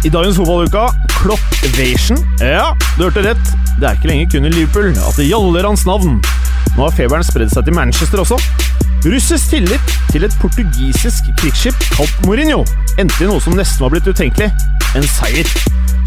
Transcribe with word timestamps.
I 0.00 0.08
dagens 0.08 0.36
fotballuka 0.36 0.86
Kloppvation. 1.12 2.16
Ja, 2.40 2.70
du 2.96 3.02
hørte 3.04 3.20
rett. 3.20 3.50
Det 3.76 3.84
er 3.84 3.98
ikke 3.98 4.08
lenger 4.08 4.30
kun 4.32 4.46
i 4.48 4.52
Liverpool 4.54 4.94
at 4.96 5.18
det 5.20 5.26
gjaller 5.28 5.66
hans 5.68 5.84
navn. 5.84 6.14
Nå 6.72 6.86
har 6.86 6.94
feberen 6.96 7.26
spredd 7.26 7.52
seg 7.52 7.66
til 7.66 7.76
Manchester 7.76 8.22
også. 8.22 8.38
Russisk 9.04 9.52
tillit 9.52 9.92
til 10.08 10.24
et 10.24 10.38
portugisisk 10.40 11.28
krigsskip 11.40 11.76
kalt 11.98 12.24
Mourinho 12.24 12.62
endte 13.00 13.24
i 13.24 13.28
noe 13.28 13.40
som 13.44 13.56
nesten 13.56 13.84
var 13.84 13.92
blitt 13.92 14.08
utenkelig 14.08 14.48
en 14.96 15.06
seier. 15.18 15.52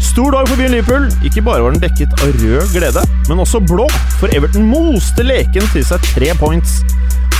Stor 0.02 0.34
dag 0.34 0.50
for 0.50 0.58
byen 0.58 0.74
Liverpool. 0.74 1.06
Ikke 1.22 1.46
bare 1.46 1.62
var 1.62 1.74
den 1.74 1.86
dekket 1.86 2.18
av 2.18 2.34
rød 2.42 2.74
glede, 2.74 3.06
men 3.30 3.46
også 3.46 3.62
blå, 3.62 3.86
for 4.18 4.30
Everton 4.34 4.66
moste 4.74 5.22
leken 5.26 5.70
til 5.70 5.86
seg 5.86 6.02
tre 6.10 6.34
points. 6.42 6.80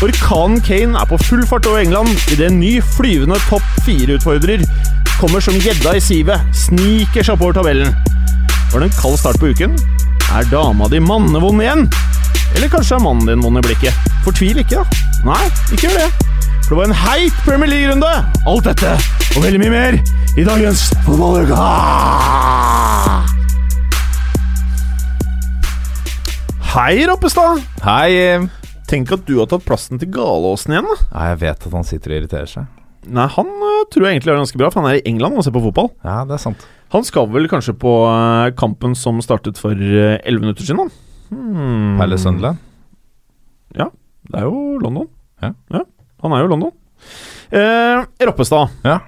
Orkanen 0.04 0.62
Kane 0.62 0.98
er 1.00 1.10
på 1.10 1.18
full 1.26 1.42
fart 1.50 1.66
over 1.66 1.82
England 1.82 2.14
idet 2.30 2.50
en 2.50 2.62
ny 2.62 2.76
flyvende 2.94 3.42
topp 3.48 3.66
fire-utfordrer 3.86 4.62
kommer 5.20 5.40
som 5.40 5.54
gjedda 5.60 5.94
i 5.96 6.00
sivet, 6.02 6.40
sniker 6.56 7.24
seg 7.24 7.36
oppover 7.36 7.56
tabellen. 7.58 7.90
Var 8.72 8.82
det 8.82 8.88
en 8.90 8.96
kald 8.98 9.18
start 9.20 9.38
på 9.40 9.50
uken? 9.54 9.76
Er 10.34 10.46
dama 10.50 10.88
di 10.90 11.00
mannevond 11.02 11.62
igjen? 11.62 11.84
Eller 12.54 12.70
kanskje 12.72 12.96
er 12.98 13.04
mannen 13.04 13.26
din 13.28 13.42
vond 13.44 13.58
i 13.58 13.62
blikket? 13.64 13.94
Fortvil 14.24 14.60
ikke, 14.62 14.82
da. 14.82 15.04
Nei, 15.26 15.44
ikke 15.74 15.88
gjør 15.88 16.00
det. 16.02 16.10
For 16.64 16.72
det 16.72 16.78
var 16.80 16.88
en 16.88 16.96
heit 17.04 17.40
Premier 17.44 17.70
League-runde! 17.70 18.12
Alt 18.48 18.68
dette 18.70 18.94
og 19.34 19.42
veldig 19.44 19.60
mye 19.60 19.72
mer 19.74 19.98
i 20.40 20.46
dagens 20.46 20.86
Fotballuka! 21.04 21.58
Hei, 26.74 27.04
Roppestad. 27.06 27.60
Hei! 27.84 28.40
Tenk 28.90 29.12
at 29.14 29.26
du 29.28 29.36
har 29.40 29.48
tatt 29.50 29.64
plassen 29.66 30.00
til 30.00 30.10
Galåsen 30.14 30.74
igjen. 30.74 30.88
da. 30.90 30.96
Ja, 31.12 31.28
jeg 31.32 31.42
vet 31.44 31.68
at 31.68 31.76
han 31.78 31.86
sitter 31.86 32.14
og 32.14 32.18
irriterer 32.22 32.50
seg. 32.50 32.66
Nei, 33.06 33.26
han 33.34 33.46
øh, 33.46 33.80
tror 33.92 34.06
jeg 34.06 34.16
egentlig 34.16 34.32
er 34.32 34.40
ganske 34.40 34.58
bra, 34.60 34.70
for 34.72 34.80
han 34.80 34.90
er 34.92 35.00
i 35.00 35.06
England 35.10 35.36
og 35.36 35.44
ser 35.44 35.52
på 35.54 35.62
fotball. 35.64 35.90
Ja, 36.04 36.22
det 36.28 36.38
er 36.38 36.42
sant. 36.44 36.64
Han 36.94 37.04
skal 37.04 37.26
vel 37.34 37.48
kanskje 37.50 37.74
på 37.76 37.92
øh, 38.08 38.52
kampen 38.56 38.94
som 38.96 39.18
startet 39.24 39.58
for 39.60 39.74
elleve 39.74 40.18
11 40.24 40.40
minutter 40.44 40.64
siden, 40.64 40.84
han. 40.86 40.92
Hmm. 41.34 41.98
Palace 41.98 42.22
Sunderland. 42.24 42.60
Det 43.74 44.38
er 44.40 44.46
jo 44.46 44.78
London. 44.80 45.08
Ja. 45.42 45.50
Han 46.24 46.32
er 46.32 46.38
jo 46.40 46.46
London. 46.48 46.70
Eh, 47.52 48.04
Roppestad, 48.24 48.70
Ja. 48.84 48.98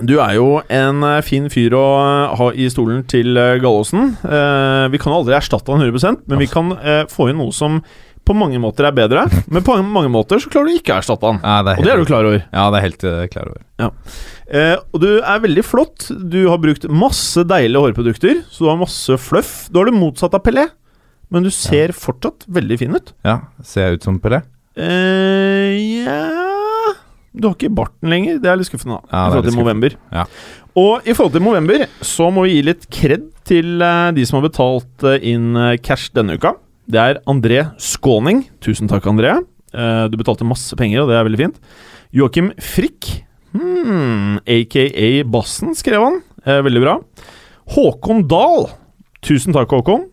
du 0.00 0.14
er 0.22 0.32
jo 0.38 0.62
en 0.70 1.02
eh, 1.04 1.20
fin 1.26 1.50
fyr 1.52 1.74
å 1.76 1.82
eh, 2.00 2.36
ha 2.38 2.46
i 2.56 2.68
stolen 2.72 3.02
til 3.10 3.34
Gallåsen. 3.36 4.14
Eh, 4.24 4.86
vi 4.88 4.98
kan 5.02 5.12
jo 5.12 5.18
aldri 5.20 5.36
erstatte 5.36 5.68
han 5.74 5.84
100% 5.84 6.24
men 6.30 6.38
vi 6.40 6.46
kan 6.48 6.72
eh, 6.80 7.04
få 7.12 7.28
inn 7.28 7.36
noe 7.42 7.52
som 7.52 7.82
på 8.28 8.36
mange 8.36 8.60
måter 8.60 8.86
er 8.88 8.94
bedre. 8.96 9.24
Men 9.48 9.64
på 9.64 9.74
mange 9.82 10.10
måter 10.12 10.40
så 10.42 10.50
klarer 10.52 10.68
du 10.70 10.78
ikke 10.78 10.92
å 10.94 11.00
erstatte 11.00 11.30
han. 11.30 11.38
Ja, 11.42 11.62
det 11.64 11.72
er 11.74 11.80
Og 11.80 11.86
det 11.88 11.92
er 11.94 12.02
du 12.02 12.08
klar 12.10 12.28
over. 12.28 12.42
ja, 12.44 12.66
det 12.74 12.78
er 12.80 12.84
helt 12.84 13.06
uh, 13.08 13.22
klar 13.32 13.48
over. 13.54 13.62
Eh, 14.48 14.74
og 14.92 15.00
du 15.02 15.08
er 15.20 15.40
veldig 15.44 15.64
flott. 15.64 16.08
Du 16.32 16.38
har 16.48 16.60
brukt 16.62 16.84
masse 16.88 17.42
deilige 17.48 17.82
hårprodukter, 17.84 18.42
så 18.52 18.64
du 18.64 18.70
har 18.72 18.78
masse 18.80 19.16
fluff. 19.20 19.54
Du 19.72 19.80
har 19.80 19.88
det 19.90 19.96
motsatte 19.96 20.38
av 20.40 20.44
Pelé, 20.46 20.66
men 21.32 21.44
du 21.44 21.50
ser 21.52 21.92
fortsatt 21.96 22.46
veldig 22.48 22.78
fin 22.80 22.96
ut. 22.96 23.12
Ja, 23.28 23.40
Ser 23.64 23.88
jeg 23.90 23.98
ut 24.00 24.08
som 24.08 24.20
Pelé? 24.22 24.40
Eh, 24.78 26.04
ja 26.04 26.20
Du 27.34 27.48
har 27.48 27.56
ikke 27.56 27.72
barten 27.74 28.10
lenger. 28.12 28.38
Det 28.42 28.48
er 28.50 28.56
litt 28.60 28.68
skuffende, 28.70 29.00
da. 29.00 29.10
Ja, 29.12 29.24
I 29.26 29.32
forhold 29.34 29.50
til 29.50 29.58
Movember. 29.58 29.98
Ja. 30.14 30.24
Og 30.78 31.06
i 31.08 31.14
forhold 31.16 31.34
til 31.34 31.42
Movember 31.44 31.84
så 32.06 32.28
må 32.34 32.46
vi 32.46 32.56
gi 32.56 32.64
litt 32.70 32.86
kred 32.92 33.28
til 33.48 33.82
eh, 33.82 34.08
de 34.16 34.24
som 34.28 34.38
har 34.38 34.48
betalt 34.48 35.06
eh, 35.08 35.20
inn 35.32 35.52
cash 35.84 36.12
denne 36.16 36.36
uka. 36.38 36.54
Det 36.88 36.96
er 36.96 37.18
André 37.28 37.66
Skåning. 37.76 38.46
Tusen 38.64 38.88
takk, 38.88 39.04
André. 39.10 39.34
Uh, 39.76 40.08
du 40.08 40.16
betalte 40.16 40.46
masse 40.48 40.72
penger, 40.78 41.02
og 41.02 41.10
det 41.10 41.18
er 41.18 41.26
veldig 41.26 41.40
fint. 41.42 41.58
Joakim 42.16 42.48
Frikk, 42.64 43.10
hmm, 43.52 44.38
aka 44.48 45.10
Bassen, 45.28 45.76
skrev 45.76 46.06
han. 46.06 46.22
Uh, 46.46 46.62
veldig 46.64 46.84
bra. 46.86 46.94
Håkon 47.74 48.24
Dahl. 48.30 48.70
Tusen 49.20 49.52
takk, 49.52 49.74
Håkon. 49.76 50.06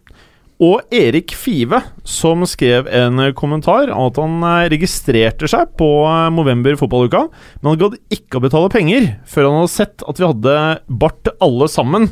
Og 0.66 0.84
Erik 0.96 1.31
Five, 1.35 1.80
som 2.03 2.44
skrev 2.47 2.91
en 2.91 3.24
kommentar 3.35 3.90
om 3.91 4.06
at 4.08 4.19
han 4.22 4.38
eh, 4.47 4.68
registrerte 4.72 5.50
seg 5.52 5.74
på 5.75 5.90
Movember 6.31 6.78
fotballuka, 6.80 7.25
men 7.59 7.74
han 7.74 7.81
gadd 7.81 7.97
ikke 8.16 8.40
å 8.40 8.46
betale 8.46 8.72
penger 8.72 9.09
før 9.28 9.50
han 9.50 9.58
hadde 9.59 9.74
sett 9.74 10.06
at 10.08 10.22
vi 10.22 10.30
hadde 10.30 10.56
bart 10.88 11.34
alle 11.44 11.68
sammen 11.72 12.08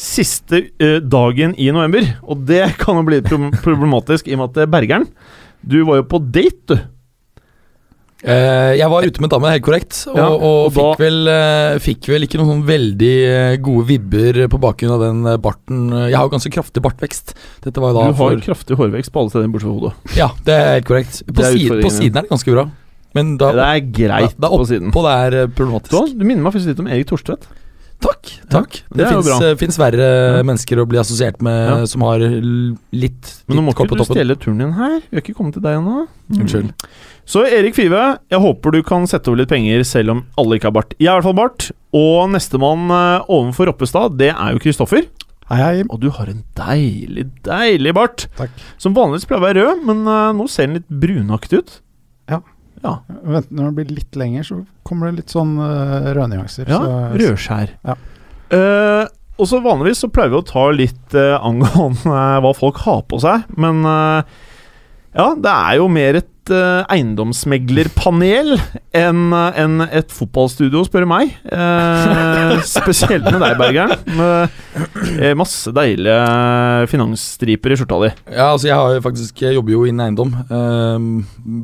siste 0.00 0.62
eh, 0.80 0.96
dagen 1.04 1.52
i 1.60 1.68
november. 1.74 2.06
Og 2.24 2.46
det 2.48 2.62
kan 2.82 2.96
jo 3.00 3.04
bli 3.08 3.20
problematisk 3.26 4.30
i 4.30 4.36
og 4.36 4.42
med 4.42 4.48
at 4.54 4.62
eh, 4.64 4.70
Bergeren, 4.72 5.06
du 5.60 5.82
var 5.88 6.00
jo 6.00 6.08
på 6.08 6.22
date, 6.32 6.72
du. 6.72 6.78
Uh, 8.20 8.76
jeg 8.76 8.84
var 8.92 9.06
ute 9.08 9.22
med 9.24 9.30
dame, 9.32 9.48
helt 9.48 9.64
korrekt, 9.64 9.94
og, 10.10 10.16
Ja, 10.18 10.26
og, 10.28 10.42
og 10.44 10.66
da- 10.66 10.72
fikk, 10.76 10.98
vel, 11.00 11.14
uh, 11.32 11.76
fikk 11.80 12.08
vel 12.12 12.26
ikke 12.26 12.36
noen 12.36 12.50
sånn 12.50 12.66
veldig 12.68 13.12
gode 13.64 13.86
vibber 13.88 14.40
på 14.52 14.60
bakgrunn 14.60 14.92
av 14.92 15.04
den 15.06 15.22
barten. 15.40 15.86
Jeg 16.04 16.18
har 16.18 16.28
jo 16.28 16.34
ganske 16.34 16.52
kraftig 16.52 16.82
bartvekst. 16.84 17.32
Dette 17.64 17.80
var 17.80 17.96
da 17.96 18.02
Du 18.04 18.10
har 18.10 18.18
for 18.18 18.42
kraftig 18.44 18.76
hårvekst 18.76 19.14
på 19.14 19.22
alle 19.22 19.32
steder 19.32 19.48
bortsett 19.54 19.70
fra 19.70 19.78
hodet. 19.78 20.12
Ja, 20.20 20.28
det 20.44 20.52
er 20.58 20.68
helt 20.74 20.90
korrekt. 20.90 21.22
På, 21.30 21.46
er 21.48 21.56
siden, 21.56 21.80
på 21.80 21.94
siden 21.96 22.20
er 22.20 22.28
det 22.28 22.32
ganske 22.34 22.58
bra. 22.58 22.66
Men 23.16 23.32
da 23.40 23.54
Det 23.56 23.64
er 23.70 23.88
greit 24.04 24.36
da, 24.36 24.52
på 24.52 24.68
siden. 24.68 24.92
oppå 24.92 25.06
det 25.08 25.16
er 25.16 25.38
Du, 25.48 25.56
problematisk. 25.56 26.12
du 26.12 26.24
minner 26.28 26.44
meg 26.44 26.52
faktisk 26.58 26.74
litt 26.74 26.84
om 26.84 26.92
Erik 26.92 27.08
Torstvedt. 27.08 27.48
Takk. 28.00 28.30
takk 28.50 28.78
det 28.96 29.04
er. 29.06 29.20
Det 29.22 29.58
fins 29.60 29.76
verre 29.78 30.06
Ja. 30.38 30.42
mennesker 30.42 30.80
å 30.80 30.86
bli 30.88 30.98
assosiert 30.98 31.40
med 31.42 31.68
Ja. 31.68 31.84
som 31.86 32.00
har 32.02 32.18
litt, 32.18 33.42
Men 33.46 33.58
nå 33.58 33.62
må 33.62 33.74
ikke 33.74 33.88
du 33.88 34.04
stjele 34.04 34.36
turen 34.36 34.58
din 34.58 34.72
her. 34.72 35.00
Vi 35.10 35.16
har 35.16 35.22
ikke 35.22 35.36
kommet 35.36 35.52
til 35.54 35.62
deg 35.62 35.78
ennå. 35.78 36.06
Unnskyld. 36.32 36.72
Så 37.26 37.44
Erik 37.46 37.74
Five, 37.76 38.18
jeg 38.30 38.40
håper 38.40 38.72
du 38.72 38.82
kan 38.82 39.04
sette 39.06 39.28
over 39.28 39.36
litt 39.38 39.48
penger 39.48 39.84
selv 39.84 40.10
om 40.10 40.24
alle 40.36 40.58
ikke 40.58 40.64
har 40.70 40.72
bart. 40.72 40.94
Jeg 40.98 41.08
har 41.08 41.18
i 41.18 41.20
hvert 41.20 41.28
fall 41.28 41.38
bart. 41.38 41.70
Og 41.92 42.30
nestemann 42.30 42.90
eh, 42.90 43.24
ovenfor 43.28 43.66
Roppestad, 43.70 44.16
det 44.18 44.30
er 44.34 44.52
jo 44.52 44.58
Kristoffer. 44.58 45.06
Hei, 45.50 45.58
hei. 45.58 45.84
Og 45.90 46.00
du 46.00 46.08
har 46.10 46.26
en 46.30 46.44
deilig, 46.54 47.28
deilig 47.42 47.94
bart. 47.94 48.26
Takk. 48.38 48.50
Som 48.78 48.94
vanligvis 48.94 49.26
pleier 49.26 49.40
å 49.42 49.46
være 49.48 49.62
rød, 49.66 49.84
men 49.84 50.02
eh, 50.06 50.32
nå 50.38 50.48
ser 50.48 50.66
den 50.68 50.80
litt 50.80 50.88
brunaktig 50.88 51.58
ut. 51.58 51.80
Ja. 52.84 52.94
Vent, 53.22 53.50
når 53.52 53.70
det 53.70 53.74
blir 53.78 53.90
litt 53.98 54.16
lenger, 54.16 54.46
så 54.46 54.60
kommer 54.88 55.10
det 55.10 55.22
litt 55.22 55.32
sånn 55.34 55.56
uh, 55.60 56.10
rødnyanser. 56.16 56.68
ja 56.70 56.78
så- 56.80 57.20
rødskjær. 57.20 57.74
Ja. 57.84 57.96
Uh, 58.50 59.04
og 59.40 59.48
så 59.48 59.60
vanligvis 59.64 60.00
så 60.02 60.08
pleier 60.12 60.32
vi 60.32 60.40
å 60.40 60.46
ta 60.48 60.66
litt 60.74 61.14
uh, 61.16 61.36
angående 61.44 62.24
hva 62.44 62.52
folk 62.56 62.80
har 62.86 63.02
på 63.08 63.20
seg, 63.22 63.44
men 63.60 63.82
ja, 63.84 65.28
det 65.34 65.52
er 65.52 65.78
jo 65.80 65.86
mer 65.90 66.18
et 66.20 66.28
eh, 66.48 66.86
eiendomsmeglerpanel 66.94 68.54
enn 68.96 69.34
eh, 69.36 69.58
enn 69.60 69.82
et 69.84 70.08
fotballstudio, 70.14 70.80
spør 70.86 71.04
du 71.04 71.08
meg. 71.10 71.34
Uh, 71.52 72.56
spesielt 72.66 73.26
med 73.28 73.40
deg, 73.42 73.58
Bergeren. 73.60 73.92
Med 74.16 75.36
masse 75.38 75.70
deilige 75.74 76.86
finansstriper 76.90 77.74
i 77.74 77.76
skjorta 77.78 77.96
di. 78.06 78.10
Ja, 78.32 78.46
altså 78.54 78.66
jeg 78.70 78.76
har 78.78 78.94
jo 78.94 79.00
faktisk 79.04 79.40
Jeg 79.42 79.56
jobber 79.56 79.72
jo 79.74 79.84
innen 79.88 80.04
eiendom. 80.06 80.30
Uh, 80.48 80.98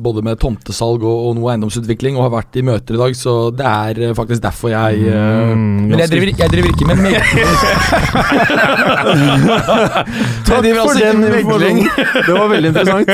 både 0.07 0.19
med 0.27 0.39
tomtesalg 0.41 1.01
og, 1.01 1.17
og 1.29 1.31
noe 1.39 1.51
eiendomsutvikling, 1.55 2.13
og 2.19 2.27
har 2.27 2.35
vært 2.37 2.53
i 2.61 2.65
møter 2.67 2.93
i 2.97 3.01
dag, 3.01 3.11
så 3.17 3.31
det 3.55 3.67
er 3.67 3.93
faktisk 4.17 4.41
derfor 4.45 4.67
jeg 4.75 5.05
Mm, 5.07 5.87
Men 5.89 5.99
jeg 6.01 6.09
driver, 6.11 6.27
jeg 6.37 6.49
driver 6.51 6.67
ikke 6.73 6.87
med 6.87 6.95
megling. 7.01 7.17
Takk 10.47 10.65
for 10.65 10.81
altså 10.81 10.99
den 11.01 11.19
megling. 11.21 11.77
Det 12.27 12.33
var 12.33 12.47
veldig 12.51 12.69
interessant. 12.73 13.09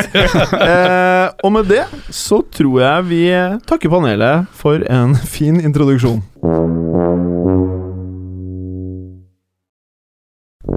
Uh, 0.53 1.25
og 1.45 1.51
med 1.53 1.69
det 1.71 1.83
så 2.13 2.41
tror 2.53 2.79
jeg 2.81 3.09
vi 3.09 3.23
takker 3.69 3.91
panelet 3.93 4.49
for 4.57 4.83
en 4.91 5.15
fin 5.35 5.61
introduksjon. 5.61 6.21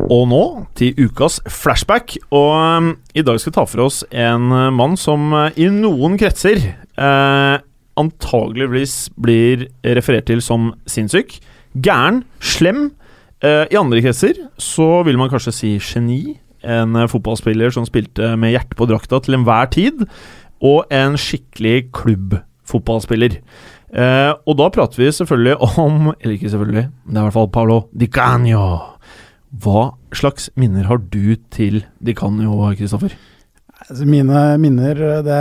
Og 0.06 0.26
nå 0.30 0.42
til 0.78 1.08
ukas 1.08 1.40
flashback. 1.50 2.14
Og 2.30 2.52
um, 2.54 2.92
i 3.16 3.24
dag 3.26 3.40
skal 3.40 3.50
vi 3.50 3.56
ta 3.56 3.64
for 3.66 3.86
oss 3.88 4.02
en 4.14 4.52
uh, 4.52 4.68
mann 4.74 4.94
som 5.00 5.32
uh, 5.34 5.48
i 5.58 5.66
noen 5.72 6.14
kretser 6.20 6.60
uh, 6.94 7.58
antageligvis 8.00 9.08
blir 9.16 9.66
referert 9.96 10.28
til 10.28 10.42
som 10.44 10.72
sinnssyk, 10.88 11.38
gæren, 11.74 12.22
slem. 12.40 12.90
Eh, 13.44 13.64
I 13.72 13.78
andre 13.78 14.02
kretser 14.04 14.38
så 14.60 15.02
vil 15.06 15.18
man 15.20 15.30
kanskje 15.32 15.54
si 15.54 15.76
geni. 15.80 16.36
En 16.66 16.96
eh, 16.96 17.08
fotballspiller 17.10 17.72
som 17.74 17.86
spilte 17.88 18.34
med 18.40 18.54
hjertet 18.54 18.76
på 18.78 18.88
drakta 18.88 19.20
til 19.22 19.38
enhver 19.38 19.70
tid. 19.72 20.06
Og 20.64 20.84
en 20.94 21.18
skikkelig 21.20 21.90
klubbfotballspiller. 21.96 23.40
Eh, 23.96 24.32
og 24.32 24.58
da 24.58 24.66
prater 24.74 24.98
vi 24.98 25.12
selvfølgelig 25.14 25.54
om 25.78 26.10
Eller 26.18 26.34
ikke 26.34 26.50
selvfølgelig, 26.50 26.88
det 27.06 27.14
er 27.14 27.20
i 27.20 27.26
hvert 27.28 27.36
fall 27.36 27.52
Paolo 27.54 27.78
Di 27.94 28.08
Canio. 28.12 28.64
Hva 29.56 29.86
slags 30.16 30.50
minner 30.58 30.88
har 30.88 31.00
du 31.00 31.36
til 31.54 31.84
Di 32.02 32.14
Canio, 32.16 32.58
Kristoffer? 32.76 33.14
Altså, 33.86 34.06
mine 34.08 34.42
minner 34.58 35.00
det 35.22 35.40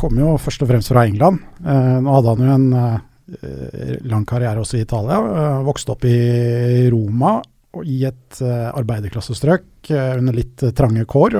kommer 0.00 0.24
jo 0.24 0.34
først 0.40 0.64
og 0.64 0.70
fremst 0.70 0.92
fra 0.92 1.04
England. 1.06 1.42
Eh, 1.60 1.96
nå 2.02 2.16
hadde 2.16 2.34
han 2.36 2.46
jo 2.46 2.56
en 2.56 2.68
eh, 2.78 3.96
lang 4.08 4.26
karriere 4.28 4.62
også 4.62 4.78
i 4.78 4.84
Italia. 4.86 5.18
Eh, 5.20 5.64
vokste 5.66 5.94
opp 5.94 6.06
i 6.08 6.88
Roma 6.92 7.40
og 7.72 7.88
i 7.88 8.02
et 8.08 8.40
eh, 8.44 8.68
arbeiderklassestrøk 8.72 9.92
under 9.92 10.36
litt 10.36 10.62
trange 10.78 11.04
kår. 11.10 11.36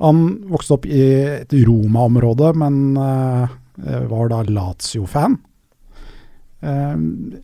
Han 0.00 0.24
vokste 0.50 0.76
opp 0.76 0.86
i 0.86 1.02
et 1.42 1.52
Roma-område, 1.66 2.52
men 2.54 2.96
uh, 2.96 3.48
var 4.10 4.28
da 4.30 4.42
Lazio-fan. 4.46 5.38
Uh, 6.62 7.38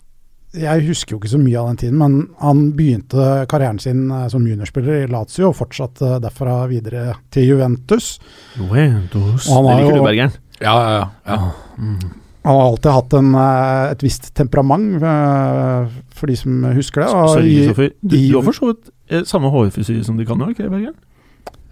jeg 0.54 0.84
husker 0.86 1.16
jo 1.16 1.18
ikke 1.18 1.32
så 1.32 1.38
mye 1.42 1.58
av 1.58 1.66
den 1.72 1.78
tiden, 1.80 1.98
men 1.98 2.12
han 2.38 2.60
begynte 2.78 3.24
karrieren 3.50 3.80
sin 3.82 4.04
som 4.30 4.44
juniorspiller 4.46 5.00
i 5.02 5.08
Lazio 5.10 5.48
og 5.48 5.56
fortsatte 5.58 6.20
derfra 6.22 6.60
videre 6.70 7.16
til 7.34 7.48
Juventus. 7.48 8.20
Juventus 8.54 9.48
Og 9.50 9.66
han 9.66 9.80
Det 9.80 9.80
liker 9.88 9.98
du, 9.98 10.04
Bergeren. 10.06 10.36
Ja, 10.62 10.74
ja, 10.78 10.92
ja. 10.94 11.08
ja. 11.26 11.40
Han 12.44 12.54
har 12.60 12.68
alltid 12.68 12.90
hatt 12.94 13.16
en, 13.18 13.32
et 13.90 14.02
visst 14.06 14.30
temperament, 14.38 15.02
for 16.14 16.30
de 16.30 16.36
som 16.38 16.62
husker 16.76 17.02
det. 17.02 17.08
og 17.10 17.28
Sorry, 17.32 17.48
i- 17.50 17.56
Kristoffer. 17.64 17.90
Du, 18.04 18.14
i- 18.16 18.28
du 18.30 18.36
har 18.38 18.46
for 18.46 18.52
så 18.60 18.70
vidt 18.70 19.26
samme 19.26 19.50
hårfrisyre 19.50 20.04
som 20.06 20.16
de 20.20 20.26
kan, 20.28 20.38
ikke 20.54 20.70
Bergeren? 20.70 20.94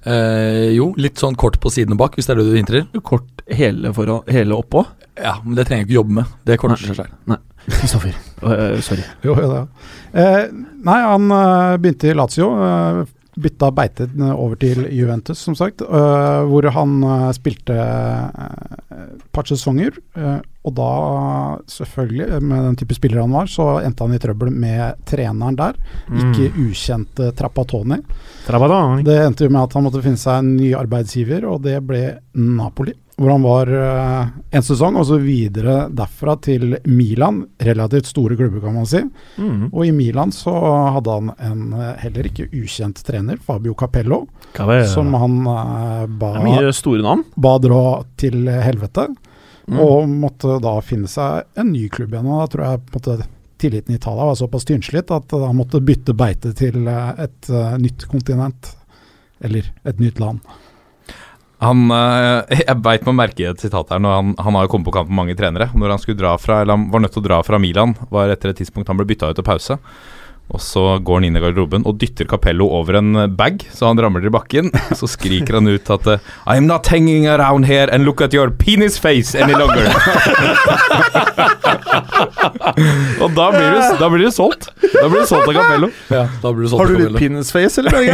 Eh, 0.02 0.72
jo, 0.75 0.90
litt 0.99 1.20
sånn 1.20 1.37
kort 1.38 1.60
på 1.62 1.70
siden 1.70 1.94
og 1.94 2.00
bak, 2.02 2.16
hvis 2.19 2.26
det 2.28 2.34
er 2.34 2.43
det 2.43 2.49
du 2.49 2.58
hintrer. 2.58 2.87
Kort 3.06 3.44
hele, 3.52 3.93
foran, 3.94 4.26
hele 4.32 4.58
oppå. 4.58 4.84
Ja, 5.20 5.37
men 5.44 5.56
det 5.58 5.66
trenger 5.69 5.84
jeg 5.84 5.90
ikke 5.90 5.99
jobbe 6.00 6.16
med. 6.19 6.37
Det 6.49 6.58
korter 6.60 6.82
seg 6.88 6.99
selv. 6.99 7.40
Kristoffer. 7.69 8.14
uh, 8.43 8.78
sorry. 8.82 9.04
Jo, 9.22 9.37
jo, 9.38 9.50
det. 9.52 9.88
Eh, 10.19 10.46
nei, 10.82 10.96
han 11.06 11.28
eh, 11.31 11.76
begynte 11.78 12.10
i 12.10 12.16
Lazio. 12.16 12.49
Bytta 13.37 13.70
beite 13.73 14.06
over 14.34 14.58
til 14.61 14.84
Juventus, 14.93 15.40
som 15.40 15.56
sagt. 15.56 15.82
Uh, 15.82 16.44
hvor 16.50 16.67
han 16.75 16.96
uh, 17.05 17.29
spilte 17.37 17.76
uh, 17.76 18.73
et 18.93 19.29
par 19.32 19.49
sesonger. 19.49 19.96
og 20.62 20.75
da, 20.76 20.88
selvfølgelig, 21.67 22.43
med 22.44 22.64
den 22.69 22.76
type 22.79 22.94
spiller 22.94 23.23
han 23.25 23.32
var, 23.34 23.49
så 23.50 23.81
endte 23.82 24.05
han 24.05 24.14
i 24.14 24.20
trøbbel 24.23 24.52
med 24.55 25.00
treneren 25.08 25.56
der. 25.58 25.79
Ikke 26.12 26.52
ukjente 26.61 27.32
Trappatoni. 27.34 27.99
Trabadani. 28.46 29.02
Det 29.06 29.17
endte 29.25 29.49
jo 29.49 29.55
med 29.55 29.64
at 29.64 29.75
han 29.75 29.87
måtte 29.88 30.05
finne 30.05 30.20
seg 30.20 30.38
en 30.38 30.52
ny 30.61 30.70
arbeidsgiver, 30.78 31.49
og 31.50 31.64
det 31.67 31.81
ble 31.88 32.05
Napoli. 32.38 32.94
Hvor 33.23 33.31
han 33.31 33.43
var 33.47 33.69
eh, 33.71 34.31
en 34.51 34.65
sesong, 34.67 34.97
og 34.99 35.05
så 35.07 35.17
videre 35.23 35.85
derfra 35.95 36.35
til 36.43 36.73
Milan. 36.91 37.45
Relativt 37.63 38.09
store 38.11 38.35
klubber, 38.35 38.59
kan 38.65 38.75
man 38.75 38.89
si. 38.91 38.99
Mm. 39.39 39.69
Og 39.69 39.85
i 39.87 39.93
Milan 39.95 40.33
så 40.35 40.51
hadde 40.97 41.15
han 41.15 41.29
en 41.39 41.77
eh, 41.79 41.93
heller 42.03 42.27
ikke 42.27 42.49
ukjent 42.51 42.99
trener, 43.07 43.39
Fabio 43.39 43.77
Capello, 43.79 44.25
som 44.91 45.15
han 45.15 45.37
eh, 45.53 46.09
ba, 46.19 46.33
ba 47.47 47.53
dra 47.63 47.85
til 48.19 48.51
helvete. 48.51 49.07
Mm. 49.71 49.79
Og 49.79 50.11
måtte 50.11 50.59
da 50.65 50.75
finne 50.83 51.07
seg 51.07 51.47
en 51.55 51.71
ny 51.71 51.85
klubb 51.95 52.17
igjen. 52.17 52.27
Og 52.27 52.43
da 52.43 52.49
tror 52.51 52.67
jeg 52.67 52.83
på 52.83 52.99
en 52.99 52.99
måte 52.99 53.31
tilliten 53.63 53.95
i 53.95 54.01
Italia 54.01 54.27
var 54.33 54.41
såpass 54.41 54.67
tynnslitt 54.67 55.15
at 55.15 55.31
han 55.39 55.55
måtte 55.55 55.79
bytte 55.79 56.17
beite 56.19 56.51
til 56.59 56.91
et 56.91 57.55
nytt 57.79 58.09
kontinent. 58.11 58.75
Eller 59.39 59.71
et 59.87 60.03
nytt 60.03 60.19
land. 60.19 60.43
Han, 61.62 61.85
eh, 61.94 62.62
jeg 62.67 62.81
beit 62.82 63.06
meg 63.09 63.19
merke 63.19 63.44
i 63.44 63.50
et 63.53 63.62
sitat 63.62 63.93
her. 63.94 64.03
Når 64.03 64.19
han, 64.19 64.32
han 64.43 64.59
har 64.59 64.67
jo 64.67 64.73
kommet 64.75 64.91
på 64.91 64.97
kamp 64.99 65.12
med 65.12 65.20
mange 65.20 65.38
trenere. 65.38 65.70
Når 65.75 65.97
han 65.97 66.03
skulle 66.03 66.20
dra 66.20 66.35
fra, 66.41 66.62
eller 66.62 66.79
han 66.79 66.91
var 66.93 67.05
nødt 67.05 67.14
til 67.17 67.23
å 67.23 67.29
dra 67.29 67.43
fra 67.47 67.61
Milan, 67.62 67.94
var 68.12 68.32
etter 68.32 68.53
et 68.53 68.59
tidspunkt 68.62 68.91
han 68.91 68.99
ble 69.00 69.09
bytta 69.12 69.31
ut 69.32 69.38
til 69.38 69.47
pause. 69.47 69.79
Og 70.53 70.61
så 70.61 70.99
går 71.00 71.20
han 71.20 71.25
inn 71.29 71.37
i 71.38 71.41
garderoben 71.41 71.85
og 71.88 71.97
dytter 72.00 72.26
Capello 72.29 72.67
over 72.76 72.99
en 72.99 73.14
bag, 73.38 73.62
så 73.73 73.88
han 73.88 74.00
ramler 74.03 74.26
i 74.29 74.32
bakken. 74.32 74.69
Så 74.99 75.06
skriker 75.09 75.55
han 75.61 75.70
ut 75.70 75.91
at 75.94 76.06
eh, 76.12 76.20
I'm 76.50 76.67
not 76.69 76.87
hanging 76.93 77.25
around 77.31 77.64
here 77.64 77.88
and 77.88 78.05
look 78.05 78.20
at 78.20 78.35
your 78.37 78.50
penis 78.50 78.99
face 79.00 79.35
any 79.38 79.55
longer. 79.56 79.87
og 83.23 83.32
da 83.38 83.47
blir, 83.55 83.70
du, 83.70 83.81
da 84.03 84.11
blir 84.12 84.26
du 84.26 84.32
solgt. 84.35 84.69
Da 84.82 85.06
blir 85.09 85.23
du 85.23 85.26
solgt 85.31 85.49
av 85.49 85.56
Capello. 85.56 85.88
Ja, 86.12 86.26
da 86.43 86.53
blir 86.53 86.67
du 86.67 86.75
solgt 86.75 86.82
Har 86.82 86.93
du 86.93 87.00
litt 87.00 87.17
penis 87.23 87.55
face, 87.55 87.81
eller? 87.81 88.12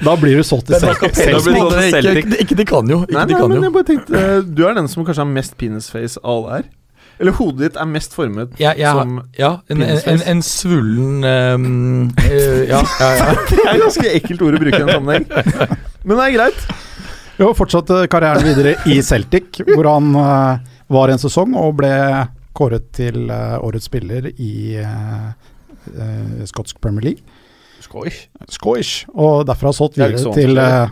Da 0.00 0.16
blir 0.16 0.36
du 0.40 0.42
solgt 0.46 0.70
til 0.70 0.80
selv- 0.80 2.18
ikke, 2.40 2.56
de 2.56 2.64
kan 2.68 2.88
jo. 2.88 3.02
Ikke 3.04 3.16
Nei, 3.18 3.24
de 3.28 3.34
nei, 3.34 3.40
kan 3.40 3.48
men 3.50 3.58
jo. 3.58 3.62
jeg 3.66 3.74
bare 3.74 3.88
tenkte 3.90 4.20
eh, 4.20 4.36
Du 4.44 4.62
er 4.68 4.76
den 4.78 4.88
som 4.88 5.04
kanskje 5.04 5.24
har 5.24 5.30
mest 5.32 5.56
penisface 5.60 6.20
av 6.22 6.30
alle 6.36 6.60
her. 6.60 6.68
Eller 7.20 7.36
hodet 7.36 7.66
ditt 7.66 7.76
er 7.76 7.88
mest 7.90 8.14
formet 8.16 8.54
Ja, 8.56 8.72
ja, 8.80 8.94
som 8.96 9.18
ja, 9.36 9.50
en, 9.68 9.82
en, 9.84 9.98
en, 10.08 10.22
en 10.32 10.40
svullen 10.46 11.26
um, 11.28 11.66
uh, 12.16 12.62
Ja, 12.64 12.80
ja, 12.80 13.10
ja. 13.18 13.34
Det 13.50 13.58
er 13.60 13.74
et 13.74 13.82
ganske 13.84 14.14
ekkelt 14.16 14.44
ord 14.46 14.56
å 14.56 14.62
bruke 14.62 14.80
i 14.80 14.86
en 14.86 14.94
sammenheng. 14.94 15.26
Men 16.04 16.16
det 16.16 16.24
er 16.30 16.36
greit. 16.38 16.62
Jo, 17.40 17.52
fortsatte 17.56 18.02
karrieren 18.12 18.44
videre 18.44 18.74
i 18.88 18.98
Celtic, 19.04 19.60
hvor 19.68 19.88
han 19.88 20.10
uh, 20.16 20.64
var 20.92 21.12
en 21.12 21.20
sesong 21.20 21.52
og 21.60 21.76
ble 21.82 21.92
kåret 22.56 22.88
til 22.96 23.28
uh, 23.30 23.60
årets 23.64 23.86
spiller 23.88 24.26
i 24.32 24.76
eh, 24.80 25.28
eh, 25.94 26.40
skotsk 26.50 26.80
Premier 26.82 27.10
League. 27.10 27.29
Skoj. 27.90 28.12
Skoish, 28.48 29.04
Og 29.18 29.44
derfra 29.48 29.72
solgt 29.74 29.98
er 29.98 30.12
videre 30.14 30.32
til 30.36 30.56
eh, 30.62 30.86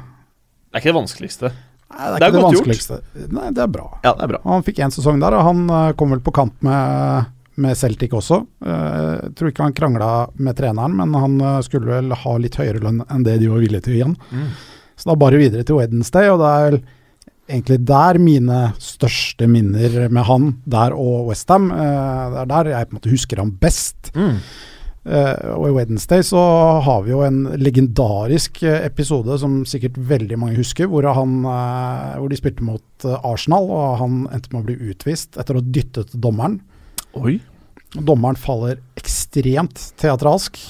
Det 0.68 0.74
er 0.74 0.82
ikke 0.82 0.90
det 0.90 0.96
vanskeligste. 0.98 1.50
Nei, 1.88 2.04
det 2.04 2.08
er, 2.08 2.18
Det 2.18 2.22
er 2.22 2.28
ikke 2.28 2.32
det 2.34 2.42
godt 2.42 2.56
gjort. 2.56 2.66
vanskeligste. 2.66 2.98
Nei, 3.38 3.50
det 3.54 3.62
er 3.64 3.70
bra. 3.78 3.86
Ja, 4.04 4.12
det 4.18 4.26
er 4.26 4.32
bra. 4.34 4.40
Han 4.50 4.64
fikk 4.66 4.80
én 4.84 4.92
sesong 4.94 5.20
der, 5.22 5.36
og 5.38 5.46
han 5.46 5.62
eh, 5.70 5.92
kom 5.98 6.10
vel 6.12 6.20
på 6.26 6.34
kant 6.36 6.56
med, 6.66 7.30
med 7.62 7.78
Celtic 7.78 8.12
også. 8.18 8.42
Eh, 8.66 9.14
Jeg 9.22 9.32
tror 9.38 9.52
ikke 9.54 9.62
han 9.68 9.76
krangla 9.78 10.10
med 10.36 10.58
treneren, 10.58 10.98
men 10.98 11.14
han 11.14 11.38
skulle 11.64 11.88
vel 11.94 12.12
ha 12.24 12.36
litt 12.42 12.58
høyere 12.60 12.82
lønn 12.84 13.00
enn 13.08 13.24
det 13.26 13.38
de 13.40 13.48
var 13.54 13.62
villige 13.64 13.86
til 13.88 14.02
han. 14.04 14.16
Mm. 14.34 14.50
Så 14.98 15.08
da 15.12 15.14
bare 15.22 15.38
videre 15.40 15.62
til 15.64 15.78
Wednesday, 15.78 16.28
og 16.34 16.42
det 16.42 16.50
er 16.50 16.64
vel 16.72 16.80
egentlig 17.48 17.78
der 17.88 18.18
mine 18.20 18.56
største 18.82 19.46
minner 19.48 20.08
med 20.12 20.26
han, 20.28 20.48
der 20.68 20.92
og 20.98 21.30
Westham. 21.30 21.70
Det 21.70 22.42
er 22.42 22.50
der 22.50 22.72
jeg 22.74 22.88
på 22.90 22.92
en 22.92 22.98
måte 22.98 23.12
husker 23.14 23.40
han 23.40 23.54
best. 23.62 24.10
Mm. 24.18 24.40
Eh, 25.08 25.52
og 25.54 25.70
i 25.70 25.74
Wednesday 25.78 26.20
så 26.26 26.40
har 26.84 27.04
vi 27.06 27.14
jo 27.14 27.22
en 27.24 27.46
legendarisk 27.56 28.60
eh, 28.66 28.82
episode 28.84 29.38
som 29.40 29.62
sikkert 29.68 29.96
veldig 30.10 30.36
mange 30.40 30.58
husker, 30.58 30.90
hvor, 30.90 31.06
han, 31.16 31.38
eh, 31.48 32.18
hvor 32.18 32.28
de 32.28 32.38
spilte 32.38 32.66
mot 32.66 33.08
Arsenal, 33.22 33.70
og 33.72 33.98
han 34.02 34.20
endte 34.34 34.52
med 34.52 34.60
å 34.60 34.66
bli 34.68 34.92
utvist 34.92 35.38
etter 35.40 35.56
å 35.56 35.62
ha 35.62 35.72
dyttet 35.78 36.12
dommeren. 36.12 36.58
Oi. 37.16 37.38
Dommeren 37.96 38.36
faller 38.36 38.82
ekstremt 39.00 39.80
teatralsk, 40.00 40.60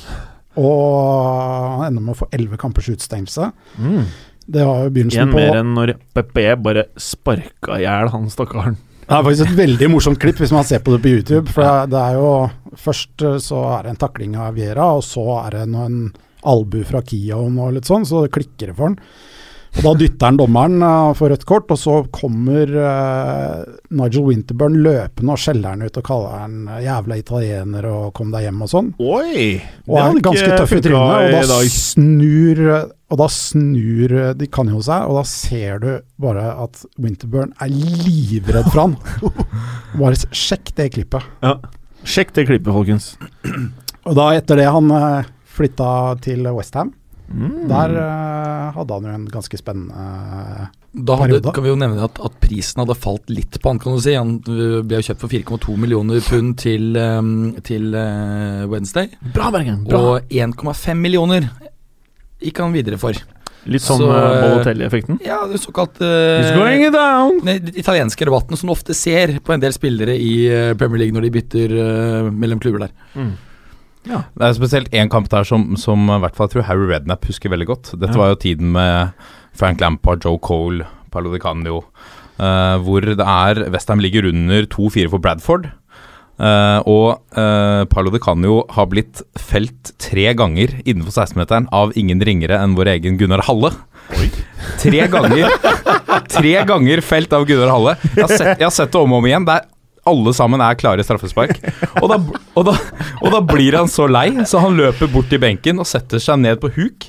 og 0.59 1.79
han 1.81 1.89
ender 1.89 2.05
med 2.05 2.15
å 2.15 2.21
få 2.23 2.31
elleve 2.35 2.61
kampers 2.61 2.91
utestengelse. 2.93 3.51
Mm. 3.79 4.05
Det 4.49 4.65
var 4.65 4.85
jo 4.87 4.93
begynnelsen 4.95 5.19
Igjen 5.19 5.35
på 5.35 5.41
mer 5.43 5.59
enn 5.61 5.75
når 5.77 5.97
PP 6.17 6.45
bare 6.65 6.87
sparka 7.01 7.81
i 7.81 7.85
hjel 7.85 8.13
han 8.15 8.31
stakkaren. 8.33 8.79
Det 9.09 9.17
er 9.17 9.25
faktisk 9.25 9.49
et 9.49 9.57
veldig 9.57 9.87
morsomt 9.89 10.19
klipp 10.21 10.41
hvis 10.43 10.53
man 10.53 10.67
ser 10.69 10.83
på 10.85 10.93
det 10.93 11.01
på 11.01 11.09
YouTube. 11.15 11.49
For 11.55 11.65
det, 11.89 11.97
er 11.97 12.19
jo 12.19 12.33
Først 12.79 13.25
eh, 13.25 13.39
så 13.41 13.63
er 13.73 13.87
det 13.87 13.95
en 13.95 14.03
takling 14.05 14.37
av 14.37 14.59
Viera, 14.59 14.91
og 14.99 15.01
så 15.07 15.25
er 15.47 15.57
det 15.57 15.71
noen 15.73 16.11
albu 16.49 16.83
fra 16.87 17.01
Kion 17.03 17.57
og 17.59 17.73
litt 17.75 17.89
sånn, 17.89 18.05
så 18.07 18.27
det 18.27 18.35
klikker 18.37 18.71
det 18.71 18.77
for 18.77 18.91
han. 18.91 18.99
Og 19.79 19.81
Da 19.85 19.93
dytter 20.01 20.31
han 20.31 20.39
dommeren 20.39 20.85
uh, 20.85 21.15
for 21.17 21.33
rødt 21.33 21.45
kort, 21.49 21.73
og 21.73 21.81
så 21.81 21.97
kommer 22.15 22.71
uh, 22.73 23.65
Nigel 23.97 24.29
Winterburn 24.29 24.79
løpende 24.85 25.35
og 25.35 25.41
skjeller 25.41 25.75
han 25.75 25.85
ut 25.85 25.99
og 26.01 26.07
kaller 26.07 26.39
han 26.43 26.55
eh, 26.67 26.85
jævla 26.87 27.19
italiener 27.21 27.89
og 27.91 28.13
kom 28.17 28.33
deg 28.33 28.47
hjem 28.49 28.63
og 28.65 28.73
sånn. 28.73 28.93
Oi! 29.01 29.59
Og 29.89 29.99
er 30.01 30.23
ganske 30.25 30.55
tøff 30.55 30.77
i 30.77 30.85
trynet, 30.85 31.37
og 31.41 31.53
da 31.53 31.61
snur 31.73 32.65
Og 33.09 33.17
da 33.23 33.29
snur 33.33 34.13
eh, 34.13 34.35
de 34.37 34.49
kan 34.53 34.69
jo 34.69 34.83
seg, 34.85 35.09
og 35.09 35.17
da 35.17 35.25
ser 35.29 35.81
du 35.81 35.89
bare 36.21 36.45
at 36.65 36.83
Winterburn 37.01 37.55
er 37.63 37.73
livredd 37.73 38.69
for 38.69 38.83
han. 38.85 38.97
Bare 40.01 40.19
sjekk 40.37 40.75
det 40.77 40.91
klippet. 40.99 41.25
Ja. 41.45 41.57
Sjekk 42.05 42.35
det 42.37 42.47
klippet, 42.51 42.69
folkens. 42.75 43.15
Og 44.05 44.15
da 44.19 44.31
etter 44.37 44.61
det 44.61 44.69
han 44.69 44.93
eh, 44.93 45.29
flytta 45.57 45.91
til 46.25 46.49
Westham, 46.53 46.95
Mm. 47.29 47.67
der 47.69 47.93
uh, 47.93 48.71
hadde 48.73 48.95
han 48.97 49.05
jo 49.05 49.11
en 49.13 49.25
ganske 49.29 49.59
spennende 49.61 50.05
Da 50.97 51.17
hadde, 51.21 51.35
Periode. 51.35 51.53
kan 51.53 51.65
vi 51.67 51.69
jo 51.69 51.77
nevne 51.77 52.07
at, 52.07 52.17
at 52.25 52.39
prisen 52.41 52.81
hadde 52.81 52.97
falt 52.97 53.29
litt 53.29 53.59
på 53.61 53.69
han, 53.69 53.81
kan 53.83 53.99
du 53.99 54.01
si. 54.01 54.15
Han 54.17 54.39
ble 54.41 54.97
jo 54.97 55.05
kjøpt 55.11 55.21
for 55.21 55.35
4,2 55.35 55.75
millioner 55.77 56.25
pund 56.25 56.55
til, 56.63 56.97
um, 56.97 57.53
til 57.69 57.93
uh, 57.93 58.65
Wednesday. 58.73 59.11
Bra, 59.37 59.51
Bergen. 59.53 59.83
Bra. 59.85 60.01
Og 60.17 60.33
1,5 60.33 60.97
millioner 61.05 61.51
gikk 62.43 62.63
han 62.63 62.75
videre 62.77 62.99
for. 63.01 63.19
Litt 63.69 63.85
sånn 63.85 64.01
Så, 64.01 64.09
uh, 64.09 64.17
eh, 64.17 64.37
Balotelli-effekten. 64.45 65.19
Ja, 65.27 65.43
det 65.51 65.59
såkalt 65.61 65.99
uh, 66.01 66.47
going 66.57 66.87
down! 66.95 67.41
den 67.45 67.73
italienske 67.75 68.29
rabatten 68.29 68.57
som 68.57 68.71
du 68.71 68.75
ofte 68.75 68.95
ser 68.97 69.35
på 69.45 69.53
en 69.55 69.65
del 69.65 69.75
spillere 69.77 70.15
i 70.15 70.47
eh, 70.47 70.73
Premier 70.79 71.03
League 71.03 71.17
når 71.17 71.27
de 71.27 71.33
bytter 71.35 71.75
uh, 71.75 72.31
mellom 72.33 72.63
klubber 72.63 72.87
der. 72.87 72.95
Mm. 73.19 73.35
Det 74.09 74.47
er 74.47 74.55
spesielt 74.57 74.95
én 74.97 75.11
kamp 75.13 75.27
der 75.29 75.45
som, 75.45 75.75
som 75.77 76.07
i 76.09 76.21
hvert 76.23 76.37
fall 76.39 76.49
jeg 76.49 76.55
tror 76.55 76.69
Harry 76.71 76.87
Redknapp 76.89 77.27
husker 77.29 77.53
veldig 77.53 77.67
godt. 77.69 77.91
Dette 77.99 78.15
Ja. 78.15 78.21
var 78.23 78.31
jo 78.33 78.39
tiden 78.41 78.73
med 78.73 79.13
Frank 79.53 79.83
Lampard, 79.83 80.25
Joe 80.25 80.39
Cole, 80.41 80.87
Paolo 81.13 81.35
Di 81.35 81.43
Canio, 81.43 81.83
uh, 82.39 82.79
hvor 82.87 83.05
det 83.05 83.21
er 83.21 83.67
Westham 83.75 84.01
ligger 84.01 84.31
under 84.31 84.65
2-4 84.65 85.11
for 85.11 85.19
Bradford. 85.21 85.69
Eh, 86.39 86.79
og 86.89 87.21
uh, 87.37 87.85
Paolo 87.91 88.13
De 88.15 88.21
Canio 88.23 88.63
har 88.75 88.89
blitt 88.91 89.23
felt 89.39 89.93
tre 90.01 90.31
ganger 90.39 90.79
innenfor 90.85 91.15
16-meteren 91.15 91.69
av 91.75 91.95
ingen 91.99 92.23
ringere 92.25 92.61
enn 92.63 92.77
vår 92.79 92.95
egen 92.97 93.19
Gunnar 93.21 93.45
Halle. 93.49 93.75
Tre 94.79 95.03
ganger 95.13 95.51
Tre 96.33 96.53
ganger 96.69 97.03
felt 97.05 97.33
av 97.37 97.45
Gunnar 97.49 97.73
Halle. 97.75 97.99
Jeg 98.15 98.25
har 98.25 98.33
sett, 98.33 98.55
jeg 98.57 98.67
har 98.67 98.75
sett 98.75 98.95
det 98.95 99.01
om 99.01 99.13
og 99.13 99.23
om 99.23 99.29
igjen. 99.29 99.49
Der 99.49 99.67
alle 100.09 100.33
sammen 100.37 100.63
er 100.65 100.79
klare 100.79 101.05
straffespark. 101.05 101.59
Og 102.01 102.09
da, 102.11 102.19
og, 102.55 102.63
da, 102.69 102.77
og 103.21 103.35
da 103.35 103.43
blir 103.45 103.77
han 103.77 103.91
så 103.93 104.09
lei, 104.09 104.31
så 104.49 104.63
han 104.65 104.79
løper 104.79 105.11
bort 105.13 105.29
til 105.33 105.43
benken 105.43 105.83
og 105.83 105.89
setter 105.89 106.23
seg 106.23 106.41
ned 106.41 106.63
på 106.63 106.73
huk 106.79 107.09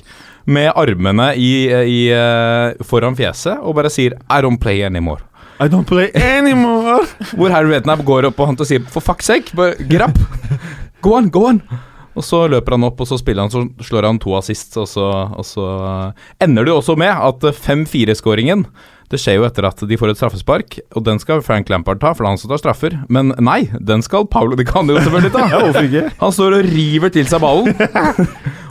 med 0.50 0.72
armene 0.78 1.30
i, 1.38 1.50
i, 1.68 2.00
eh, 2.14 2.84
foran 2.86 3.16
fjeset 3.18 3.60
og 3.60 3.76
bare 3.78 3.92
sier 3.92 4.16
I 4.26 4.40
don't 4.44 4.60
play 4.60 4.82
anymore. 4.86 5.22
I 5.60 5.68
don't 5.68 5.84
play 5.84 6.08
anymore! 6.16 7.04
Hvor 7.36 7.52
Harry 7.52 7.74
Redknapp 7.74 8.04
går 8.08 8.30
opp 8.30 8.38
på 8.38 8.48
han 8.48 8.56
og 8.56 8.68
sier 8.68 8.84
for 8.88 9.04
fuck's 9.04 9.28
sake, 9.28 9.52
grapp. 9.90 10.16
Go 11.04 11.16
on, 11.18 11.28
go 11.32 11.46
on. 11.50 11.60
Og 12.16 12.24
så 12.26 12.46
løper 12.50 12.74
han 12.74 12.86
opp, 12.88 13.00
og 13.00 13.08
så 13.08 13.18
spiller 13.20 13.44
han, 13.44 13.52
så 13.52 13.66
slår 13.86 14.08
han 14.08 14.18
to 14.20 14.32
assist, 14.38 14.74
og 14.80 14.88
så, 14.90 15.04
og 15.30 15.46
så 15.46 15.66
ender 16.42 16.66
det 16.66 16.72
jo 16.72 16.80
også 16.80 16.96
med 16.98 17.12
at 17.12 17.44
5-4-skåringen 17.60 18.66
det 19.10 19.18
skjer 19.18 19.40
jo 19.40 19.44
etter 19.46 19.66
at 19.66 19.80
de 19.90 19.96
får 19.98 20.12
et 20.12 20.18
straffespark, 20.20 20.76
og 20.94 21.02
den 21.02 21.18
skal 21.18 21.40
Frank 21.42 21.70
Lampard 21.72 21.98
ta, 21.98 22.12
for 22.14 22.22
det 22.22 22.28
er 22.28 22.30
han 22.30 22.38
som 22.38 22.52
tar 22.52 22.60
straffer. 22.62 22.94
Men 23.10 23.32
nei, 23.42 23.64
den 23.82 24.04
skal 24.06 24.28
Paulo 24.30 24.54
Di 24.58 24.66
Canio 24.68 25.00
selvfølgelig 25.02 25.32
ta. 25.34 25.48
Ja. 25.90 26.04
Han 26.20 26.34
står 26.34 26.60
og 26.60 26.68
river 26.70 27.10
til 27.10 27.26
seg 27.26 27.42
ballen, 27.42 27.74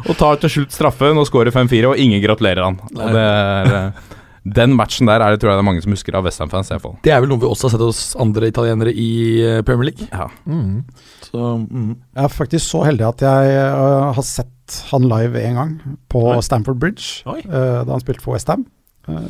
og 0.08 0.16
tar 0.16 0.40
til 0.40 0.54
slutt 0.54 0.72
straffen 0.72 1.20
og 1.20 1.28
skårer 1.28 1.52
5-4, 1.52 1.92
og 1.92 2.00
ingen 2.00 2.24
gratulerer 2.24 2.64
han. 2.70 2.80
Og 2.96 3.12
det 3.18 3.26
er, 3.26 3.74
eh, 3.76 4.16
den 4.56 4.74
matchen 4.78 5.08
der 5.10 5.22
er 5.22 5.34
det 5.36 5.42
tror 5.42 5.52
jeg 5.52 5.60
det 5.60 5.64
er 5.64 5.68
mange 5.68 5.82
som 5.84 5.94
husker 5.96 6.16
av 6.18 6.26
Westham-fans. 6.28 6.72
Det 7.04 7.12
er 7.14 7.22
vel 7.24 7.30
noe 7.32 7.42
vi 7.42 7.50
også 7.50 7.68
har 7.68 7.76
sett 7.76 7.84
hos 7.86 8.02
andre 8.20 8.50
italienere 8.52 8.94
i 8.94 9.10
eh, 9.46 9.62
Premier 9.68 9.92
League. 9.92 10.08
Ja. 10.12 10.28
Mm. 10.46 10.84
Så 11.26 11.46
mm. 11.70 11.92
Jeg 12.16 12.24
er 12.24 12.34
faktisk 12.34 12.66
så 12.70 12.84
heldig 12.88 13.08
at 13.10 13.22
jeg 13.28 13.62
uh, 13.74 14.10
har 14.18 14.26
sett 14.26 14.82
han 14.92 15.08
live 15.10 15.40
en 15.42 15.56
gang 15.58 15.72
på 16.14 16.20
Oi. 16.36 16.42
Stamford 16.46 16.78
Bridge, 16.82 17.24
Oi. 17.26 17.40
øh, 17.42 17.80
da 17.86 17.90
han 17.90 18.04
spilte 18.04 18.22
for 18.22 18.36
Westham. 18.36 18.68
Uh, 19.10 19.24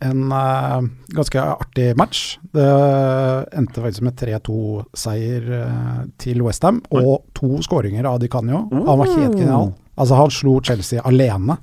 en 0.00 0.22
uh, 0.32 0.86
ganske 1.12 1.40
artig 1.42 1.90
match. 2.00 2.38
Det 2.56 2.64
endte 3.58 3.82
faktisk 3.84 4.06
med 4.06 4.16
3-2-seier 4.22 5.50
øh, 5.58 5.98
til 6.22 6.40
Westham, 6.46 6.80
og 6.90 7.26
to 7.36 7.58
skåringer 7.66 8.08
av 8.08 8.20
Di 8.22 8.28
Canio. 8.32 8.64
Han 8.72 8.86
var 8.86 9.04
Oh. 9.04 9.18
helt 9.20 9.36
genial. 9.36 9.74
Altså, 9.96 10.16
han 10.18 10.32
slo 10.32 10.58
Chelsea 10.60 11.00
alene. 11.08 11.56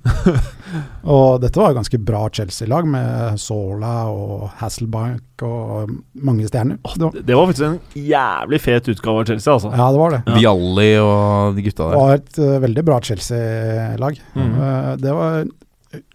og 1.16 1.42
dette 1.44 1.60
var 1.60 1.70
et 1.70 1.78
ganske 1.78 2.00
bra 2.02 2.24
Chelsea-lag, 2.34 2.88
med 2.90 3.40
Sola 3.42 3.94
og 4.10 4.48
Hasselbank 4.58 5.44
og 5.46 5.92
mange 6.26 6.48
stjerner. 6.50 6.80
Det 6.82 7.06
var, 7.06 7.20
Det 7.20 7.38
var 7.38 7.50
faktisk 7.52 7.68
en 7.68 8.06
jævlig 8.10 8.62
fet 8.64 8.90
utgave 8.96 9.22
av 9.22 9.30
Chelsea, 9.30 9.54
altså. 9.54 9.74
ja, 9.74 9.90
det 9.94 10.02
var 10.02 10.16
det. 10.16 10.22
Ja. 10.26 10.38
Vialli 10.40 10.90
og 11.04 11.58
de 11.58 11.68
gutta 11.68 11.90
der. 11.90 11.94
Det 11.94 12.06
var 12.06 12.22
et 12.22 12.40
uh, 12.42 12.62
veldig 12.66 12.86
bra 12.90 13.02
Chelsea-lag. 13.10 14.24
Mm. 14.34 14.56
Uh, 14.58 14.94
det 15.04 15.18
var 15.20 15.44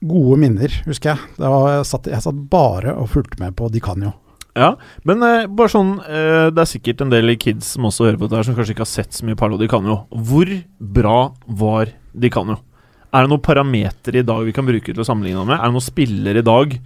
gode 0.02 0.38
minner, 0.42 0.80
husker 0.88 1.14
jeg. 1.14 1.36
Det 1.38 1.52
var, 1.54 1.68
jeg, 1.76 1.90
satt, 1.92 2.10
jeg 2.10 2.24
satt 2.24 2.48
bare 2.50 2.98
og 2.98 3.12
fulgte 3.14 3.38
med 3.42 3.54
på 3.58 3.70
Di 3.70 3.82
Canio. 3.84 4.16
Ja, 4.58 4.72
men 5.06 5.22
eh, 5.22 5.46
bare 5.46 5.70
sånn 5.70 5.90
eh, 6.02 6.48
Det 6.50 6.62
er 6.62 6.66
sikkert 6.66 7.02
en 7.04 7.12
del 7.12 7.30
kids 7.38 7.74
som 7.76 7.86
også 7.86 8.08
hører 8.08 8.18
på 8.18 8.26
dette 8.26 8.40
her, 8.40 8.48
som 8.48 8.56
kanskje 8.56 8.74
ikke 8.74 8.86
har 8.86 8.90
sett 8.90 9.14
så 9.14 9.26
mye 9.28 9.38
Parlo 9.38 9.58
Di 9.60 9.68
Canio. 9.70 10.00
Hvor 10.10 10.50
bra 10.98 11.18
var 11.60 11.92
Di 12.18 12.30
jo. 12.32 12.58
Er 13.08 13.24
det 13.24 13.32
noen 13.32 13.44
parametere 13.44 14.20
i 14.20 14.26
dag 14.26 14.44
vi 14.44 14.52
kan 14.52 14.66
bruke 14.68 14.92
til 14.92 15.00
å 15.00 15.06
sammenligne 15.06 15.40
ham 15.40 15.48
med? 15.48 15.58
Er 15.58 15.70
det 15.70 15.76
noen 15.78 15.86
spillere 15.86 16.42
i 16.42 16.46
dag 16.46 16.76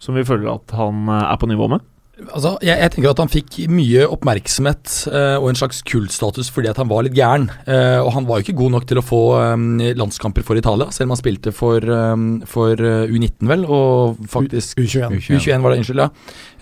som 0.00 0.16
vi 0.16 0.26
føler 0.28 0.52
at 0.52 0.76
han 0.76 1.08
eh, 1.08 1.24
er 1.32 1.40
på 1.40 1.48
nivå 1.48 1.70
med? 1.72 1.86
Altså, 2.20 2.50
jeg, 2.60 2.76
jeg 2.76 2.92
tenker 2.92 3.12
at 3.14 3.20
han 3.22 3.30
fikk 3.32 3.54
mye 3.72 4.04
oppmerksomhet 4.12 4.90
eh, 5.08 5.36
og 5.38 5.46
en 5.48 5.56
slags 5.56 5.80
kultstatus 5.88 6.50
fordi 6.52 6.68
at 6.68 6.76
han 6.80 6.90
var 6.90 7.06
litt 7.06 7.16
gæren. 7.16 7.46
Eh, 7.64 7.96
og 8.02 8.12
han 8.12 8.26
var 8.28 8.40
jo 8.40 8.44
ikke 8.44 8.58
god 8.58 8.74
nok 8.74 8.86
til 8.90 9.00
å 9.00 9.04
få 9.04 9.20
eh, 9.38 9.86
landskamper 9.96 10.44
for 10.44 10.60
Italia, 10.60 10.90
selv 10.92 11.08
om 11.08 11.14
han 11.16 11.22
spilte 11.22 11.54
for, 11.56 11.80
eh, 11.80 12.26
for 12.50 12.76
eh, 12.76 13.08
U19, 13.08 13.48
vel, 13.48 13.64
og 13.64 14.20
faktisk 14.30 14.82
U21. 14.82 15.16
U21 15.16 15.64
var 15.64 15.72
det, 15.72 15.80
unnskyld, 15.80 16.04
ja. 16.04 16.10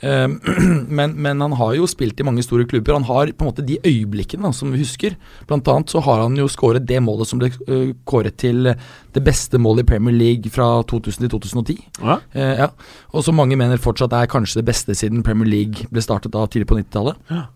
Eh, 0.00 0.28
men, 0.98 1.14
men 1.16 1.40
han 1.40 1.56
har 1.58 1.74
jo 1.78 1.88
spilt 1.90 2.20
i 2.20 2.26
mange 2.26 2.44
store 2.46 2.66
klubber. 2.68 2.96
Han 2.98 3.08
har 3.08 3.32
på 3.32 3.44
en 3.44 3.50
måte 3.50 3.66
de 3.66 3.78
øyeblikkene 3.82 4.52
som 4.56 4.72
vi 4.72 4.82
husker. 4.82 5.18
Blant 5.48 5.68
annet 5.68 5.92
så 5.92 6.02
har 6.04 6.24
han 6.24 6.38
jo 6.38 6.48
skåret 6.50 6.86
det 6.88 7.00
målet 7.04 7.30
som 7.30 7.42
ble 7.42 7.50
eh, 7.66 7.92
kåret 8.08 8.38
til 8.40 8.72
det 8.72 9.24
beste 9.24 9.60
målet 9.62 9.86
i 9.86 9.90
Premier 9.92 10.14
League 10.14 10.52
fra 10.54 10.70
2000 10.88 11.26
til 11.26 11.34
2010. 11.36 11.78
Ja. 12.02 12.18
Eh, 12.32 12.64
ja. 12.64 12.72
Og 13.12 13.26
som 13.26 13.38
mange 13.38 13.58
mener 13.58 13.80
fortsatt 13.82 14.16
er 14.16 14.30
kanskje 14.30 14.62
det 14.62 14.68
beste 14.70 14.96
siden 14.98 15.26
Premier 15.26 15.48
League 15.48 15.88
ble 15.92 16.04
startet 16.04 16.34
da 16.34 16.46
tidlig 16.46 16.70
på 16.70 16.78
90-tallet. 16.80 17.22
Ja. 17.32 17.46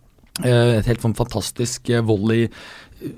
Eh, 0.40 0.78
et 0.78 0.88
helt 0.88 1.02
sånn 1.04 1.16
fantastisk 1.16 1.90
eh, 1.92 2.00
volley 2.08 2.46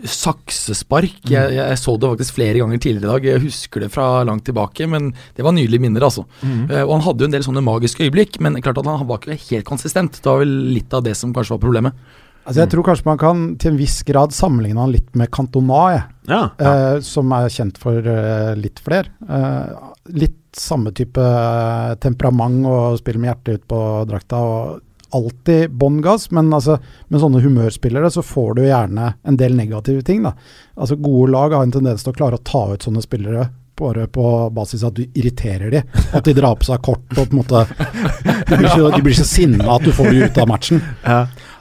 saksespark. 0.09 1.21
Jeg, 1.31 1.55
jeg 1.57 1.79
så 1.81 1.95
det 2.01 2.11
faktisk 2.15 2.37
flere 2.39 2.61
ganger 2.61 2.81
tidligere 2.81 3.05
i 3.05 3.13
dag. 3.13 3.29
Jeg 3.29 3.45
husker 3.47 3.85
det 3.85 3.91
fra 3.95 4.09
langt 4.27 4.47
tilbake, 4.49 4.89
men 4.91 5.13
det 5.37 5.47
var 5.47 5.57
nydelige 5.57 5.85
minner, 5.85 6.07
altså. 6.09 6.27
Mm. 6.43 6.67
Uh, 6.71 6.83
og 6.85 6.93
han 6.97 7.07
hadde 7.09 7.25
jo 7.25 7.31
en 7.31 7.37
del 7.37 7.47
sånne 7.47 7.65
magiske 7.65 8.07
øyeblikk, 8.07 8.41
men 8.45 8.61
klart 8.65 8.81
at 8.81 8.91
han, 8.91 9.07
var 9.09 9.23
ikke 9.23 9.41
helt 9.51 9.69
konsistent. 9.69 10.21
Det 10.21 10.31
var 10.31 10.45
vel 10.45 10.55
litt 10.75 10.95
av 10.97 11.05
det 11.07 11.17
som 11.19 11.35
kanskje 11.37 11.57
var 11.57 11.65
problemet. 11.67 12.07
Altså, 12.45 12.61
jeg 12.61 12.75
tror 12.75 12.85
kanskje 12.85 13.09
man 13.09 13.21
kan 13.21 13.45
til 13.61 13.73
en 13.73 13.79
viss 13.81 14.03
grad 14.05 14.35
sammenligne 14.37 14.83
han 14.83 14.93
litt 14.93 15.15
med 15.17 15.31
Cantona, 15.33 15.83
jeg. 15.95 16.07
Ja. 16.29 16.41
Uh, 16.61 16.97
som 17.05 17.33
er 17.37 17.53
kjent 17.53 17.81
for 17.81 18.05
uh, 18.05 18.53
litt 18.61 18.83
flere. 18.85 19.09
Eh, 19.25 19.93
litt 20.21 20.41
samme 20.55 20.93
type 20.95 21.21
eh, 21.21 21.95
temperament 22.03 22.67
og 22.69 22.99
spiller 23.01 23.23
med 23.23 23.33
hjertet 23.33 23.61
ut 23.61 23.69
på 23.73 23.81
drakta. 24.09 24.39
og 24.39 24.84
Alltid 25.15 25.75
bånn 25.79 26.01
gass, 26.05 26.29
men 26.35 26.53
altså, 26.55 26.79
med 27.09 27.23
sånne 27.23 27.43
humørspillere 27.45 28.11
så 28.11 28.25
får 28.27 28.57
du 28.59 28.65
gjerne 28.67 29.13
en 29.23 29.41
del 29.41 29.55
negative 29.59 30.03
ting. 30.07 30.25
da. 30.27 30.35
Altså 30.75 30.99
Gode 30.99 31.33
lag 31.35 31.55
har 31.55 31.67
en 31.67 31.75
tendens 31.75 32.03
til 32.03 32.15
å 32.15 32.19
klare 32.19 32.41
å 32.41 32.45
ta 32.45 32.67
ut 32.75 32.89
sånne 32.89 33.05
spillere 33.05 33.49
bare 33.77 34.07
på 34.07 34.51
basis 34.55 34.85
av 34.85 34.93
at 34.93 34.99
du 34.99 35.19
irriterer 35.19 35.71
dem. 35.71 35.89
At 36.15 36.27
de 36.27 36.35
drar 36.37 36.55
på 36.59 36.67
seg 36.69 36.83
kort 36.85 37.17
og 37.17 37.27
på 37.27 37.35
en 37.35 37.41
måte 37.41 37.65
De 38.49 38.59
blir 38.59 38.69
så, 38.71 38.91
de 38.93 39.03
blir 39.03 39.17
så 39.17 39.27
sinna 39.27 39.67
at 39.75 39.85
du 39.85 39.91
får 39.95 40.11
dem 40.13 40.29
ut 40.29 40.39
av 40.39 40.49
matchen. 40.51 40.83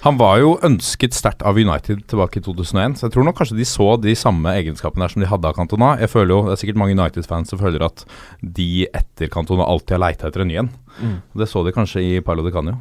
Han 0.03 0.17
var 0.19 0.41
jo 0.41 0.57
ønsket 0.67 1.15
sterkt 1.15 1.45
av 1.47 1.57
United 1.57 2.01
tilbake 2.11 2.41
i 2.41 2.43
2001, 2.43 2.97
så 2.99 3.07
jeg 3.07 3.13
tror 3.15 3.27
nok 3.27 3.37
kanskje 3.39 3.55
de 3.55 3.67
så 3.67 3.85
de 4.03 4.15
samme 4.19 4.51
egenskapene 4.59 5.05
der 5.05 5.13
som 5.13 5.23
de 5.23 5.29
hadde 5.31 5.47
av 5.47 5.55
Cantona. 5.55 5.93
Jeg 6.01 6.11
føler 6.11 6.33
jo, 6.35 6.41
Det 6.49 6.57
er 6.57 6.61
sikkert 6.61 6.81
mange 6.81 6.97
United-fans 6.97 7.53
som 7.53 7.61
føler 7.61 7.85
at 7.87 8.03
de 8.43 8.87
etter 8.91 9.31
Cantona 9.31 9.63
alltid 9.63 9.95
har 9.95 10.03
leita 10.03 10.27
etter 10.27 10.43
en 10.43 10.51
ny 10.51 10.59
en. 10.59 10.73
Mm. 10.99 11.15
Det 11.39 11.47
så 11.49 11.63
de 11.63 11.73
kanskje 11.75 12.03
i 12.03 12.19
Paolo 12.21 12.43
de 12.43 12.51
Canio. 12.51 12.75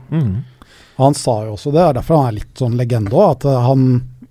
Mhm. 0.96 1.04
Han 1.04 1.14
sa 1.14 1.44
jo 1.46 1.56
også 1.56 1.72
det, 1.72 1.82
er 1.82 1.98
derfor 1.98 2.22
han 2.22 2.32
er 2.32 2.40
litt 2.40 2.58
sånn 2.58 2.78
legende 2.78 3.14
òg, 3.16 3.36
at 3.36 3.46
eh, 3.48 3.60
han, 3.66 3.86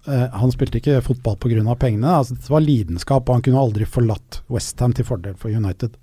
eh, 0.08 0.28
han 0.42 0.54
spilte 0.54 0.82
ikke 0.82 1.02
fotball 1.06 1.38
pga. 1.42 1.76
pengene. 1.76 2.14
Altså, 2.20 2.36
det 2.36 2.50
var 2.50 2.62
lidenskap, 2.66 3.28
og 3.28 3.36
han 3.36 3.42
kunne 3.42 3.64
aldri 3.66 3.86
forlatt 3.86 4.42
Westham 4.50 4.94
til 4.94 5.06
fordel 5.06 5.36
for 5.36 5.50
United. 5.50 5.98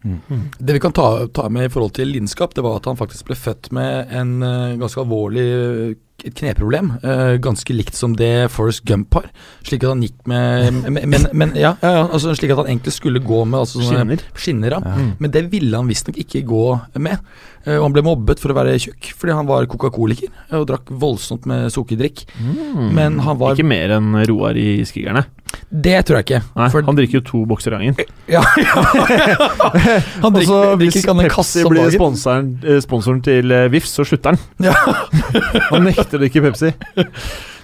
Det 0.59 0.73
vi 0.73 0.81
kan 0.81 0.93
ta, 0.93 1.27
ta 1.27 1.49
med 1.49 1.67
i 1.67 1.73
forhold 1.73 1.95
til 1.95 2.09
lidenskap, 2.09 2.55
det 2.55 2.65
var 2.65 2.77
at 2.77 2.91
han 2.91 2.97
faktisk 2.97 3.27
ble 3.27 3.39
født 3.39 3.73
med 3.73 4.13
en 4.15 4.43
uh, 4.43 4.77
ganske 4.81 5.01
alvorlig 5.01 5.47
uh, 5.47 5.97
et 6.27 6.35
kneproblem, 6.35 6.91
uh, 7.05 7.37
ganske 7.39 7.75
likt 7.75 7.95
som 7.95 8.17
det 8.19 8.51
Forrest 8.51 8.83
Gump 8.89 9.15
har. 9.15 9.29
Slik 9.63 9.85
at 9.85 9.93
han 9.93 10.03
gikk 10.03 10.17
med 10.27 10.81
men, 10.83 10.97
men, 11.13 11.27
men 11.31 11.53
ja, 11.55 11.77
ja, 11.79 11.93
ja, 11.95 12.07
altså 12.07 12.35
slik 12.35 12.51
at 12.51 12.59
han 12.65 12.71
egentlig 12.73 12.97
skulle 12.97 13.23
gå 13.23 13.45
med 13.47 13.61
altså, 13.61 13.85
Skinner. 13.87 14.25
skinner. 14.35 14.75
Ja. 14.75 14.81
Ja. 14.83 15.07
Men 15.23 15.35
det 15.35 15.45
ville 15.53 15.79
han 15.79 15.91
visstnok 15.91 16.19
ikke 16.19 16.43
gå 16.49 16.65
med. 16.99 17.23
Eh, 17.69 17.77
og 17.77 17.85
han 17.89 17.95
ble 17.97 18.03
mobbet 18.07 18.41
for 18.41 18.55
å 18.55 18.57
være 18.57 18.79
tjukk 18.81 19.11
fordi 19.19 19.35
han 19.37 19.49
var 19.49 19.67
Coca-Coliker 19.69 20.31
og 20.57 20.65
drakk 20.71 20.89
voldsomt 21.03 21.45
med 21.51 21.69
sukkerdrikk. 21.75 22.25
Mm. 22.41 22.97
Var 23.29 23.59
Ikke 23.59 23.67
mer 23.69 23.93
enn 23.99 24.15
Roar 24.31 24.57
i 24.57 24.79
Skrigerne. 24.89 25.27
Det 25.69 25.99
tror 26.09 26.19
jeg 26.21 26.27
ikke. 26.27 26.41
Nei, 26.57 26.69
For- 26.73 26.85
Han 26.87 26.97
drikker 26.97 27.19
jo 27.19 27.25
to 27.29 27.43
bokser 27.49 27.75
i 27.75 27.77
gangen. 27.77 28.01
Ja, 28.31 28.43
han 30.23 30.33
Og 30.33 30.41
så 30.45 30.59
drikker, 30.61 30.81
hvis 30.81 30.95
drikker 30.97 31.13
han 31.15 31.31
kasse 31.33 31.61
Pepsi 31.61 31.67
om 31.67 31.75
blir 31.75 31.93
sponsoren, 31.97 32.51
eh, 32.65 32.81
sponsoren 32.85 33.23
til 33.25 33.53
VIFS, 33.53 33.73
VIF, 33.79 33.91
så 33.93 34.07
slutter 34.09 34.37
han. 34.37 34.41
Ja. 34.65 34.75
Han 35.73 35.85
nekter 35.89 36.19
å 36.19 36.23
drikke 36.25 36.45
Pepsi. 36.49 36.73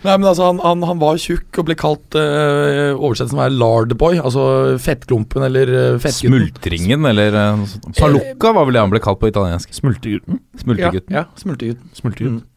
Nei, 0.04 0.14
men 0.20 0.28
altså, 0.28 0.50
han, 0.50 0.60
han, 0.60 0.84
han 0.84 1.00
var 1.00 1.18
tjukk 1.20 1.60
og 1.62 1.68
ble 1.70 1.76
kalt 1.80 2.16
uh, 2.18 2.92
oversett 2.94 3.30
som 3.32 3.40
er 3.40 3.54
lardboy, 3.54 4.18
altså 4.20 4.44
fettklumpen 4.82 5.46
eller 5.46 5.70
uh, 5.72 6.00
fettgutten. 6.02 6.34
Smultringen, 6.34 7.06
eller 7.08 7.38
uh, 7.38 7.62
Palukka 7.96 8.52
var 8.56 8.68
vel 8.68 8.76
det 8.76 8.82
han 8.84 8.92
ble 8.92 9.00
kalt 9.04 9.22
på 9.22 9.32
italiensk. 9.32 9.72
Smultegutten? 9.72 10.42
Smultegutten. 10.60 11.16
Ja, 11.16 11.24
ja 11.24 11.40
smultegutten. 11.40 11.88
Smultegutten. 11.96 12.42
Mm. 12.42 12.50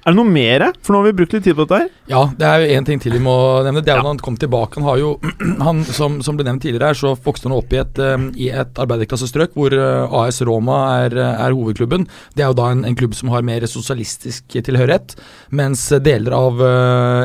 Er 0.00 0.14
det 0.14 0.16
noe 0.16 0.32
mer? 0.32 0.62
For 0.80 0.94
nå 0.94 1.00
har 1.02 1.10
vi 1.10 1.16
brukt 1.18 1.34
litt 1.36 1.44
tid 1.44 1.56
på 1.58 1.66
dette 1.66 1.78
her. 1.82 1.88
Ja, 2.08 2.22
det 2.36 2.46
er 2.48 2.62
jo 2.62 2.76
én 2.78 2.86
ting 2.88 3.02
til 3.02 3.12
vi 3.12 3.20
må 3.22 3.34
nevne. 3.66 3.82
Det 3.84 3.92
er 3.92 4.00
jo 4.00 4.06
når 4.06 4.14
han 4.14 4.22
kom 4.24 4.38
tilbake. 4.40 4.80
Han 4.80 4.88
har 4.88 5.00
jo, 5.00 5.10
han, 5.68 5.82
som, 5.84 6.20
som 6.24 6.38
ble 6.38 6.46
nevnt 6.48 6.64
tidligere 6.64 6.92
her, 6.92 6.98
så 6.98 7.12
vokste 7.20 7.50
han 7.50 7.56
opp 7.58 7.74
i 7.74 7.80
et, 7.82 8.00
um, 8.00 8.28
i 8.32 8.48
et 8.48 8.80
arbeiderklassestrøk 8.80 9.56
hvor 9.58 9.76
uh, 9.76 10.20
AS 10.22 10.40
Roma 10.48 10.80
er, 11.04 11.16
er, 11.20 11.56
hovedklubben. 11.56 12.06
Det 12.36 12.46
er 12.46 12.52
jo 12.52 12.58
da 12.62 12.70
en, 12.72 12.84
en, 12.88 12.96
klubb 12.96 13.16
som 13.18 13.32
har 13.34 13.44
mer 13.46 13.66
sosialistisk 13.68 14.56
tilhørighet. 14.56 15.16
Mens 15.56 15.84
deler 16.04 16.36
av 16.36 16.62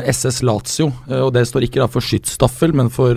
SS 0.08 0.42
Lazio, 0.46 0.90
og 1.08 1.30
det 1.36 1.46
står 1.48 1.66
ikke 1.66 1.80
da 1.82 1.88
for 1.90 2.04
skytsstaffel, 2.04 2.74
men 2.76 2.90
for 2.92 3.16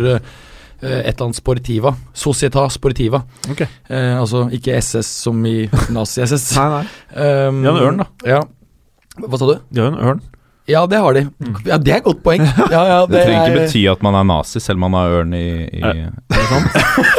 et 0.79 1.09
eller 1.11 1.25
annet 1.25 1.39
Sportiva. 1.39 1.93
Societa 2.15 2.63
Sportiva. 2.71 3.21
Okay. 3.51 3.67
Eh, 3.87 4.15
altså 4.19 4.45
ikke 4.55 4.77
SS 4.79 5.09
som 5.25 5.41
i 5.47 5.65
nazi-SS. 5.91 6.53
nei, 6.59 6.69
nei. 6.77 6.85
Um, 7.15 7.59
Ja, 7.65 7.73
en 7.73 7.83
ørn, 7.83 8.01
da. 8.03 8.07
Ja. 8.27 8.39
Hva 9.17 9.37
sa 9.41 9.45
du? 9.49 9.55
De 9.73 9.81
har 9.81 9.89
jo 9.89 9.95
en 9.97 10.03
ørn. 10.11 10.21
Ja, 10.69 10.83
det 10.85 10.99
har 11.01 11.15
de. 11.17 11.21
Ja, 11.65 11.77
Det 11.81 11.89
er 11.89 11.97
et 11.97 12.03
godt 12.05 12.19
poeng. 12.21 12.43
Ja, 12.69 12.81
ja, 12.85 12.97
Det 13.09 13.23
trenger 13.25 13.47
ikke 13.49 13.55
er- 13.55 13.63
bety 13.65 13.79
at 13.89 14.03
man 14.05 14.13
er 14.19 14.23
nazi, 14.29 14.59
selv 14.61 14.77
om 14.77 14.85
man 14.91 14.99
har 14.99 15.15
ørn 15.23 15.33
i, 15.33 15.47
i 15.65 15.81
Er 15.81 16.11
det 16.29 16.43
sant? 16.51 16.75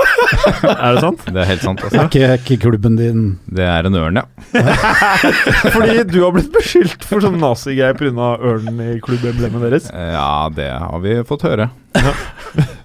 er 0.70 0.94
det 0.94 1.00
sant? 1.02 1.24
Det 1.26 1.40
er 1.42 1.48
helt 1.48 1.64
sant. 1.64 1.80
Er 1.82 1.88
Altså. 1.90 2.04
ikke, 2.06 2.28
ikke 2.38 2.58
klubben 2.62 2.94
din 3.00 3.24
Det 3.50 3.64
er 3.66 3.88
en 3.90 3.96
ørn, 3.98 4.20
ja. 4.20 4.24
Fordi 5.74 6.04
du 6.12 6.20
har 6.22 6.30
blitt 6.36 6.52
beskyldt 6.54 7.02
for 7.08 7.20
sånn 7.24 7.40
nazigreier 7.42 7.98
pga. 7.98 8.28
ørnen 8.38 8.78
i 8.86 9.00
klubbemblemet 9.02 9.66
deres. 9.66 9.90
Ja, 9.90 10.46
det 10.54 10.70
har 10.70 11.02
vi 11.02 11.16
fått 11.26 11.42
høre. 11.48 11.66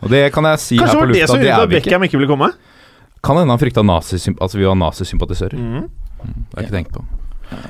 Og 0.02 0.10
det 0.10 0.24
kan 0.34 0.50
jeg 0.50 0.64
si 0.66 0.80
Kanskje 0.82 0.96
her 0.96 0.98
på 0.98 1.06
var 1.06 1.14
det 1.14 1.20
lufta, 1.22 1.28
som 1.30 1.44
det 1.44 1.52
gjorde 1.52 1.62
er 1.62 1.70
at. 1.70 1.76
Beckham 1.78 2.08
ikke 2.10 2.18
ville 2.20 2.32
komme? 2.34 2.50
Kan 3.26 3.38
hende 3.38 3.54
han 3.54 3.62
frykta 3.62 3.86
nazisympatisører. 3.86 4.42
altså, 4.50 4.58
vi 4.58 4.66
var 4.66 4.76
nazisympatisører. 4.82 5.62
Mm. 5.62 5.86
Det 6.26 6.58
har 6.58 6.66
jeg 6.66 6.68
ikke 6.72 6.78
tenkt 6.80 6.94
på. 6.98 7.06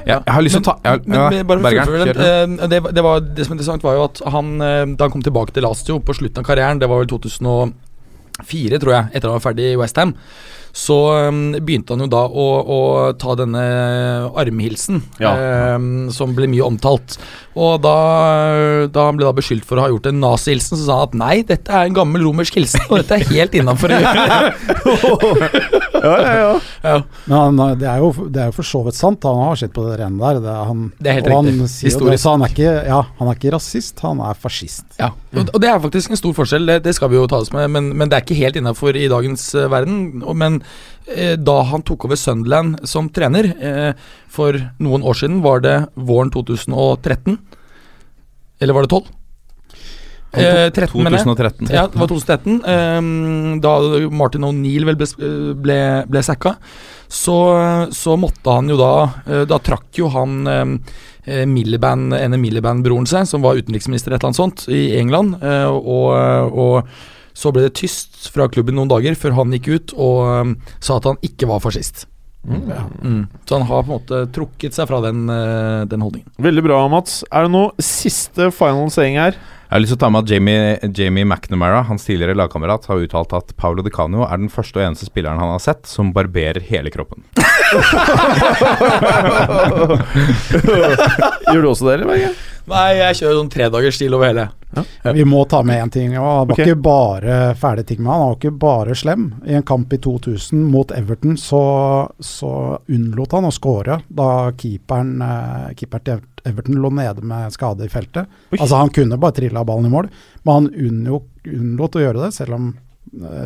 Ja, 0.06 0.20
jeg 0.20 0.34
har 0.34 0.44
lyst 0.46 0.58
til 0.58 0.64
å 0.64 0.68
ta 0.68 0.76
jeg, 0.86 1.02
Men, 1.10 1.18
ja, 1.18 1.44
men 1.44 1.64
Bergeren, 1.66 2.12
den, 2.16 2.58
eh, 2.60 2.68
det, 2.72 2.80
det, 2.96 3.04
var, 3.04 3.24
det 3.24 3.46
som 3.46 3.54
er 3.54 3.58
interessant, 3.58 3.86
var 3.86 3.98
jo 3.98 4.06
at 4.08 4.22
han 4.36 4.52
eh, 4.64 4.84
da 4.96 5.08
han 5.08 5.14
kom 5.14 5.26
tilbake 5.26 5.56
til 5.56 5.66
Lazio 5.66 6.00
på 6.06 6.16
slutten 6.16 6.44
av 6.44 6.48
karrieren, 6.48 6.82
det 6.82 6.90
var 6.92 7.02
vel 7.02 7.10
2004, 7.12 8.82
tror 8.84 8.96
jeg, 8.96 9.10
etter 9.12 9.30
han 9.30 9.38
var 9.40 9.46
ferdig 9.48 9.72
i 9.74 9.80
Westham, 9.82 10.16
så 10.76 10.96
eh, 11.16 11.60
begynte 11.64 11.96
han 11.96 12.04
jo 12.04 12.10
da 12.12 12.26
å, 12.28 12.46
å 12.76 12.80
ta 13.22 13.36
denne 13.40 13.64
armhilsen, 14.36 15.02
Ja. 15.24 15.32
eh, 15.36 15.78
som 16.16 16.36
ble 16.36 16.50
mye 16.52 16.66
omtalt. 16.68 17.16
Og 17.56 17.78
da, 17.86 17.96
da 18.92 19.06
han 19.08 19.16
ble 19.16 19.24
da 19.30 19.32
beskyldt 19.38 19.64
for 19.64 19.80
å 19.80 19.86
ha 19.86 19.92
gjort 19.94 20.10
en 20.12 20.20
nazihilsen, 20.20 20.76
så 20.76 20.84
sa 20.90 20.98
han 21.00 21.08
at 21.08 21.16
nei, 21.22 21.36
dette 21.48 21.72
er 21.72 21.88
en 21.88 21.96
gammel 21.96 22.26
romersk 22.28 22.58
hilsen, 22.60 22.84
og 22.90 23.00
dette 23.00 23.22
er 23.22 23.30
helt 23.32 23.56
innafor 23.56 23.96
å 23.96 24.02
gjøre. 24.04 25.72
Ja, 26.06 26.16
ja, 26.22 26.34
ja. 26.38 26.50
ja. 26.84 26.96
Men 27.26 27.36
han, 27.58 27.80
det, 27.80 27.88
er 27.90 28.02
jo, 28.04 28.10
det 28.30 28.42
er 28.44 28.50
jo 28.52 28.56
for 28.60 28.68
så 28.68 28.82
vidt 28.86 28.98
sant. 28.98 29.24
Han 29.26 29.40
har 29.42 29.58
sett 29.58 29.72
på 29.74 29.82
det 29.88 29.96
rene 30.04 30.20
der. 30.22 30.38
Det 30.44 30.52
er, 30.52 30.66
han, 30.70 30.84
Det 31.00 31.10
er 31.10 31.16
helt 31.18 31.30
og 31.30 31.32
riktig. 31.32 31.56
Han 31.56 31.62
det, 31.64 31.70
Historisk. 31.88 32.28
han 32.30 32.44
er, 32.46 32.54
ikke, 32.54 32.74
ja, 32.92 33.00
han 33.18 33.32
er 33.32 33.40
ikke 33.40 33.54
rasist, 33.56 34.04
han 34.06 34.22
er 34.22 34.38
fascist. 34.38 34.86
Ja, 35.00 35.10
og, 35.34 35.50
og 35.56 35.64
det 35.64 35.72
er 35.72 35.82
faktisk 35.82 36.14
en 36.14 36.20
stor 36.22 36.36
forskjell, 36.38 36.68
det, 36.70 36.78
det 36.86 36.94
skal 36.98 37.10
vi 37.10 37.18
jo 37.18 37.26
ta 37.32 37.40
oss 37.42 37.50
med, 37.56 37.72
men, 37.74 37.90
men 37.98 38.12
det 38.12 38.20
er 38.20 38.26
ikke 38.28 38.38
helt 38.38 38.60
innafor 38.62 39.00
i 39.00 39.08
dagens 39.10 39.48
uh, 39.58 39.66
verden. 39.74 40.22
Og, 40.22 40.36
men 40.38 40.60
da 41.38 41.56
han 41.70 41.84
tok 41.86 42.08
over 42.08 42.18
Sunderland 42.18 42.80
som 42.90 43.12
trener 43.14 43.52
eh, 43.62 43.92
for 44.32 44.58
noen 44.82 45.04
år 45.06 45.20
siden, 45.20 45.44
var 45.46 45.62
det 45.62 45.76
våren 45.94 46.32
2013? 46.34 47.38
Eller 48.60 48.74
var 48.74 48.88
det 48.88 48.90
12? 48.96 49.12
Eh, 50.36 50.70
13, 50.74 51.04
mener 51.04 51.18
jeg. 51.18 51.28
2013. 51.28 51.72
Ja, 51.72 51.86
det 51.88 52.00
var 52.00 52.10
2013. 52.12 52.62
ehm, 52.68 53.62
da 53.64 53.76
Martin 54.12 54.48
O'Neill 54.48 54.88
ble, 54.90 55.08
ble, 55.56 55.80
ble 56.10 56.24
sacka. 56.26 56.56
Så, 57.08 57.38
så 57.96 58.16
måtte 58.20 58.50
han 58.50 58.72
jo 58.72 58.80
da 58.80 58.94
eh, 59.30 59.44
Da 59.46 59.60
trakk 59.62 59.94
jo 60.00 60.08
han 60.10 60.40
eh, 60.50 61.44
Miliband, 61.46 62.16
ene 62.18 62.40
Miliband-broren 62.42 63.08
seg, 63.10 63.28
som 63.30 63.46
var 63.46 63.60
utenriksminister 63.62 64.14
et 64.14 64.20
eller 64.20 64.32
annet 64.32 64.42
sånt 64.42 64.66
i 64.74 64.98
England. 65.00 65.38
eh, 65.42 65.70
og, 65.70 66.10
og 66.52 66.90
så 67.36 67.52
ble 67.54 67.68
det 67.68 67.76
tyst 67.78 68.30
fra 68.34 68.48
klubben 68.52 68.78
noen 68.80 68.92
dager 68.92 69.18
før 69.20 69.36
han 69.42 69.54
gikk 69.58 69.68
ut 69.76 69.96
og 70.00 70.20
um, 70.26 70.54
sa 70.80 70.98
at 71.00 71.10
han 71.12 71.20
ikke 71.26 71.50
var 71.52 71.64
fascist. 71.64 72.08
Mm. 72.46 73.26
Så 73.46 73.58
han 73.58 73.66
har 73.68 73.84
på 73.84 73.90
en 73.90 73.96
måte 73.98 74.26
trukket 74.34 74.76
seg 74.78 74.88
fra 74.90 75.02
den, 75.02 75.30
eh, 75.30 75.86
den 75.90 76.02
holdningen. 76.06 76.30
Veldig 76.38 76.64
bra, 76.68 76.88
Mats. 76.92 77.24
Er 77.32 77.44
det 77.48 77.52
noe 77.56 77.74
siste 77.82 78.52
final 78.54 78.92
saying 78.94 79.18
her? 79.18 79.34
Jeg 79.66 79.74
har 79.74 79.82
lyst 79.82 79.92
til 79.96 79.98
å 79.98 80.04
ta 80.06 80.10
med 80.14 80.24
at 80.24 80.30
Jamie, 80.30 80.78
Jamie 80.94 81.26
McNamara, 81.26 81.82
hans 81.90 82.06
tidligere 82.06 82.38
lagkamerat, 82.38 82.86
har 82.86 83.02
uttalt 83.02 83.34
at 83.34 83.56
Paolo 83.58 83.82
Di 83.84 83.90
Canio 83.90 84.22
er 84.28 84.38
den 84.38 84.52
første 84.54 84.78
og 84.78 84.86
eneste 84.86 85.10
spilleren 85.10 85.42
han 85.42 85.56
har 85.56 85.64
sett 85.64 85.90
som 85.90 86.14
barberer 86.14 86.62
hele 86.70 86.94
kroppen. 86.94 87.26
Gjør 91.50 91.62
du 91.66 91.70
også 91.72 91.90
det, 91.90 91.94
eller, 91.98 92.08
Berge? 92.14 92.30
Nei, 92.70 92.86
jeg 92.98 93.18
kjører 93.22 93.40
sånn 93.40 93.50
tredagersstil 93.54 94.16
over 94.18 94.32
hele. 94.32 94.46
Vi 95.16 95.26
må 95.28 95.44
ta 95.48 95.62
med 95.64 95.84
én 95.84 95.92
ting. 95.94 96.16
Han 96.18 96.24
var 96.26 96.52
okay. 96.52 96.66
ikke 96.66 96.82
bare 96.84 97.36
fæle 97.60 97.86
ting 97.88 98.02
med 98.02 98.12
han, 98.12 98.22
han 98.22 98.32
var 98.32 98.40
ikke 98.40 98.60
bare 98.66 98.96
slem. 98.98 99.26
I 99.46 99.58
en 99.60 99.68
kamp 99.68 99.94
i 99.94 100.00
2000 100.02 100.64
mot 100.72 100.92
Everton 100.96 101.38
så, 101.40 101.64
så 102.20 102.54
unnlot 102.92 103.36
han 103.38 103.48
å 103.48 103.54
skåre 103.56 104.02
da 104.08 104.30
keeperen, 104.58 105.14
eh, 105.24 105.70
keeperen 105.78 106.08
til 106.10 106.24
Everton 106.46 106.82
lå 106.82 106.92
nede 106.94 107.24
med 107.26 107.54
skade 107.56 107.88
i 107.88 107.92
feltet. 107.92 108.32
Oi. 108.52 108.60
Altså 108.60 108.82
Han 108.82 108.94
kunne 108.94 109.22
bare 109.22 109.38
trilla 109.40 109.66
ballen 109.66 109.88
i 109.90 109.94
mål, 109.94 110.10
men 110.44 110.60
han 110.60 110.74
unnlot 111.46 111.98
å 111.98 112.04
gjøre 112.04 112.26
det, 112.26 112.34
selv 112.36 112.58
om 112.58 112.74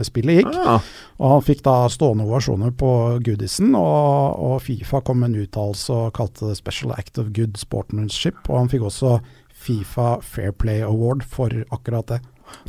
spillet 0.07 0.39
gikk. 0.41 0.55
Ah, 0.65 0.81
Og 1.19 1.33
han 1.35 1.43
fikk 1.45 1.61
da 1.65 1.75
stående 1.91 2.25
ovasjoner 2.25 2.71
på 2.79 2.89
goodisen, 3.25 3.73
og, 3.77 4.39
og 4.39 4.61
Fifa 4.65 5.01
kom 5.05 5.21
med 5.21 5.33
en 5.33 5.43
uttalelse 5.45 5.93
og 5.93 6.13
kalte 6.17 6.47
det 6.49 6.57
'Special 6.57 6.93
Act 6.97 7.19
of 7.19 7.31
Good 7.35 7.59
Sportmanship'. 7.59 8.41
Og 8.49 8.57
han 8.57 8.69
fikk 8.71 8.87
også 8.87 9.19
Fifa 9.53 10.19
Fair 10.21 10.51
Play 10.51 10.81
Award 10.81 11.23
for 11.23 11.49
akkurat 11.71 12.07
det. 12.07 12.21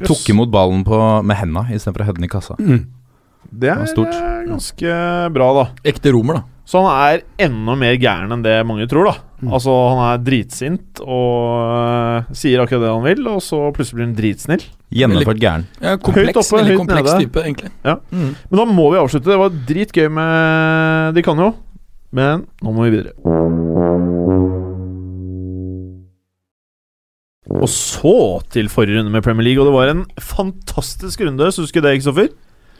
Tok 0.04 0.28
imot 0.28 0.50
ballen 0.52 0.82
på, 0.84 0.96
med 1.24 1.36
henda 1.36 1.64
istedenfor 1.72 2.02
å 2.02 2.08
heade 2.08 2.20
den 2.20 2.28
i 2.28 2.32
kassa. 2.32 2.56
det 2.58 3.70
er 3.70 3.86
det 3.86 4.06
eh, 4.12 4.48
ganske 4.50 4.96
bra, 5.32 5.48
da. 5.56 5.64
Ekte 5.88 6.12
romer, 6.12 6.40
da. 6.40 6.42
Så 6.70 6.78
han 6.84 6.92
er 6.94 7.48
enda 7.48 7.74
mer 7.74 7.96
gæren 7.98 8.30
enn 8.30 8.44
det 8.44 8.52
mange 8.62 8.84
tror, 8.86 9.08
da. 9.08 9.14
Altså, 9.50 9.72
han 9.90 10.00
er 10.04 10.20
dritsint 10.22 11.00
og 11.02 11.64
uh, 11.66 12.28
sier 12.36 12.62
akkurat 12.62 12.84
det 12.84 12.92
han 12.92 13.02
vil, 13.08 13.26
og 13.26 13.40
så 13.42 13.58
plutselig 13.74 13.98
blir 13.98 14.06
han 14.06 14.12
dritsnill. 14.18 14.62
Gjennomført 14.94 15.40
gæren. 15.42 15.64
Ja, 15.80 15.96
kompleks, 15.98 16.30
Høyt 16.30 16.38
oppe, 16.44 16.54
veldig 16.60 16.76
høyt 16.76 16.82
kompleks 16.84 17.08
nede. 17.08 17.24
type, 17.24 17.42
egentlig. 17.48 17.72
Ja. 17.88 17.96
Mm. 18.14 18.30
Men 18.36 18.62
da 18.62 18.68
må 18.70 18.86
vi 18.94 19.00
avslutte. 19.02 19.32
Det 19.32 19.40
var 19.40 19.58
dritgøy 19.72 20.08
med 20.20 21.18
De 21.18 21.26
kan 21.26 21.42
jo, 21.42 21.50
men 22.14 22.46
nå 22.62 22.76
må 22.76 22.86
vi 22.86 22.94
videre. 22.94 23.16
Og 27.50 27.66
så 27.66 28.16
til 28.54 28.70
forrige 28.70 29.00
runde 29.00 29.10
med 29.10 29.26
Premier 29.26 29.50
League, 29.50 29.58
og 29.58 29.66
det 29.66 29.74
var 29.74 29.90
en 29.90 30.06
fantastisk 30.22 31.26
runde. 31.26 31.50
Syns 31.50 31.66
du 31.66 31.74
ikke 31.74 31.86
det, 31.88 31.98
Kristoffer? 31.98 32.30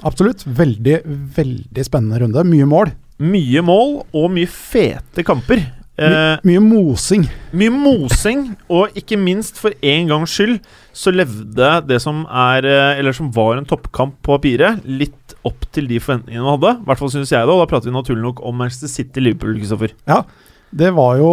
Absolutt. 0.07 0.47
Veldig, 0.47 1.01
veldig 1.37 1.91
spennende 1.91 2.23
runde. 2.23 2.47
Mye 2.47 2.69
mål. 2.71 2.95
Mye 3.21 3.61
mål 3.65 4.01
og 4.17 4.31
mye 4.33 4.49
fete 4.49 5.25
kamper. 5.27 5.61
My, 6.01 6.07
Eh, 6.07 6.41
mye 6.49 6.61
mosing. 6.65 7.27
Mye 7.53 7.73
mosing, 7.75 8.45
og 8.73 8.95
ikke 8.97 9.19
minst 9.21 9.59
for 9.61 9.75
en 9.85 10.09
gangs 10.09 10.33
skyld 10.33 10.61
så 10.97 11.13
levde 11.13 11.73
det 11.89 11.99
som 12.01 12.23
er 12.25 12.65
eh, 12.65 13.01
Eller 13.01 13.13
som 13.17 13.29
var 13.35 13.59
en 13.59 13.67
toppkamp 13.69 14.17
på 14.25 14.39
papiret, 14.39 14.81
litt 14.87 15.35
opp 15.45 15.67
til 15.73 15.89
de 15.91 16.01
forventningene 16.01 16.45
man 16.45 16.57
hadde. 16.57 16.73
I 16.81 16.89
hvert 16.89 17.03
fall 17.03 17.13
syns 17.13 17.33
jeg 17.33 17.45
det, 17.45 17.53
og 17.53 17.61
da 17.63 17.69
prater 17.69 17.91
vi 17.91 17.97
naturlig 17.97 18.25
nok 18.25 18.41
om 18.49 18.57
Manchester 18.61 18.89
City-Liverpool, 18.93 19.59
Kristoffer. 19.61 19.93
Ja, 20.09 20.23
Det 20.71 20.93
var 20.95 21.17
jo 21.19 21.31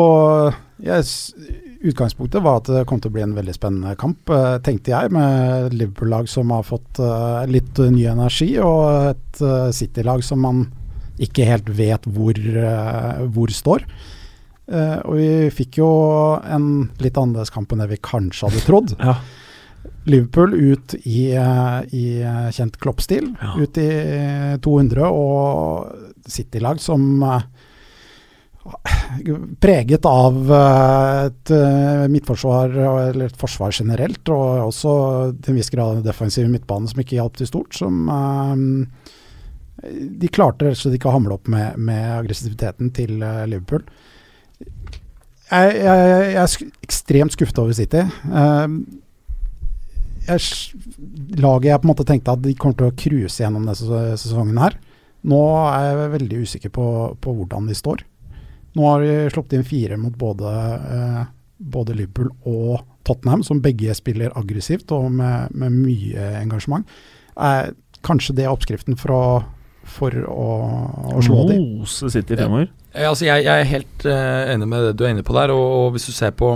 yes, 0.83 1.31
Utgangspunktet 1.85 2.41
var 2.41 2.57
at 2.57 2.71
det 2.73 2.87
kom 2.89 2.99
til 2.99 3.11
å 3.11 3.13
bli 3.13 3.21
en 3.21 3.35
veldig 3.37 3.53
spennende 3.53 3.93
kamp, 3.95 4.27
eh, 4.33 4.57
tenkte 4.65 4.91
jeg, 4.91 5.13
med 5.13 5.71
Liverpool-lag 5.77 6.27
som 6.27 6.51
har 6.51 6.65
fått 6.67 6.99
litt 7.47 7.77
ny 7.77 8.07
energi, 8.09 8.57
og 8.59 9.13
et 9.13 9.43
City-lag 9.77 10.25
som 10.25 10.41
man 10.43 10.65
ikke 11.19 11.45
helt 11.49 11.69
vet 11.73 12.05
hvor, 12.05 12.37
eh, 12.37 13.25
hvor 13.33 13.51
står. 13.53 13.83
Eh, 14.67 14.97
og 15.07 15.15
vi 15.15 15.29
fikk 15.55 15.79
jo 15.79 15.89
en 16.43 16.89
litt 16.99 17.17
annerledes 17.17 17.53
kamp 17.53 17.71
enn 17.71 17.79
det 17.83 17.89
vi 17.93 18.01
kanskje 18.03 18.49
hadde 18.49 18.65
trodd. 18.67 18.95
Ja. 18.99 19.15
Liverpool 20.07 20.53
ut 20.55 20.93
i, 21.05 21.31
eh, 21.35 21.79
i 21.95 22.05
kjent 22.55 22.77
kloppstil, 22.79 23.33
Ja. 23.41 23.55
ut 23.57 23.77
i 23.77 24.57
200, 24.61 25.07
og 25.11 25.91
City-lag 26.27 26.79
som 26.79 27.23
preget 29.63 30.05
av 30.05 30.51
et 30.51 31.51
midtforsvar, 32.11 32.73
eller 33.09 33.25
et 33.29 33.37
forsvar 33.39 33.71
generelt, 33.71 34.27
og 34.27 34.67
også 34.67 34.91
til 35.41 35.53
en 35.53 35.59
viss 35.61 35.71
grad 35.71 36.03
defensiv 36.03 36.49
midtbane 36.51 36.89
som 36.91 36.99
ikke 36.99 37.15
hjalp 37.15 37.37
til 37.39 37.47
stort. 37.47 37.73
Som 37.79 38.09
De 39.83 40.29
klarte 40.33 40.65
rett 40.65 40.77
og 40.77 40.81
slett 40.81 40.97
ikke 40.97 41.11
å 41.11 41.17
hamle 41.17 41.35
opp 41.37 41.49
med, 41.51 41.77
med 41.77 42.05
aggressiviteten 42.15 42.89
til 42.97 43.21
eh, 43.21 43.43
Liverpool. 43.49 43.83
Jeg, 45.47 45.75
jeg, 45.77 46.07
jeg 46.33 46.39
er 46.41 46.55
ekstremt 46.83 47.35
skuffet 47.35 47.61
over 47.61 47.75
City. 47.77 48.01
Uh, 48.25 48.81
jeg, 50.27 50.41
laget 51.39 51.69
jeg 51.69 51.79
på 51.79 51.87
en 51.87 51.91
måte 51.93 52.07
tenkte 52.09 52.33
at 52.33 52.43
de 52.43 52.55
kommer 52.57 52.79
til 52.79 52.89
å 52.89 52.97
cruise 52.99 53.39
gjennom 53.39 53.69
denne 53.69 54.17
sesongen 54.19 54.59
her. 54.59 54.75
Nå 55.27 55.39
er 55.69 55.85
jeg 55.87 56.13
veldig 56.17 56.41
usikker 56.43 56.73
på, 56.73 56.87
på 57.21 57.35
hvordan 57.37 57.69
de 57.69 57.77
står. 57.77 58.03
Nå 58.77 58.85
har 58.89 59.05
de 59.05 59.13
sluppet 59.31 59.59
inn 59.59 59.67
fire 59.67 59.97
mot 60.01 60.17
både, 60.17 60.51
uh, 60.89 61.21
både, 61.57 61.95
Liverpool 62.01 62.33
og 62.49 62.81
Tottenham, 63.07 63.45
som 63.45 63.61
begge 63.63 63.93
spiller 63.95 64.35
aggressivt 64.37 64.91
og 64.97 65.11
med, 65.21 65.53
med 65.53 65.77
mye 65.85 66.33
engasjement. 66.41 66.89
Kanskje 68.05 68.35
det 68.35 68.45
er 68.45 68.51
oppskriften 68.51 68.97
for 68.99 69.13
å, 69.13 69.23
for 69.87 70.13
å, 70.27 70.47
å 71.17 71.21
slå 71.25 71.43
dem. 71.49 71.63
Mose 71.79 72.11
City 72.13 72.37
fremover. 72.37 72.69
Ja, 72.93 73.11
altså 73.11 73.27
jeg, 73.27 73.45
jeg, 73.45 73.61
er 73.61 73.69
helt 73.71 74.07
uh, 74.07 74.53
enig 74.53 74.67
med 74.69 74.87
det 74.87 74.95
du 74.97 75.05
er 75.05 75.13
inne 75.15 75.25
på 75.25 75.35
der. 75.37 75.53
Og, 75.55 75.65
og 75.79 75.95
hvis 75.95 76.07
du 76.09 76.13
ser 76.15 76.33
på 76.37 76.53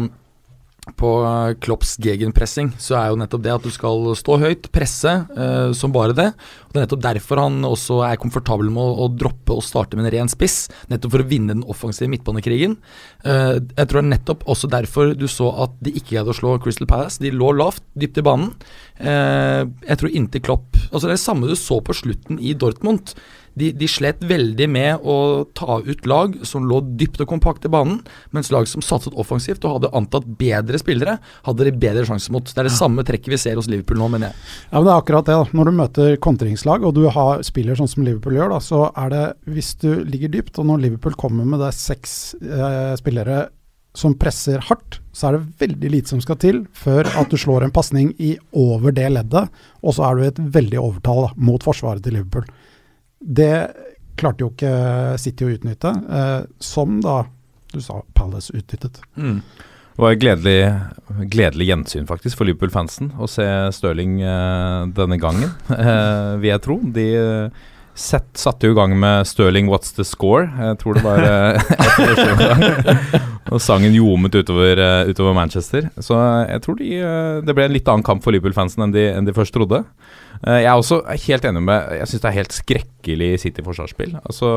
på 0.97 1.09
eh, 1.23 1.53
Klopps 1.61 1.93
gegenpressing, 2.01 2.71
så 2.81 2.95
er 2.97 3.11
jo 3.11 3.17
nettopp 3.21 3.43
det 3.45 3.53
at 3.53 3.65
du 3.65 3.69
skal 3.73 4.09
stå 4.17 4.37
høyt, 4.41 4.69
presse 4.73 5.11
uh, 5.37 5.69
som 5.77 5.93
bare 5.93 6.15
det. 6.17 6.27
Og 6.33 6.73
Det 6.73 6.79
er 6.79 6.85
nettopp 6.87 7.03
derfor 7.03 7.41
han 7.43 7.59
også 7.67 7.99
er 8.07 8.17
komfortabel 8.21 8.71
med 8.73 8.81
å, 8.81 9.05
å, 9.05 9.09
droppe 9.13 9.53
å 9.53 9.61
starte 9.61 9.97
med 9.97 10.07
en 10.07 10.13
ren 10.15 10.31
spiss. 10.31 10.63
Nettopp 10.89 11.13
for 11.13 11.23
å 11.23 11.29
vinne 11.29 11.53
den 11.53 11.65
offensive 11.69 12.09
midtbanekrigen. 12.09 12.79
Uh, 13.21 13.61
jeg 13.61 13.85
tror 13.85 13.99
det 13.99 14.05
er 14.07 14.09
nettopp 14.15 14.47
også 14.49 14.71
derfor 14.73 15.13
du 15.17 15.27
så 15.29 15.51
at 15.67 15.75
de 15.85 15.93
ikke 15.93 16.15
greide 16.15 16.33
å 16.33 16.39
slå 16.39 16.55
Crystal 16.63 16.89
Palace. 16.89 17.21
De 17.21 17.33
lå 17.35 17.53
lavt, 17.61 17.85
dypt 17.93 18.17
i 18.17 18.25
banen. 18.25 18.49
Uh, 18.97 19.69
jeg 19.85 20.01
tror 20.01 20.13
inntil 20.13 20.43
Klopp 20.45 20.75
Altså 20.91 21.07
Det 21.07 21.13
er 21.13 21.15
det 21.15 21.23
samme 21.23 21.47
du 21.49 21.55
så 21.57 21.79
på 21.81 21.95
slutten 21.95 22.37
i 22.37 22.51
Dortmund 22.53 23.15
de, 23.59 23.71
de, 23.75 23.87
slet 23.89 24.21
veldig 24.23 24.67
med 24.71 25.03
å 25.03 25.15
ta 25.57 25.79
ut 25.83 26.05
lag 26.09 26.37
som 26.47 26.65
lå 26.67 26.81
dypt 26.99 27.21
og 27.23 27.29
kompakt 27.33 27.67
i 27.67 27.71
banen, 27.71 27.99
mens 28.35 28.51
lag 28.53 28.67
som 28.69 28.83
satset 28.85 29.17
offensivt 29.19 29.65
og 29.67 29.77
hadde 29.77 29.93
antatt 29.97 30.27
bedre 30.39 30.79
spillere, 30.81 31.17
hadde 31.47 31.67
de 31.67 31.75
bedre 31.83 32.05
sjanse 32.07 32.31
mot. 32.33 32.47
Det 32.47 32.63
er 32.63 32.69
det 32.69 32.75
samme 32.77 33.05
trekket 33.07 33.35
vi 33.35 33.41
ser 33.41 33.59
hos 33.59 33.69
Liverpool 33.71 33.99
nå, 34.01 34.09
mener 34.15 34.31
jeg. 34.31 34.49
Ja, 34.71 34.77
men 34.79 34.89
Det 34.89 34.93
er 34.95 35.03
akkurat 35.03 35.29
det. 35.29 35.39
da. 35.39 35.57
Når 35.59 35.69
du 35.69 35.77
møter 35.81 36.19
kontringslag 36.23 36.85
og 36.87 36.95
du 36.97 37.05
har 37.11 37.43
spiller 37.47 37.79
sånn 37.79 37.91
som 37.91 38.05
Liverpool 38.07 38.37
gjør, 38.39 38.55
da, 38.55 38.61
så 38.63 38.83
er 38.95 39.13
det 39.13 39.25
hvis 39.51 39.73
du 39.83 39.89
ligger 40.07 40.31
dypt, 40.31 40.59
og 40.61 40.69
når 40.69 40.85
Liverpool 40.85 41.17
kommer 41.19 41.47
med 41.47 41.63
det 41.63 41.73
seks 41.75 42.35
eh, 42.41 42.93
spillere 42.99 43.49
som 43.97 44.15
presser 44.15 44.61
hardt, 44.69 45.01
så 45.11 45.27
er 45.27 45.35
det 45.35 45.65
veldig 45.65 45.89
lite 45.91 46.13
som 46.13 46.21
skal 46.23 46.37
til 46.39 46.61
før 46.77 47.09
at 47.19 47.31
du 47.31 47.37
slår 47.39 47.65
en 47.65 47.73
pasning 47.75 48.13
i 48.23 48.37
over 48.55 48.95
det 48.95 49.09
leddet, 49.11 49.51
og 49.83 49.95
så 49.97 50.07
er 50.07 50.15
du 50.15 50.23
i 50.23 50.29
et 50.29 50.43
veldig 50.59 50.79
overtall 50.79 51.25
da, 51.25 51.31
mot 51.35 51.63
forsvaret 51.65 52.03
til 52.05 52.15
Liverpool. 52.15 52.47
Det 53.21 53.53
klarte 54.19 54.45
jo 54.45 54.51
ikke 54.51 55.17
City 55.21 55.47
å 55.47 55.53
utnytte, 55.55 55.91
eh, 55.91 56.39
som 56.61 56.99
da 57.03 57.23
du 57.71 57.79
sa 57.81 58.01
Palace 58.17 58.53
utnyttet. 58.53 58.99
Mm. 59.15 59.41
Det 59.91 60.01
var 60.01 60.15
et 60.15 60.21
gledelig, 60.21 60.59
gledelig 61.31 61.67
gjensyn 61.67 62.07
faktisk 62.09 62.39
for 62.39 62.49
Liverpool-fansen 62.49 63.11
å 63.21 63.27
se 63.29 63.45
Stirling 63.75 64.19
eh, 64.23 64.87
denne 64.97 65.19
gangen, 65.21 65.51
eh, 65.77 66.39
vil 66.41 66.51
jeg 66.53 66.65
tro. 66.65 66.79
De 66.95 67.07
set, 67.95 68.27
satte 68.37 68.67
jo 68.67 68.75
i 68.75 68.77
gang 68.77 68.93
med 68.99 69.27
Stirling 69.27 69.67
'What's 69.69 69.93
the 69.95 70.05
Score'. 70.07 70.47
Jeg 70.47 70.79
tror 70.79 70.97
det 70.97 71.03
var 71.03 71.19
eh, 71.19 71.61
Og 73.51 73.61
sangen 73.61 73.93
ljomet 73.93 74.35
utover, 74.35 74.79
eh, 74.79 75.09
utover, 75.11 75.33
Manchester. 75.35 75.89
Så 75.99 76.15
jeg 76.47 76.61
tror 76.63 76.79
de, 76.79 76.91
eh, 76.97 77.41
det 77.45 77.55
ble 77.55 77.67
en 77.67 77.75
litt 77.75 77.87
annen 77.87 78.05
kamp 78.05 78.23
for 78.23 78.31
Liverpool-fansen 78.31 78.87
enn, 78.87 78.95
enn, 78.95 79.27
de 79.27 79.35
først 79.35 79.53
trodde. 79.55 79.83
Jeg 80.41 80.65
er 80.65 80.73
også 80.73 81.03
helt 81.27 81.45
enig 81.45 81.61
med 81.61 81.91
Jeg 81.99 82.09
syns 82.09 82.21
det 82.23 82.29
er 82.29 82.39
helt 82.39 82.55
skrekkelig 82.55 83.27
City-forsvarsspill. 83.43 84.15
Altså 84.25 84.49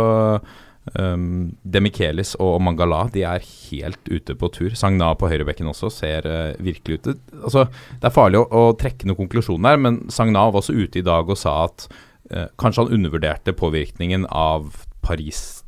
um, 0.99 1.53
Demichelis 1.65 2.35
og 2.43 2.57
Mangala 2.65 3.05
de 3.15 3.25
er 3.29 3.45
helt 3.45 4.09
ute 4.09 4.37
på 4.39 4.51
tur. 4.55 4.73
Sagna 4.79 5.13
på 5.19 5.29
høyrebekken 5.31 5.69
også 5.71 5.91
ser 5.93 6.29
uh, 6.29 6.65
virkelig 6.65 7.01
ut 7.01 7.13
altså, 7.43 7.67
Det 8.01 8.09
er 8.09 8.17
farlig 8.17 8.43
å, 8.43 8.49
å 8.49 8.73
trekke 8.81 9.09
noen 9.09 9.25
konklusjon 9.25 9.69
der, 9.69 9.81
men 9.81 10.03
Sagna 10.13 10.47
var 10.49 10.63
også 10.63 10.77
ute 10.77 11.01
i 11.01 11.07
dag 11.07 11.29
og 11.29 11.41
sa 11.41 11.57
at 11.67 11.89
uh, 12.33 12.49
kanskje 12.61 12.85
han 12.85 12.99
undervurderte 12.99 13.57
påvirkningen 13.57 14.29
av 14.31 14.71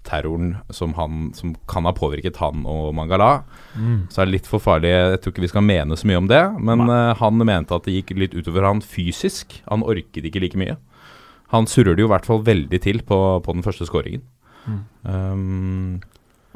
Paris-terroren 0.06 0.56
som, 0.70 0.94
som, 1.34 1.54
kan 1.66 1.84
ha 1.84 1.92
påvirket 1.92 2.36
han 2.36 2.64
og 2.66 2.94
Mangala. 2.94 3.44
Mm. 3.74 4.08
Så 4.10 4.22
er 4.22 4.26
det 4.26 4.36
litt 4.36 4.50
for 4.50 4.62
farlig. 4.62 4.90
Jeg 4.90 5.20
tror 5.20 5.34
ikke 5.34 5.46
vi 5.46 5.52
skal 5.52 5.66
mene 5.66 5.96
så 5.96 6.06
mye 6.06 6.22
om 6.22 6.28
det. 6.30 6.42
Men 6.58 6.86
uh, 6.88 7.14
han 7.18 7.38
mente 7.38 7.74
at 7.74 7.86
det 7.86 7.98
gikk 7.98 8.16
litt 8.16 8.34
utover 8.36 8.66
han 8.66 8.82
fysisk. 8.82 9.60
Han 9.70 9.84
orket 9.86 10.24
ikke 10.24 10.42
like 10.42 10.58
mye. 10.58 10.76
Han 11.54 11.66
surrer 11.66 11.94
det 11.94 12.02
jo 12.02 12.10
i 12.10 12.14
hvert 12.14 12.26
fall 12.26 12.42
veldig 12.42 12.82
til 12.82 13.02
på, 13.06 13.40
på 13.42 13.54
den 13.54 13.66
første 13.66 13.86
skåringen. 13.86 14.24
Mm. 14.66 14.84
Um, 15.06 16.00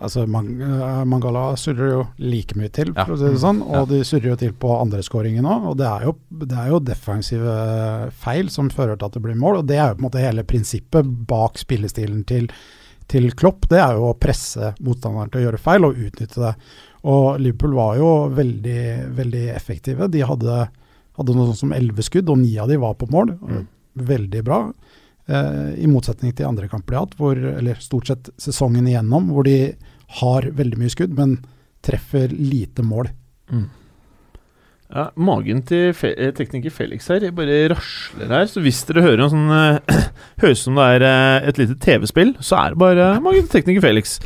Altså, 0.00 0.22
man, 0.24 0.46
eh, 0.64 1.00
Mangala 1.04 1.50
surrer 1.60 1.90
jo 1.92 2.04
like 2.24 2.56
mye 2.56 2.70
til, 2.72 2.94
for 2.96 3.12
ja. 3.12 3.16
å 3.16 3.20
si 3.20 3.32
det 3.34 3.42
sånn. 3.42 3.60
Og 3.66 3.82
ja. 3.82 3.86
de 3.90 3.98
surrer 4.08 4.30
jo 4.32 4.36
til 4.40 4.54
på 4.56 4.72
andreskåringen 4.78 5.44
òg. 5.44 5.66
Og 5.72 5.76
det 5.76 5.88
er, 5.90 6.06
jo, 6.08 6.14
det 6.40 6.56
er, 6.56 6.70
jo, 6.72 6.80
defensive 6.84 7.56
feil 8.22 8.48
som 8.52 8.70
fører 8.72 8.96
til 8.96 9.10
at 9.10 9.18
det 9.18 9.22
blir 9.26 9.36
mål. 9.36 9.60
Og 9.60 9.68
det 9.68 9.76
er 9.76 9.90
jo 9.90 9.98
på 9.98 10.00
en 10.00 10.06
måte 10.08 10.24
hele 10.24 10.46
prinsippet 10.48 11.10
bak 11.28 11.60
spillestilen 11.60 12.24
til, 12.28 12.48
til 13.10 13.30
Klopp. 13.36 13.66
Det 13.70 13.80
er 13.82 13.98
jo 13.98 14.10
å 14.10 14.18
presse 14.18 14.72
motstanderen 14.84 15.32
til 15.32 15.40
å 15.40 15.44
gjøre 15.48 15.62
feil 15.62 15.86
og 15.88 15.98
utnytte 15.98 16.42
det. 16.44 16.54
Og 17.10 17.40
Liverpool 17.40 17.74
var 17.78 17.98
jo 17.98 18.10
veldig, 18.36 18.82
veldig 19.16 19.44
effektive. 19.54 20.08
De 20.12 20.22
hadde, 20.26 20.62
hadde 21.18 21.36
noe 21.36 21.50
sånt 21.50 21.62
som 21.62 21.74
elleve 21.76 22.04
skudd, 22.06 22.30
og 22.30 22.40
ni 22.42 22.52
av 22.60 22.70
de 22.70 22.78
var 22.80 22.96
på 23.00 23.08
mål. 23.12 23.34
Mm. 23.40 23.62
Veldig 24.10 24.42
bra. 24.46 24.60
Eh, 25.30 25.70
I 25.84 25.88
motsetning 25.90 26.34
til 26.36 26.48
andre 26.48 26.68
kamper 26.70 26.92
de 26.92 26.98
har 26.98 27.08
hatt, 27.08 27.16
hvor, 27.18 27.40
eller 27.54 27.80
stort 27.82 28.10
sett 28.10 28.30
sesongen 28.40 28.88
igjennom, 28.90 29.30
hvor 29.34 29.48
de 29.48 29.74
har 30.20 30.50
veldig 30.58 30.80
mye 30.80 30.92
skudd, 30.92 31.14
men 31.16 31.38
treffer 31.86 32.32
lite 32.34 32.84
mål. 32.84 33.08
Mm. 33.50 33.68
Ja, 34.90 35.04
magen 35.14 35.60
til 35.62 35.92
fe 35.94 36.08
eh, 36.18 36.32
tekniker 36.34 36.72
Felix 36.74 37.06
her 37.12 37.22
bare 37.34 37.58
rasler 37.70 38.32
her. 38.34 38.46
Så 38.50 38.62
hvis 38.64 38.80
dere 38.88 39.04
hører 39.04 39.22
en 39.22 39.30
sånn 39.30 39.52
uh, 39.54 40.06
Høres 40.42 40.64
som 40.66 40.78
det 40.78 40.86
er 40.96 41.04
uh, 41.06 41.48
et 41.48 41.60
lite 41.60 41.76
TV-spill, 41.78 42.32
så 42.42 42.58
er 42.58 42.72
det 42.72 42.80
bare 42.82 43.10
uh, 43.14 43.20
magen 43.22 43.46
til 43.46 43.60
tekniker 43.60 43.84
Felix. 43.84 44.16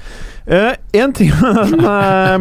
Uh, 0.48 0.72
en 0.96 1.12
ting 1.16 1.34
med 1.36 1.58
den 1.60 1.84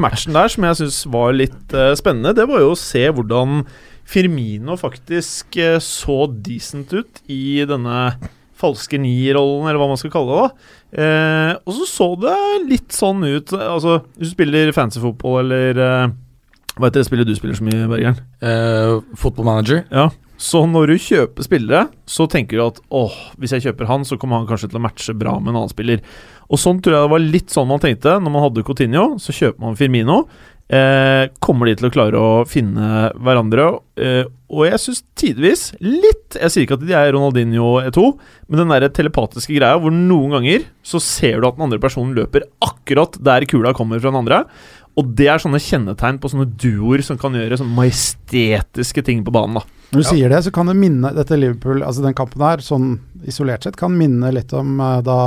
matchen 0.04 0.36
der 0.38 0.54
som 0.54 0.70
jeg 0.70 0.80
syns 0.80 1.02
var 1.12 1.36
litt 1.36 1.76
spennende, 2.00 2.36
det 2.38 2.48
var 2.48 2.64
jo 2.64 2.72
å 2.72 2.80
se 2.80 3.04
hvordan 3.12 3.66
Firmino 4.08 4.76
faktisk 4.80 5.56
så 5.84 6.18
decent 6.44 6.92
ut 6.96 7.22
i 7.32 7.64
denne 7.68 8.08
falske 8.64 9.00
ni-rollen, 9.02 9.68
eller 9.68 9.82
hva 9.82 9.90
man 9.92 10.00
skal 10.00 10.14
kalle 10.14 10.38
det. 10.38 10.44
da 10.44 11.04
eh, 11.04 11.54
Og 11.68 11.78
så 11.80 11.88
så 11.90 12.10
det 12.22 12.38
litt 12.70 12.96
sånn 12.96 13.24
ut 13.26 13.54
Altså, 13.58 14.02
hvis 14.18 14.32
du 14.32 14.38
spiller 14.38 14.74
fancy-fotball 14.76 15.44
eller 15.46 15.84
eh, 15.88 16.14
Hva 16.74 16.90
heter 16.90 17.04
det 17.04 17.08
spillet 17.08 17.30
du 17.30 17.36
spiller 17.38 17.58
så 17.58 17.66
mye, 17.68 17.88
Bergeren? 17.92 18.22
Uh, 18.42 19.04
football 19.20 19.46
Manager. 19.52 19.84
Ja. 19.94 20.10
Så 20.42 20.64
når 20.68 20.90
du 20.90 20.96
kjøper 21.00 21.46
spillere, 21.46 21.84
så 22.10 22.26
tenker 22.28 22.58
du 22.58 22.64
at 22.66 22.80
åh, 22.92 23.14
hvis 23.40 23.54
jeg 23.56 23.68
kjøper 23.68 23.88
han, 23.88 24.04
så 24.08 24.18
kommer 24.20 24.42
han 24.42 24.50
kanskje 24.50 24.72
til 24.72 24.80
å 24.82 24.84
matche 24.84 25.14
bra 25.16 25.38
med 25.40 25.54
en 25.54 25.62
annen 25.62 25.72
spiller. 25.72 26.02
Og 26.50 26.60
sånn 26.60 26.82
tror 26.84 26.98
jeg 26.98 27.06
det 27.06 27.14
var 27.14 27.24
litt 27.24 27.54
sånn 27.54 27.70
man 27.70 27.84
tenkte 27.84 28.18
når 28.20 28.34
man 28.34 28.46
hadde 28.48 28.66
Coutinho. 28.66 29.06
Så 29.22 29.36
kjøper 29.38 29.64
man 29.64 29.78
Firmino. 29.80 30.24
Eh, 30.74 31.28
kommer 31.44 31.68
de 31.68 31.76
til 31.78 31.90
å 31.90 31.94
klare 31.94 32.20
å 32.20 32.44
finne 32.50 33.12
hverandre? 33.22 33.66
Eh, 34.00 34.24
og 34.54 34.64
jeg 34.66 34.80
syns 34.80 35.02
tidvis 35.20 35.64
litt 35.84 36.38
Jeg 36.38 36.50
sier 36.54 36.64
ikke 36.64 36.78
at 36.80 36.86
de 36.88 36.96
er 36.96 37.12
Ronaldinho 37.14 37.76
E2, 37.84 38.06
men 38.48 38.62
den 38.62 38.72
der 38.72 38.88
telepatiske 38.96 39.54
greia 39.58 39.78
hvor 39.82 39.94
noen 39.94 40.38
ganger 40.38 40.64
så 40.86 41.02
ser 41.04 41.42
du 41.42 41.50
at 41.50 41.60
den 41.60 41.68
andre 41.68 41.82
personen 41.84 42.16
løper 42.18 42.48
akkurat 42.64 43.20
der 43.22 43.46
kula 43.50 43.74
kommer 43.76 44.02
fra 44.02 44.14
den 44.14 44.22
andre. 44.24 44.40
Og 45.00 45.14
det 45.18 45.26
er 45.32 45.42
sånne 45.42 45.62
kjennetegn 45.62 46.20
på 46.22 46.30
sånne 46.30 46.46
duoer 46.60 47.02
som 47.06 47.18
kan 47.18 47.34
gjøre 47.34 47.58
sånne 47.58 47.74
majestetiske 47.80 49.04
ting 49.08 49.24
på 49.26 49.34
banen. 49.34 49.58
da 49.58 49.64
Når 49.94 50.04
du 50.04 50.06
ja. 50.06 50.10
sier 50.12 50.34
det, 50.34 50.42
så 50.46 50.54
kan 50.54 50.70
det 50.70 50.76
minne 50.78 51.14
dette 51.16 51.40
Liverpool, 51.40 51.82
altså 51.86 52.06
den 52.06 52.18
kampen 52.18 52.44
her, 52.46 52.62
sånn 52.62 52.92
isolert 53.30 53.66
sett, 53.66 53.80
kan 53.80 53.96
minne 53.98 54.30
litt 54.36 54.54
om 54.54 54.78
uh, 54.82 55.00
da 55.06 55.18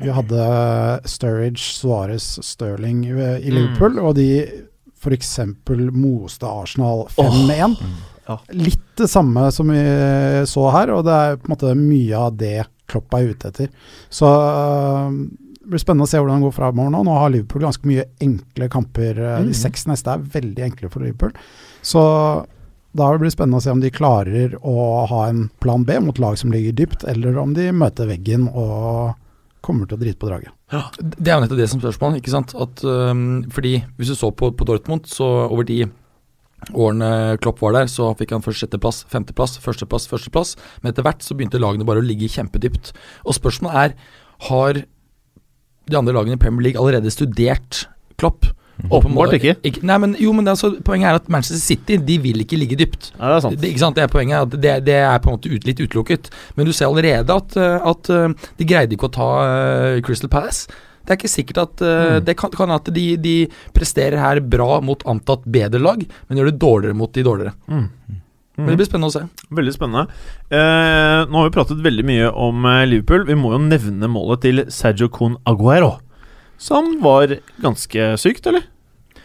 vi 0.00 0.12
hadde 0.14 0.46
Sturridge, 1.08 1.60
Suarez, 1.60 2.30
Sterling 2.44 3.04
i 3.10 3.12
mm. 3.12 3.50
Liverpool, 3.52 3.98
mm. 3.98 4.06
og 4.06 4.16
de 4.16 4.30
f.eks. 4.98 5.34
moste 5.92 6.48
Arsenal 6.48 7.04
5-1. 7.16 7.76
Oh. 7.76 7.98
Ja. 8.28 8.38
Litt 8.56 8.88
det 9.00 9.08
samme 9.08 9.46
som 9.52 9.70
vi 9.72 9.82
så 10.48 10.64
her, 10.72 10.92
og 10.96 11.04
det 11.06 11.12
er 11.16 11.38
på 11.40 11.48
en 11.48 11.54
måte 11.54 11.76
mye 11.76 12.24
av 12.28 12.40
det 12.40 12.56
Klopp 12.88 13.12
er 13.18 13.30
ute 13.34 13.50
etter. 13.52 13.68
Så 14.08 14.28
uh, 14.28 15.12
blir 15.68 15.82
spennende 15.82 16.06
å 16.08 16.10
se 16.10 16.20
hvordan 16.20 16.40
det 16.40 16.48
går 16.48 16.56
framover 16.56 16.92
nå. 16.94 17.02
Nå 17.06 17.16
har 17.20 17.32
Liverpool 17.32 17.66
ganske 17.66 17.88
mye 17.88 18.06
enkle 18.24 18.68
kamper. 18.72 19.20
Mm. 19.20 19.50
De 19.50 19.56
seks 19.56 19.86
neste 19.90 20.14
er 20.14 20.30
veldig 20.36 20.64
enkle 20.70 20.90
for 20.92 21.04
Liverpool. 21.04 21.34
Så 21.84 22.02
da 22.98 23.08
blir 23.14 23.28
det 23.28 23.34
spennende 23.36 23.60
å 23.60 23.64
se 23.64 23.72
om 23.74 23.82
de 23.82 23.92
klarer 23.94 24.56
å 24.66 25.06
ha 25.10 25.22
en 25.28 25.46
plan 25.62 25.84
B 25.86 25.98
mot 26.02 26.18
lag 26.22 26.38
som 26.40 26.52
ligger 26.54 26.76
dypt, 26.76 27.04
eller 27.08 27.36
om 27.38 27.52
de 27.56 27.68
møter 27.76 28.08
veggen 28.08 28.48
og 28.48 29.14
kommer 29.64 29.88
til 29.88 29.98
å 29.98 30.00
drite 30.00 30.20
på 30.20 30.30
draget. 30.30 30.54
Ja, 30.72 30.84
Det 30.96 31.28
er 31.28 31.36
jo 31.36 31.44
nettopp 31.44 31.60
det 31.60 31.70
som 31.70 31.80
spørsmål. 31.82 32.18
ikke 32.18 32.32
sant? 32.32 32.54
At, 32.54 32.82
um, 32.84 33.44
fordi 33.50 33.84
Hvis 33.98 34.08
du 34.08 34.14
så 34.14 34.30
på, 34.30 34.50
på 34.56 34.64
Dortmund, 34.64 35.06
så 35.06 35.50
over 35.50 35.64
de 35.64 35.86
årene 36.74 37.38
Klopp 37.38 37.60
var 37.62 37.72
der, 37.72 37.86
så 37.86 38.14
fikk 38.18 38.32
han 38.34 38.42
først 38.42 38.64
sjetteplass, 38.64 39.04
femteplass, 39.10 39.58
førsteplass, 39.62 40.08
førsteplass. 40.10 40.56
Men 40.82 40.92
etter 40.92 41.06
hvert 41.06 41.22
så 41.22 41.36
begynte 41.36 41.60
lagene 41.60 41.86
bare 41.86 42.02
å 42.02 42.06
ligge 42.06 42.30
kjempedypt. 42.30 42.92
Og 43.26 43.36
spørsmålet 43.36 43.76
er 43.84 43.94
har 44.48 44.84
de 45.90 45.98
andre 45.98 46.14
lagene 46.16 46.38
i 46.38 46.40
Premier 46.40 46.68
League 46.68 46.80
allerede 46.80 47.12
studert 47.14 47.86
Klopp. 48.18 48.48
Åpenbart 48.94 49.34
ikke. 49.34 49.56
Nei, 49.86 49.96
men, 49.98 50.14
jo, 50.22 50.32
men 50.36 50.46
det 50.46 50.52
altså, 50.54 50.70
Poenget 50.86 51.10
er 51.10 51.18
at 51.18 51.30
Manchester 51.32 51.60
City 51.60 51.98
de 51.98 52.18
vil 52.22 52.44
ikke 52.44 52.58
ligge 52.60 52.78
dypt. 52.78 53.10
Ja, 53.16 53.32
det 53.32 53.36
er 53.36 53.44
sant. 53.44 53.58
Det, 53.58 53.70
ikke 53.72 53.82
sant? 53.82 53.98
det 53.98 54.04
er 54.04 54.12
poenget. 54.12 54.44
At 54.46 54.54
det, 54.62 54.74
det 54.86 54.98
er 55.00 55.22
på 55.22 55.30
en 55.30 55.38
måte 55.38 55.50
ut, 55.50 55.66
litt 55.66 55.82
utelukket. 55.82 56.30
Men 56.56 56.68
du 56.68 56.74
ser 56.74 56.90
allerede 56.90 57.34
at, 57.34 57.56
eh, 57.58 57.88
at 57.90 58.12
eh, 58.14 58.28
de 58.60 58.68
greide 58.68 58.94
ikke 58.94 59.10
å 59.10 59.16
ta 59.18 59.30
uh, 59.42 59.98
Crystal 60.06 60.30
Palace. 60.32 60.70
Det 61.02 61.14
er 61.14 61.18
ikke 61.18 61.32
sikkert 61.32 61.60
at 61.62 61.80
mm. 61.80 62.24
Det 62.26 62.34
kan, 62.36 62.52
kan 62.52 62.72
at 62.74 62.90
de, 62.92 63.04
de 63.16 63.36
presterer 63.72 64.20
her 64.20 64.42
bra 64.44 64.76
mot 64.84 65.00
antatt 65.08 65.46
bedre 65.48 65.80
lag, 65.80 66.02
men 66.28 66.40
gjør 66.40 66.50
det 66.50 66.60
dårligere 66.60 66.98
mot 67.00 67.14
de 67.16 67.24
dårligere. 67.24 67.54
Mm. 67.64 68.18
Men 68.58 68.72
det 68.72 68.80
blir 68.80 68.88
spennende 68.88 69.10
å 69.10 69.14
se. 69.14 69.48
Veldig 69.54 69.74
spennende. 69.74 70.18
Eh, 70.50 71.20
nå 71.30 71.40
har 71.40 71.46
vi 71.46 71.54
pratet 71.54 71.82
veldig 71.84 72.04
mye 72.08 72.30
om 72.34 72.66
eh, 72.66 72.84
Liverpool. 72.90 73.26
Vi 73.28 73.36
må 73.38 73.52
jo 73.54 73.60
nevne 73.62 74.10
målet 74.10 74.42
til 74.46 74.64
Sergio 74.74 75.06
Con 75.14 75.36
Aguero. 75.48 75.96
Som 76.58 76.96
var 77.04 77.36
ganske 77.62 78.10
sykt, 78.18 78.48
eller? 78.50 78.66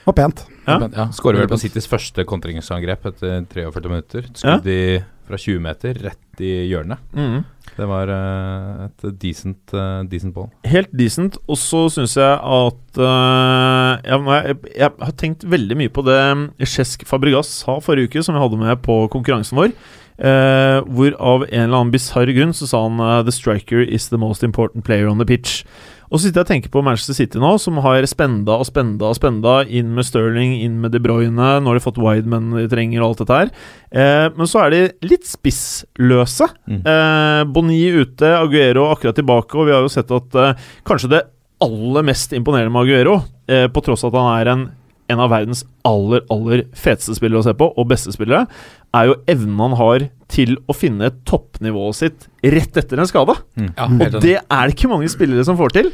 Og 0.05 0.13
pent. 0.17 0.45
Ja. 0.67 0.77
Ja. 0.93 1.07
Skårer 1.15 1.41
vel 1.41 1.49
på 1.51 1.59
Citys 1.59 1.89
første 1.89 2.25
kontringsangrep 2.29 3.07
etter 3.09 3.41
43 3.49 3.89
minutter. 3.89 4.29
Skudd 4.37 4.69
ja. 4.69 5.01
fra 5.27 5.39
20 5.39 5.65
meter, 5.65 5.97
rett 6.05 6.22
i 6.41 6.69
hjørnet. 6.71 6.97
Mm. 7.13 7.43
Det 7.73 7.87
var 7.89 8.09
uh, 8.09 8.85
et 8.85 9.05
decent, 9.21 9.73
uh, 9.73 10.03
decent 10.09 10.33
ball. 10.35 10.49
Helt 10.69 10.91
decent. 10.93 11.37
Og 11.47 11.57
så 11.57 11.87
syns 11.93 12.15
jeg 12.17 12.33
at 12.37 13.01
uh, 13.01 13.97
jeg, 14.05 14.19
jeg, 14.29 14.57
jeg 14.77 14.91
har 15.01 15.17
tenkt 15.17 15.45
veldig 15.49 15.77
mye 15.79 15.93
på 15.93 16.05
det 16.05 16.19
Cesc 16.69 17.05
Fabregas 17.09 17.49
sa 17.63 17.79
forrige 17.81 18.11
uke, 18.11 18.23
som 18.23 18.37
vi 18.37 18.43
hadde 18.43 18.61
med 18.61 18.81
på 18.85 19.03
konkurransen 19.13 19.57
vår. 19.57 19.73
eh, 20.17 20.79
hvor 20.93 21.15
av 21.19 21.45
en 21.47 21.65
eller 21.65 21.79
annen 21.79 21.93
bisarr 21.93 22.31
grunn 22.35 22.53
så 22.55 22.67
sa 22.69 22.83
han 22.85 23.01
eh, 23.01 23.23
'The 23.23 23.33
striker 23.33 23.81
is 23.81 24.09
the 24.09 24.19
most 24.21 24.43
important 24.43 24.85
player 24.85 25.07
on 25.07 25.17
the 25.17 25.25
pitch'. 25.25 25.63
Og 26.09 26.17
så 26.17 26.25
sitter 26.25 26.41
jeg 26.41 26.45
og 26.45 26.51
tenker 26.51 26.73
på 26.73 26.83
Manchester 26.85 27.17
City 27.17 27.41
nå, 27.41 27.53
som 27.61 27.79
har 27.83 28.05
spenda 28.09 28.57
og 28.59 28.67
spenda 28.69 29.09
og 29.11 29.17
spenda. 29.17 29.55
Inn 29.65 29.93
med 29.95 30.07
Sterling, 30.07 30.55
inn 30.65 30.79
med 30.83 30.93
De 30.95 31.01
Bruyne. 31.03 31.49
Nå 31.59 31.71
har 31.71 31.79
de 31.79 31.83
fått 31.83 32.01
Wideman 32.01 32.51
de 32.57 32.67
trenger, 32.71 33.01
og 33.01 33.13
alt 33.13 33.23
dette 33.23 33.39
her. 33.39 33.53
Eh, 33.93 34.27
men 34.35 34.49
så 34.49 34.65
er 34.65 34.73
de 34.73 34.81
litt 35.09 35.27
spissløse. 35.29 36.49
Mm. 36.69 36.81
Eh, 36.81 37.41
Boni 37.53 37.81
ute, 38.01 38.33
Aguero 38.37 38.89
akkurat 38.91 39.17
tilbake, 39.17 39.57
og 39.57 39.69
vi 39.69 39.75
har 39.75 39.85
jo 39.85 39.93
sett 39.93 40.11
at 40.13 40.39
eh, 40.39 40.69
kanskje 40.87 41.13
det 41.15 41.23
aller 41.63 42.05
mest 42.05 42.33
imponerende 42.35 42.73
med 42.73 42.85
Aguero, 42.85 43.19
eh, 43.47 43.67
på 43.71 43.83
tross 43.85 44.03
av 44.03 44.13
at 44.13 44.19
han 44.19 44.33
er 44.35 44.51
en, 44.53 44.65
en 45.13 45.21
av 45.23 45.31
verdens 45.33 45.63
aller, 45.87 46.23
aller 46.33 46.65
feteste 46.77 47.15
spillere 47.17 47.43
å 47.43 47.47
se 47.47 47.53
på, 47.57 47.69
og 47.69 47.89
beste 47.89 48.13
spillere, 48.15 48.47
er 48.93 49.09
jo 49.09 49.19
evnen 49.31 49.61
han 49.67 49.77
har 49.79 50.07
til 50.33 50.57
å 50.69 50.75
finne 50.75 51.11
toppnivået 51.29 51.99
sitt 51.99 52.27
rett 52.43 52.81
etter 52.81 53.01
en 53.01 53.09
skade. 53.09 53.37
Ja, 53.59 53.87
Og 53.87 54.19
det 54.19 54.37
er 54.41 54.67
det 54.67 54.75
ikke 54.75 54.91
mange 54.91 55.09
spillere 55.11 55.45
som 55.47 55.59
får 55.59 55.77
til. 55.77 55.93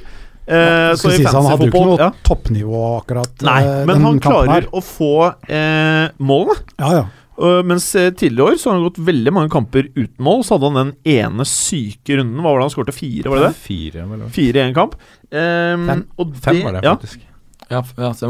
Eh, 0.50 0.96
så 0.98 1.12
i 1.14 1.22
han 1.22 1.46
hadde 1.46 1.68
jo 1.68 1.70
ikke 1.70 1.86
noe 1.86 2.02
ja. 2.02 2.10
toppnivå 2.26 2.80
akkurat 2.96 3.44
Nei, 3.46 3.60
eh, 3.62 3.82
men 3.86 4.00
den 4.00 4.06
han 4.08 4.22
klarer 4.24 4.66
å 4.74 4.82
få 4.82 5.14
eh, 5.46 6.10
målene. 6.18 6.58
Ja, 6.80 6.94
ja. 7.02 7.08
Uh, 7.40 7.62
mens 7.64 7.86
eh, 7.96 8.10
tidligere 8.12 8.52
år 8.52 8.58
så 8.60 8.68
har 8.68 8.76
han 8.76 8.84
gått 8.90 8.98
veldig 9.08 9.32
mange 9.32 9.52
kamper 9.54 9.88
uten 9.96 10.24
mål. 10.26 10.42
Så 10.44 10.58
hadde 10.58 10.72
han 10.74 10.80
den 10.80 10.94
ene 11.08 11.46
syke 11.48 12.18
runden. 12.20 12.42
Hva 12.42 12.52
var 12.52 12.60
det 12.60 12.68
han 12.68 12.74
skårte? 12.74 12.96
Fire, 12.96 13.32
var 13.32 13.40
det 13.40 13.48
det? 13.48 13.60
Fire, 13.64 14.08
vel? 14.10 14.26
Fire 14.36 14.60
i 14.60 14.66
én 14.66 14.76
kamp. 14.76 14.98
Um, 15.30 15.86
Fem. 15.88 16.04
og 16.20 16.34
Fem 16.44 16.62
var 16.66 16.76
det, 16.76 16.84
faktisk. 16.84 17.22
Ja, 17.24 17.29
ja. 17.70 17.82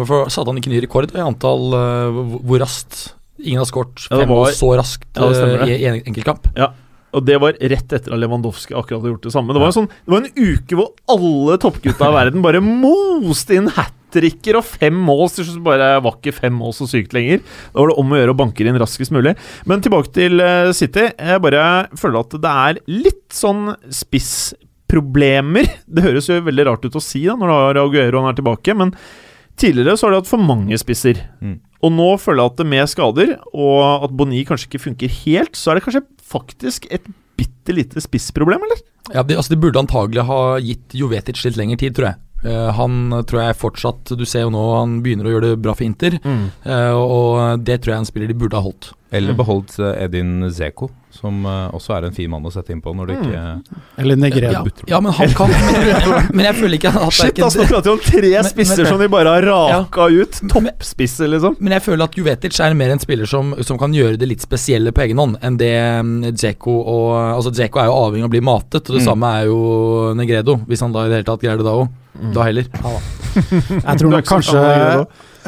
For 0.06 0.28
satte 0.30 0.52
han 0.52 0.60
ikke 0.60 0.72
ny 0.74 0.82
rekord 0.84 1.10
i 1.16 1.24
antall 1.24 1.74
eh, 1.78 2.20
hvor- 2.44 2.60
raskt 2.66 3.14
Ingen 3.40 3.62
har 3.62 3.70
skåret 3.70 4.02
fem 4.10 4.20
ja, 4.20 4.26
var- 4.36 4.52
så 4.52 4.74
raskt 4.76 5.06
Ja, 5.16 5.30
det 5.32 5.38
eh, 5.40 5.66
det. 5.66 5.76
i 5.80 5.86
en 5.88 6.02
enkeltkamp. 6.04 6.50
Ja. 6.60 6.74
Og 7.16 7.24
det 7.26 7.38
var 7.42 7.54
rett 7.58 7.94
etter 7.96 8.12
at 8.14 8.20
Lewandowski 8.20 8.76
akkurat 8.76 9.00
hadde 9.00 9.14
gjort 9.16 9.24
det 9.24 9.32
samme. 9.34 9.54
Det 9.56 9.62
var, 9.64 9.72
sånn, 9.74 9.88
det 9.88 10.12
var 10.14 10.26
en 10.26 10.36
uke 10.36 10.76
hvor 10.78 10.90
alle 11.10 11.56
toppgutta 11.58 12.10
i 12.12 12.14
verden 12.14 12.44
bare 12.44 12.60
moste 12.62 13.56
inn 13.56 13.70
hat 13.78 13.96
tricker 14.14 14.58
og 14.60 14.66
fem 14.68 14.94
mål. 14.94 15.24
Så 15.32 15.46
det 15.48 15.64
bare 15.64 15.88
var 16.04 16.18
ikke 16.20 16.34
fem 16.36 16.54
mål 16.60 16.76
så 16.78 16.86
sykt 16.92 17.16
lenger. 17.16 17.40
Da 17.72 17.80
var 17.80 17.90
det 17.94 17.98
om 18.04 18.12
å 18.14 18.20
gjøre 18.20 18.36
å 18.36 18.38
banke 18.44 18.68
inn 18.68 18.78
raskest 18.82 19.14
mulig. 19.16 19.34
Men 19.66 19.82
tilbake 19.86 20.12
til 20.20 20.38
eh, 20.44 20.70
City. 20.78 21.08
Jeg 21.16 21.42
bare 21.48 21.64
føler 21.98 22.20
at 22.20 22.36
det 22.44 22.54
er 22.68 22.82
litt 22.92 23.26
sånn 23.34 23.72
spissproblemer. 23.90 25.70
Det 25.88 26.06
høres 26.06 26.30
jo 26.30 26.40
veldig 26.46 26.68
rart 26.70 26.86
ut 26.86 26.98
å 27.00 27.04
si 27.04 27.24
da 27.26 27.36
når 27.40 27.80
Aguero 27.82 28.26
er 28.30 28.38
tilbake, 28.38 28.76
men 28.78 28.94
tidligere 29.62 29.98
så 30.00 30.08
har 30.08 30.16
de 30.16 30.22
hatt 30.24 30.30
for 30.32 30.42
mange 30.42 30.78
spisser. 30.82 31.20
Mm. 31.44 31.58
Og 31.86 31.94
nå 31.96 32.08
føler 32.20 32.44
jeg 32.44 32.52
at 32.54 32.58
det 32.60 32.68
med 32.74 32.90
skader, 32.92 33.34
og 33.54 34.06
at 34.10 34.16
Boni 34.20 34.42
kanskje 34.48 34.68
ikke 34.72 34.82
funker 34.90 35.12
helt, 35.24 35.56
så 35.56 35.72
er 35.72 35.80
det 35.80 35.86
kanskje 35.88 36.04
faktisk 36.30 36.88
et 36.92 37.06
bitte 37.40 37.72
lite 37.76 38.02
spissproblem, 38.04 38.66
eller? 38.68 38.82
Ja, 39.16 39.24
de, 39.24 39.38
altså 39.40 39.54
de 39.56 39.62
burde 39.64 39.80
antagelig 39.80 40.26
ha 40.28 40.40
gitt 40.60 40.94
Jovetic 41.00 41.40
litt 41.46 41.56
lengre 41.60 41.80
tid, 41.80 41.96
tror 41.96 42.10
jeg. 42.12 42.20
Eh, 42.50 42.70
han 42.78 43.10
tror 43.28 43.42
jeg 43.42 43.56
fortsatt 43.60 44.14
Du 44.16 44.22
ser 44.24 44.46
jo 44.46 44.52
nå 44.54 44.62
han 44.78 44.94
begynner 45.04 45.28
å 45.28 45.32
gjøre 45.34 45.48
det 45.50 45.58
bra 45.64 45.74
for 45.76 45.84
Inter, 45.88 46.14
eh, 46.24 46.94
og 46.96 47.64
det 47.68 47.82
tror 47.82 47.92
jeg 47.94 47.98
er 47.98 48.04
en 48.06 48.08
spiller 48.08 48.32
de 48.32 48.38
burde 48.44 48.56
ha 48.60 48.64
holdt. 48.64 48.92
Eller 49.12 49.34
Mm. 49.34 49.40
beholdt 49.42 49.80
eh, 49.80 50.04
Edin 50.06 50.46
Zeko, 50.52 50.90
som 51.12 51.46
eh, 51.46 51.70
også 51.76 51.96
er 51.98 52.06
en 52.08 52.14
fin 52.16 52.30
mann 52.30 52.44
å 52.46 52.52
sette 52.54 52.72
innpå 52.72 52.94
når 52.96 53.08
det 53.08 53.16
Mm. 53.20 53.26
ikke 53.26 54.02
Eller 54.04 54.16
Negredo. 54.16 54.52
Ja, 54.54 54.64
ja, 54.94 55.00
men 55.02 55.12
han 55.12 55.30
kan 55.36 55.50
Men, 55.54 56.28
men 56.38 56.46
jeg 56.46 56.56
føler 56.56 56.76
ikke 56.78 56.90
at 56.94 57.00
det 57.00 57.08
er 57.08 57.12
Shit, 57.18 57.34
ikke- 57.34 57.44
altså, 57.48 57.60
nå 57.60 57.68
prater 57.68 57.90
vi 57.90 57.96
om 57.96 58.00
tre 58.06 58.44
spisser 58.50 58.84
men- 58.84 58.92
som 58.94 59.00
de 59.00 59.08
bare 59.10 59.28
har 59.34 59.42
raka 59.50 60.06
ut. 60.08 60.42
Men- 60.44 60.50
Toppspisser, 60.54 61.28
liksom. 61.28 61.58
Men 61.60 61.74
jeg 61.74 61.82
føler 61.84 62.04
at 62.04 62.16
Juvetic 62.16 62.60
er 62.62 62.74
mer 62.74 62.92
en 62.92 63.00
spiller 63.00 63.26
som, 63.26 63.56
som 63.64 63.78
kan 63.78 63.92
gjøre 63.92 64.18
det 64.20 64.28
litt 64.30 64.42
spesielle 64.46 64.92
på 64.94 65.02
egen 65.08 65.18
hånd 65.18 65.38
enn 65.42 65.58
det 65.58 65.74
Djeko 65.74 66.32
Dzeko 66.40 66.78
og 66.86 67.36
Altså 67.36 67.52
Dzeko 67.52 67.80
er 67.82 67.86
jo 67.90 67.98
avhengig 68.06 68.24
av 68.24 68.30
å 68.30 68.36
bli 68.38 68.42
matet, 68.42 68.84
og 68.90 68.94
det 68.96 69.02
Mm. 69.02 69.10
samme 69.10 69.34
er 69.42 69.46
jo 69.50 70.14
Negredo, 70.16 70.56
hvis 70.68 70.80
han 70.82 70.92
da 70.94 71.06
i 71.06 71.10
det 71.10 71.16
hele 71.20 71.24
tatt 71.30 71.42
greier 71.42 71.58
det 71.58 71.66
da 71.66 71.74
òg. 71.74 71.90
Da 72.34 72.44
heller. 72.44 72.64
Jeg 72.64 73.98
tror 74.00 74.10
nok 74.10 74.24
ikke 74.24 74.34
kanskje. 74.36 75.08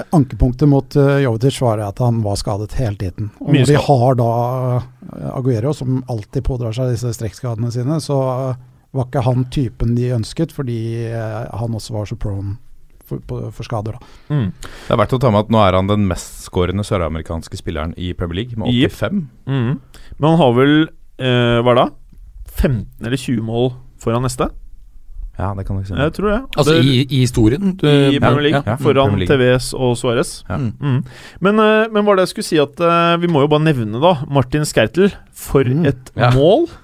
Ankepunktet 0.09 0.69
mot 0.69 0.95
uh, 0.95 1.17
Jovetic 1.21 1.61
var 1.61 1.81
at 1.83 1.99
han 1.99 2.21
var 2.23 2.39
skadet 2.39 2.73
hele 2.79 2.97
tiden. 2.99 3.29
Og 3.39 3.53
når 3.53 3.69
de 3.69 3.77
har 3.85 4.17
da 4.19 4.31
eh, 4.77 5.29
Aguero, 5.35 5.73
som 5.75 6.01
alltid 6.11 6.45
pådrar 6.47 6.75
seg 6.75 6.93
disse 6.93 7.11
strekkskadene 7.17 7.71
sine, 7.73 7.99
så 8.03 8.19
eh, 8.31 8.59
var 8.95 9.07
ikke 9.07 9.23
han 9.27 9.47
typen 9.51 9.95
de 9.95 10.11
ønsket, 10.15 10.53
fordi 10.55 10.79
eh, 11.09 11.41
han 11.59 11.77
også 11.77 11.95
var 11.95 12.09
så 12.09 12.17
prone 12.19 12.57
for, 13.07 13.23
på, 13.27 13.41
for 13.55 13.67
skader. 13.67 13.97
Da. 13.97 14.11
Mm. 14.31 14.49
Det 14.55 14.95
er 14.95 15.01
verdt 15.03 15.17
å 15.17 15.21
ta 15.21 15.31
med 15.33 15.45
at 15.47 15.53
nå 15.53 15.61
er 15.65 15.77
han 15.79 15.91
den 15.91 16.07
mestskårende 16.09 16.85
søramerikanske 16.87 17.59
spilleren 17.59 17.95
i 17.99 18.13
Premier 18.17 18.43
League, 18.43 18.59
med 18.59 18.71
85. 18.71 19.25
Mm. 19.47 19.71
Men 20.17 20.29
han 20.29 20.41
har 20.41 20.57
vel 20.57 20.75
eh, 21.19 21.59
Hva 21.65 21.77
da, 21.77 21.87
15 22.51 23.07
eller 23.07 23.19
20 23.19 23.47
mål 23.47 23.71
foran 24.01 24.25
neste? 24.27 24.49
Ja, 25.39 25.53
det 25.57 25.65
kan 25.65 25.77
du 25.79 25.85
si. 25.87 25.93
Jeg 25.95 26.13
tror 26.13 26.27
det. 26.29 26.39
Altså 26.57 26.73
det, 26.75 26.83
i, 26.85 26.97
i 27.07 27.19
historien. 27.23 27.71
Du, 27.79 27.87
I 27.87 28.19
Premier 28.19 28.41
League. 28.49 28.63
ja. 28.67 28.75
Foran 28.77 29.09
Premier 29.15 29.25
League. 29.27 29.37
TVS 29.57 29.71
og 29.73 29.95
Suárez. 29.97 30.43
Ja. 30.49 30.57
Mm. 30.57 30.73
Mm. 30.79 30.99
Men, 31.41 31.59
eh, 31.63 31.87
men 31.91 32.03
hva 32.05 32.13
er 32.13 32.21
det 32.21 32.27
jeg 32.27 32.33
skulle 32.35 32.49
si 32.51 32.59
at 32.61 32.79
eh, 32.85 33.17
Vi 33.23 33.27
må 33.31 33.41
jo 33.45 33.47
bare 33.51 33.65
nevne, 33.65 34.01
da, 34.03 34.17
Martin 34.29 34.67
Skertel. 34.67 35.11
For 35.33 35.63
Mm. 35.63 35.85
et 35.87 36.11
Ja. 36.15 36.31
mål! 36.35 36.67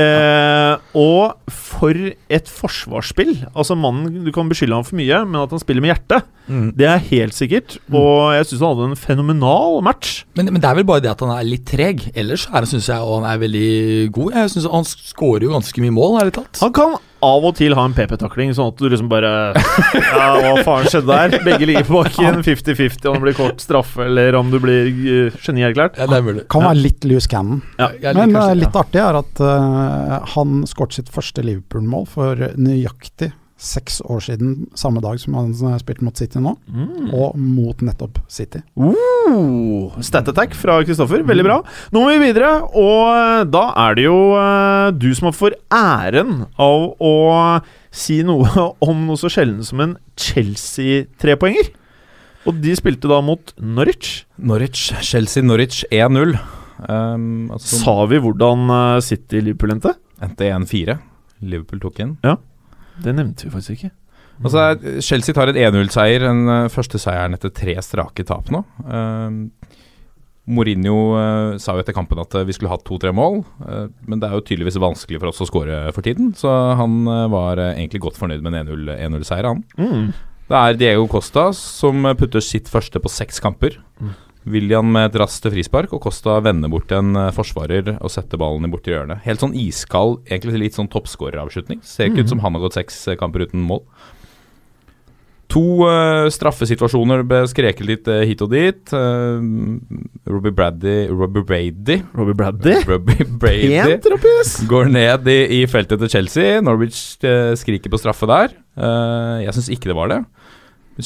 Eh, 0.00 0.76
og 0.96 1.34
for 1.50 1.90
et 2.30 2.46
forsvarsspill. 2.48 3.32
Altså 3.58 3.74
Mannen, 3.76 4.22
du 4.24 4.30
kan 4.32 4.48
beskylde 4.48 4.76
ham 4.78 4.84
for 4.86 4.94
mye, 4.96 5.18
men 5.26 5.40
at 5.42 5.50
han 5.50 5.58
spiller 5.60 5.82
med 5.82 5.90
hjertet, 5.90 6.22
Mm. 6.48 6.72
det 6.78 6.86
er 6.86 6.98
helt 7.10 7.34
sikkert. 7.34 7.74
Og 7.92 8.32
jeg 8.32 8.46
syns 8.46 8.60
han 8.62 8.76
hadde 8.76 8.88
en 8.90 8.96
fenomenal 8.96 9.82
match. 9.82 10.24
Men, 10.38 10.46
men 10.54 10.60
det 10.62 10.70
er 10.70 10.74
vel 10.78 10.84
bare 10.88 11.02
det 11.04 11.10
at 11.10 11.20
han 11.20 11.30
er 11.34 11.42
litt 11.44 11.66
treg. 11.66 12.06
Ellers 12.14 12.46
syns 12.46 12.86
jeg, 12.88 12.98
og 13.02 13.20
han 13.24 13.28
er 13.34 13.42
veldig 13.42 14.12
god. 14.14 14.32
Jeg 14.38 14.50
synes 14.54 14.70
Han 14.72 14.84
skårer 14.84 15.42
jo 15.42 15.50
ganske 15.58 15.82
mye 15.82 15.90
mål, 15.94 16.20
ærlig 16.22 16.32
talt. 16.38 16.60
Han 16.62 16.72
kan 16.72 16.96
av 17.24 17.46
og 17.46 17.56
til 17.58 17.74
ha 17.76 17.84
en 17.88 17.94
PP-takling, 17.96 18.52
sånn 18.56 18.70
at 18.72 18.80
du 18.80 18.86
liksom 18.88 19.10
bare 19.10 19.30
Ja, 20.12 20.28
hva 20.40 20.52
faen 20.66 20.88
skjedde 20.90 21.08
der? 21.10 21.36
Begge 21.46 21.68
ligger 21.68 21.86
på 21.88 21.98
bakken, 21.98 22.40
50-50, 22.46 23.08
om 23.10 23.18
det 23.18 23.24
blir 23.26 23.38
kort 23.38 23.64
straffe, 23.64 24.06
eller 24.06 24.38
om 24.38 24.52
du 24.52 24.58
blir 24.62 24.88
uh, 24.90 25.40
genierklært. 25.44 26.00
Ja, 26.00 26.08
det 26.10 26.20
er 26.20 26.26
mulig. 26.26 26.46
Kan 26.52 26.66
være 26.66 26.80
litt 26.80 27.06
loose 27.08 27.30
cannon. 27.30 27.60
Ja. 27.80 27.90
Men 28.16 28.34
eh, 28.36 28.54
litt 28.58 28.76
artig 28.76 29.02
er 29.02 29.20
at 29.20 29.42
uh, 29.44 30.16
han 30.36 30.64
skåret 30.68 30.96
sitt 30.96 31.12
første 31.12 31.44
Liverpool-mål 31.46 32.08
for 32.10 32.48
nøyaktig 32.60 33.32
seks 33.60 33.98
år 34.08 34.22
siden, 34.24 34.54
samme 34.78 35.02
dag 35.04 35.18
som 35.20 35.34
han 35.36 35.50
eh, 35.52 35.74
spilte 35.82 36.04
mot 36.06 36.16
City 36.16 36.40
nå, 36.40 36.54
Mm. 36.70 37.10
og 37.12 37.34
mot 37.36 37.82
nettopp 37.84 38.18
City. 38.32 38.62
Oh, 38.80 39.92
stat 40.00 40.28
attack 40.32 40.54
fra 40.56 40.78
Kristoffer, 40.86 41.20
veldig 41.28 41.44
bra. 41.44 41.58
Nå 41.92 42.00
må 42.04 42.14
vi 42.14 42.22
videre, 42.32 42.54
og 42.72 43.50
da 43.52 43.64
er 43.84 43.98
det 43.98 44.06
jo 44.06 44.16
eh, 44.40 44.90
du 44.96 45.10
som 45.14 45.28
har 45.28 45.36
for 45.36 45.56
æren 45.70 46.46
av 46.56 46.86
å 47.04 47.12
si 47.92 48.22
noe 48.24 48.48
om 48.88 49.04
noe 49.10 49.20
så 49.20 49.28
sjelden 49.32 49.62
som 49.66 49.84
en 49.84 49.96
Chelsea-trepoenger. 50.16 51.70
Og 52.48 52.56
de 52.64 52.72
spilte 52.78 53.08
da 53.10 53.18
mot 53.20 53.52
Norwich. 53.60 54.22
Norwich, 54.40 54.88
Chelsea-Norwich 55.04 55.82
1-0. 55.92 56.32
Um, 56.88 57.50
altså, 57.52 57.76
Sa 57.82 57.94
vi 58.08 58.16
hvordan 58.24 58.70
eh, 58.72 59.00
City-Liverpool 59.04 59.74
endte? 59.76 59.92
endte 60.24 60.48
1-4. 60.48 60.96
Liverpool 61.44 61.80
tok 61.84 62.00
inn. 62.04 62.14
Det 63.04 63.16
nevnte 63.16 63.46
vi 63.46 63.54
faktisk 63.54 63.78
ikke. 63.78 63.92
Altså, 64.40 65.00
Chelsea 65.04 65.36
tar 65.36 65.52
en 65.52 65.58
1-0-seier, 65.60 66.24
den 66.24 66.48
eh, 66.48 66.70
første 66.72 67.00
seieren 67.00 67.36
etter 67.36 67.52
tre 67.52 67.74
strake 67.84 68.24
tap 68.28 68.48
nå. 68.52 68.62
Uh, 68.86 69.76
Mourinho 70.50 70.94
uh, 71.12 71.58
sa 71.60 71.76
jo 71.76 71.82
etter 71.82 71.94
kampen 71.94 72.18
at 72.22 72.32
vi 72.48 72.56
skulle 72.56 72.72
hatt 72.72 72.86
to-tre 72.88 73.12
mål, 73.14 73.42
uh, 73.66 73.92
men 74.08 74.22
det 74.22 74.30
er 74.30 74.38
jo 74.38 74.46
tydeligvis 74.48 74.80
vanskelig 74.80 75.20
for 75.20 75.30
oss 75.30 75.44
å 75.44 75.48
skåre 75.50 75.82
for 75.92 76.06
tiden, 76.06 76.32
så 76.38 76.54
han 76.80 77.04
var 77.32 77.60
egentlig 77.74 78.00
godt 78.06 78.18
fornøyd 78.20 78.42
med 78.46 78.56
en 78.56 78.72
1-0 78.72 78.96
1-0-seier, 78.96 79.50
han. 79.50 79.62
Mm. 79.76 80.08
Det 80.50 80.58
er 80.58 80.80
Diego 80.80 81.04
Costa 81.06 81.50
som 81.54 82.08
putter 82.18 82.42
sitt 82.42 82.66
første 82.72 82.98
på 82.98 83.12
seks 83.12 83.38
kamper. 83.44 83.76
Mm. 84.00 84.16
William 84.48 84.86
med 84.88 85.10
et 85.10 85.18
raskt 85.20 85.48
frispark, 85.52 85.92
og 85.92 86.00
Costa 86.06 86.38
vender 86.44 86.70
bort 86.72 86.92
en 86.96 87.12
eh, 87.18 87.32
forsvarer 87.36 87.96
og 87.98 88.12
setter 88.12 88.40
ballen 88.40 88.64
i 88.64 88.72
borti 88.72 88.94
hjørnet. 88.94 89.20
Helt 89.26 89.42
sånn 89.42 89.56
iskald, 89.58 90.22
egentlig 90.30 90.64
litt 90.64 90.78
sånn 90.78 90.88
toppskåreravslutning. 90.92 91.82
Ser 91.84 92.08
ikke 92.08 92.24
ut 92.24 92.32
som 92.32 92.40
han 92.44 92.56
har 92.56 92.64
gått 92.64 92.78
seks 92.80 93.02
eh, 93.10 93.20
kamper 93.20 93.44
uten 93.44 93.64
mål. 93.66 93.84
To 95.50 95.82
uh, 95.82 96.28
straffesituasjoner 96.30 97.24
ble 97.26 97.40
skreket 97.50 97.82
litt 97.82 98.06
uh, 98.10 98.20
hit 98.22 98.42
og 98.44 98.52
dit. 98.52 98.92
Uh, 98.94 99.42
Robbie 100.30 100.54
Brady 100.54 100.94
Robbie 101.10 101.42
Brady 101.48 101.96
Robbie 102.14 102.36
Braddy? 102.38 102.76
Robbie 102.86 103.26
Brady 103.26 103.98
Pent, 103.98 104.52
går 104.70 104.92
ned 104.94 105.26
i, 105.32 105.40
i 105.58 105.60
feltet 105.70 105.98
til 106.04 106.12
Chelsea. 106.12 106.60
Norwich 106.62 107.18
skriker 107.58 107.90
på 107.90 107.98
straffe 107.98 108.30
der. 108.30 108.54
Jeg 109.42 109.56
syns 109.56 109.72
ikke 109.74 109.90
det 109.90 109.98
var 109.98 110.12
det. 110.12 110.20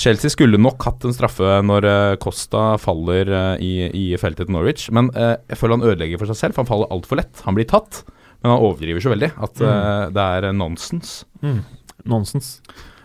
Chelsea 0.00 0.32
skulle 0.32 0.60
nok 0.60 0.84
hatt 0.86 1.04
en 1.06 1.14
straffe 1.16 1.58
når 1.66 1.86
eh, 1.90 2.16
Costa 2.22 2.74
faller 2.80 3.30
eh, 3.30 3.64
i, 3.64 3.72
i 3.90 4.04
feltet 4.20 4.48
til 4.48 4.56
Norwich, 4.56 4.88
men 4.94 5.10
eh, 5.14 5.34
jeg 5.50 5.60
føler 5.60 5.78
han 5.78 5.86
ødelegger 5.90 6.20
for 6.22 6.30
seg 6.30 6.40
selv, 6.40 6.56
for 6.56 6.64
han 6.64 6.70
faller 6.72 6.92
altfor 6.94 7.20
lett. 7.20 7.44
Han 7.46 7.56
blir 7.58 7.68
tatt, 7.70 8.02
men 8.42 8.52
han 8.52 8.60
overdriver 8.60 9.04
så 9.04 9.14
veldig 9.14 9.30
at 9.46 9.62
eh, 9.64 10.02
det 10.14 10.26
er 10.38 10.50
nonsens. 10.56 11.22
nonsens. 11.42 11.70
Nonsens. 12.04 12.50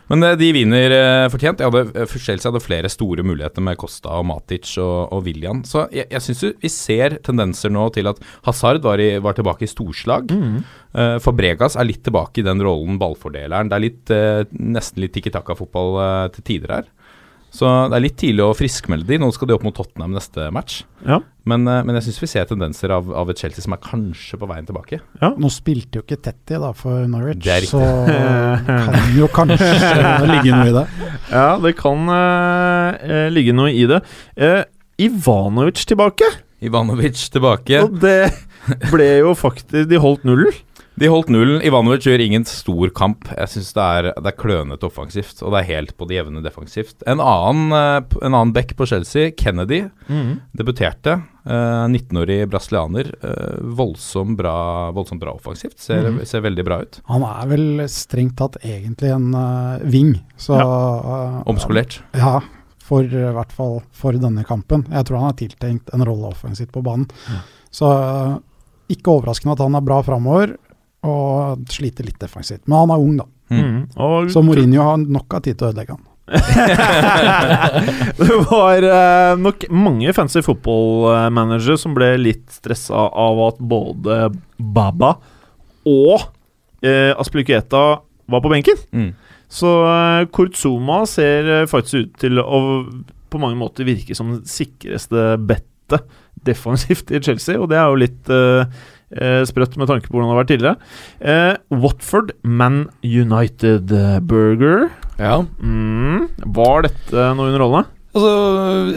Men 0.10 0.26
eh, 0.26 0.36
de 0.40 0.50
vinner 0.56 0.96
eh, 0.96 1.28
fortjent. 1.32 1.62
Jeg 1.62 1.70
hadde, 1.70 1.94
eh, 2.02 2.18
Chelsea 2.18 2.50
hadde 2.50 2.64
flere 2.64 2.90
store 2.92 3.26
muligheter 3.26 3.64
med 3.66 3.78
Costa 3.82 4.18
og 4.18 4.28
Matic 4.30 4.72
og, 4.82 5.14
og 5.16 5.24
William. 5.28 5.62
Så 5.68 5.86
jeg, 5.96 6.10
jeg 6.10 6.26
syns 6.26 6.44
vi 6.64 6.74
ser 6.74 7.20
tendenser 7.26 7.74
nå 7.74 7.86
til 7.96 8.10
at 8.10 8.22
Hazard 8.48 8.82
var, 8.86 9.02
i, 9.02 9.12
var 9.24 9.38
tilbake 9.38 9.68
i 9.68 9.72
storslag. 9.72 10.34
Uh, 10.90 11.18
Fabregas 11.22 11.78
er 11.78 11.86
litt 11.86 12.02
tilbake 12.06 12.42
i 12.42 12.46
den 12.46 12.62
rollen 12.66 12.98
ballfordeleren. 13.02 13.70
Det 13.70 13.78
er 13.78 13.86
litt, 13.86 14.14
uh, 14.14 14.60
nesten 14.78 15.04
litt 15.04 15.14
tikki 15.14 15.34
taka-fotball 15.34 16.00
uh, 16.00 16.26
til 16.34 16.48
tider 16.48 16.80
her. 16.80 16.90
Så 17.54 17.66
det 17.90 17.98
er 17.98 18.04
litt 18.04 18.18
tidlig 18.22 18.44
å 18.46 18.56
friskmelde 18.58 19.08
de. 19.10 19.18
Nå 19.22 19.30
skal 19.34 19.50
de 19.50 19.56
opp 19.58 19.66
mot 19.66 19.76
Tottenham 19.76 20.14
neste 20.16 20.50
match. 20.54 20.84
Ja. 21.06 21.20
Men, 21.50 21.66
eh, 21.68 21.82
men 21.88 21.98
jeg 21.98 22.08
syns 22.08 22.20
vi 22.22 22.30
ser 22.30 22.50
tendenser 22.50 22.94
av, 22.94 23.10
av 23.16 23.32
et 23.32 23.42
Chelsea 23.42 23.66
som 23.66 23.74
er 23.74 23.82
kanskje 23.84 24.38
på 24.40 24.50
veien 24.50 24.68
tilbake. 24.68 25.02
Nå 25.20 25.52
spilte 25.54 26.00
jo 26.00 26.06
ikke 26.06 26.20
Tetty 26.30 26.60
da 26.62 26.72
for 26.78 27.08
Norwich, 27.10 27.42
Det 27.46 27.56
er 27.56 27.70
så 27.70 27.82
kan 28.68 29.16
jo 29.18 29.30
kanskje 29.34 29.72
ligge 30.34 30.54
noe 30.54 30.70
i 30.70 30.76
det. 30.78 30.86
Ja, 31.32 31.48
det 31.64 31.74
kan 31.80 32.14
eh, 32.14 33.26
ligge 33.34 33.56
noe 33.58 33.74
i 33.74 33.88
det. 33.90 34.04
Uh, 34.38 34.62
Ivanovic 35.00 35.86
tilbake, 35.88 36.28
Ivanovic 36.62 37.22
tilbake. 37.32 37.82
og 37.86 38.00
det 38.04 38.34
ble 38.92 39.08
jo 39.22 39.32
faktisk 39.38 39.88
De 39.90 40.00
holdt 40.02 40.26
nullen. 40.28 40.54
De 41.00 41.08
holdt 41.08 41.30
nullen. 41.32 41.62
Ivanovic 41.64 42.04
gjør 42.04 42.20
ingen 42.26 42.44
stor 42.50 42.90
kamp. 42.92 43.30
Jeg 43.32 43.48
syns 43.54 43.70
det, 43.78 43.84
er- 43.84 44.10
det 44.20 44.34
er 44.34 44.36
klønete 44.36 44.84
offensivt, 44.90 45.40
og 45.46 45.54
det 45.56 45.62
er 45.62 45.68
helt 45.70 45.94
på 45.98 46.08
det 46.10 46.18
jevne 46.18 46.42
defensivt. 46.44 46.98
En 47.08 47.22
annen, 47.24 47.72
eh, 47.72 48.18
en 48.28 48.34
annen 48.36 48.52
back 48.56 48.76
på 48.76 48.88
Chelsea, 48.90 49.32
Kennedy, 49.32 49.86
debuterte. 50.52 51.22
eh, 51.46 51.88
19-årig 51.88 52.50
brasilianer. 52.52 53.14
eh, 53.24 53.60
voldsomt, 53.80 54.36
bra, 54.38 54.92
voldsomt 54.92 55.22
bra 55.22 55.32
offensivt. 55.34 55.80
Ser, 55.80 56.12
ser 56.26 56.42
veldig 56.42 56.66
bra 56.68 56.82
ut. 56.84 57.00
Han 57.08 57.24
er 57.24 57.48
vel 57.48 57.88
strengt 57.88 58.36
tatt 58.38 58.58
egentlig 58.62 59.10
en 59.16 59.34
uh, 59.34 59.80
wing, 59.90 60.16
så 60.38 60.60
eh, 60.60 61.44
Omskolert. 61.50 62.02
Ja, 62.14 62.40
for 62.84 63.04
i 63.06 63.32
hvert 63.34 63.52
fall 63.56 63.80
for 63.96 64.12
denne 64.20 64.44
kampen. 64.46 64.84
Jeg 64.92 65.06
tror 65.08 65.20
han 65.24 65.32
er 65.32 65.40
tiltenkt 65.42 65.94
en 65.94 66.04
rolle 66.06 66.30
offensivt 66.34 66.72
på 66.76 66.84
banen. 66.84 67.08
Så 67.72 67.88
eh, 67.88 68.38
ikke 68.98 69.16
overraskende 69.16 69.54
at 69.56 69.64
han 69.64 69.76
er 69.80 69.86
bra 69.86 70.02
framover, 70.06 70.58
og 71.08 71.66
sliter 71.72 72.08
litt 72.08 72.20
defensivt. 72.22 72.66
Men 72.68 72.84
han 72.84 72.94
er 72.96 73.04
ung, 73.04 73.18
da. 73.22 73.28
Mm. 73.50 73.78
Og 73.98 74.32
Så 74.32 74.44
Mourinho 74.46 74.84
har 74.86 75.00
nok 75.02 75.38
av 75.38 75.46
tid 75.46 75.58
til 75.58 75.68
å 75.68 75.72
ødelegge 75.74 75.96
han. 75.96 76.06
det 78.20 78.36
var 78.52 78.86
eh, 78.86 79.32
nok 79.42 79.64
mange 79.74 80.12
fancy 80.14 80.44
fotballmanagere 80.46 81.78
som 81.82 81.96
ble 81.98 82.12
litt 82.22 82.46
stressa 82.54 83.08
av 83.10 83.42
at 83.48 83.64
både 83.72 84.20
Baba 84.62 85.16
og 85.90 86.20
uh, 86.86 87.14
Aspilicueta 87.18 87.82
var 88.30 88.44
på 88.44 88.52
benken. 88.52 88.78
Mm. 88.94 89.10
Så 89.50 89.72
uh, 89.82 90.28
Kurtzuma 90.30 91.02
ser 91.10 91.50
eh, 91.50 91.68
faktisk 91.70 92.04
ut 92.04 92.20
til 92.22 92.38
å 92.44 92.60
på 93.30 93.42
mange 93.42 93.58
måter 93.58 93.86
virke 93.86 94.16
som 94.18 94.32
det 94.36 94.50
sikreste 94.50 95.36
bettet 95.50 96.06
defensivt 96.46 97.12
i 97.14 97.22
Chelsea, 97.22 97.60
og 97.60 97.70
det 97.72 97.78
er 97.78 97.90
jo 97.90 98.00
litt 98.00 98.32
eh, 98.34 98.80
eh, 99.16 99.44
sprøtt 99.48 99.78
med 99.80 99.90
tanke 99.90 100.10
på 100.10 100.18
hvordan 100.18 100.30
det 100.30 100.36
har 100.36 100.42
vært 100.44 100.52
tidligere. 100.54 100.90
Eh, 101.20 101.54
Watford, 101.84 102.34
Man 102.44 102.88
United 103.04 103.94
eh, 103.96 104.20
Burger. 104.20 104.90
Ja. 105.20 105.42
Mm. 105.60 106.28
Var 106.56 106.86
dette 106.90 107.32
noe 107.36 107.50
underholdende? 107.52 107.96
Altså, 108.10 108.30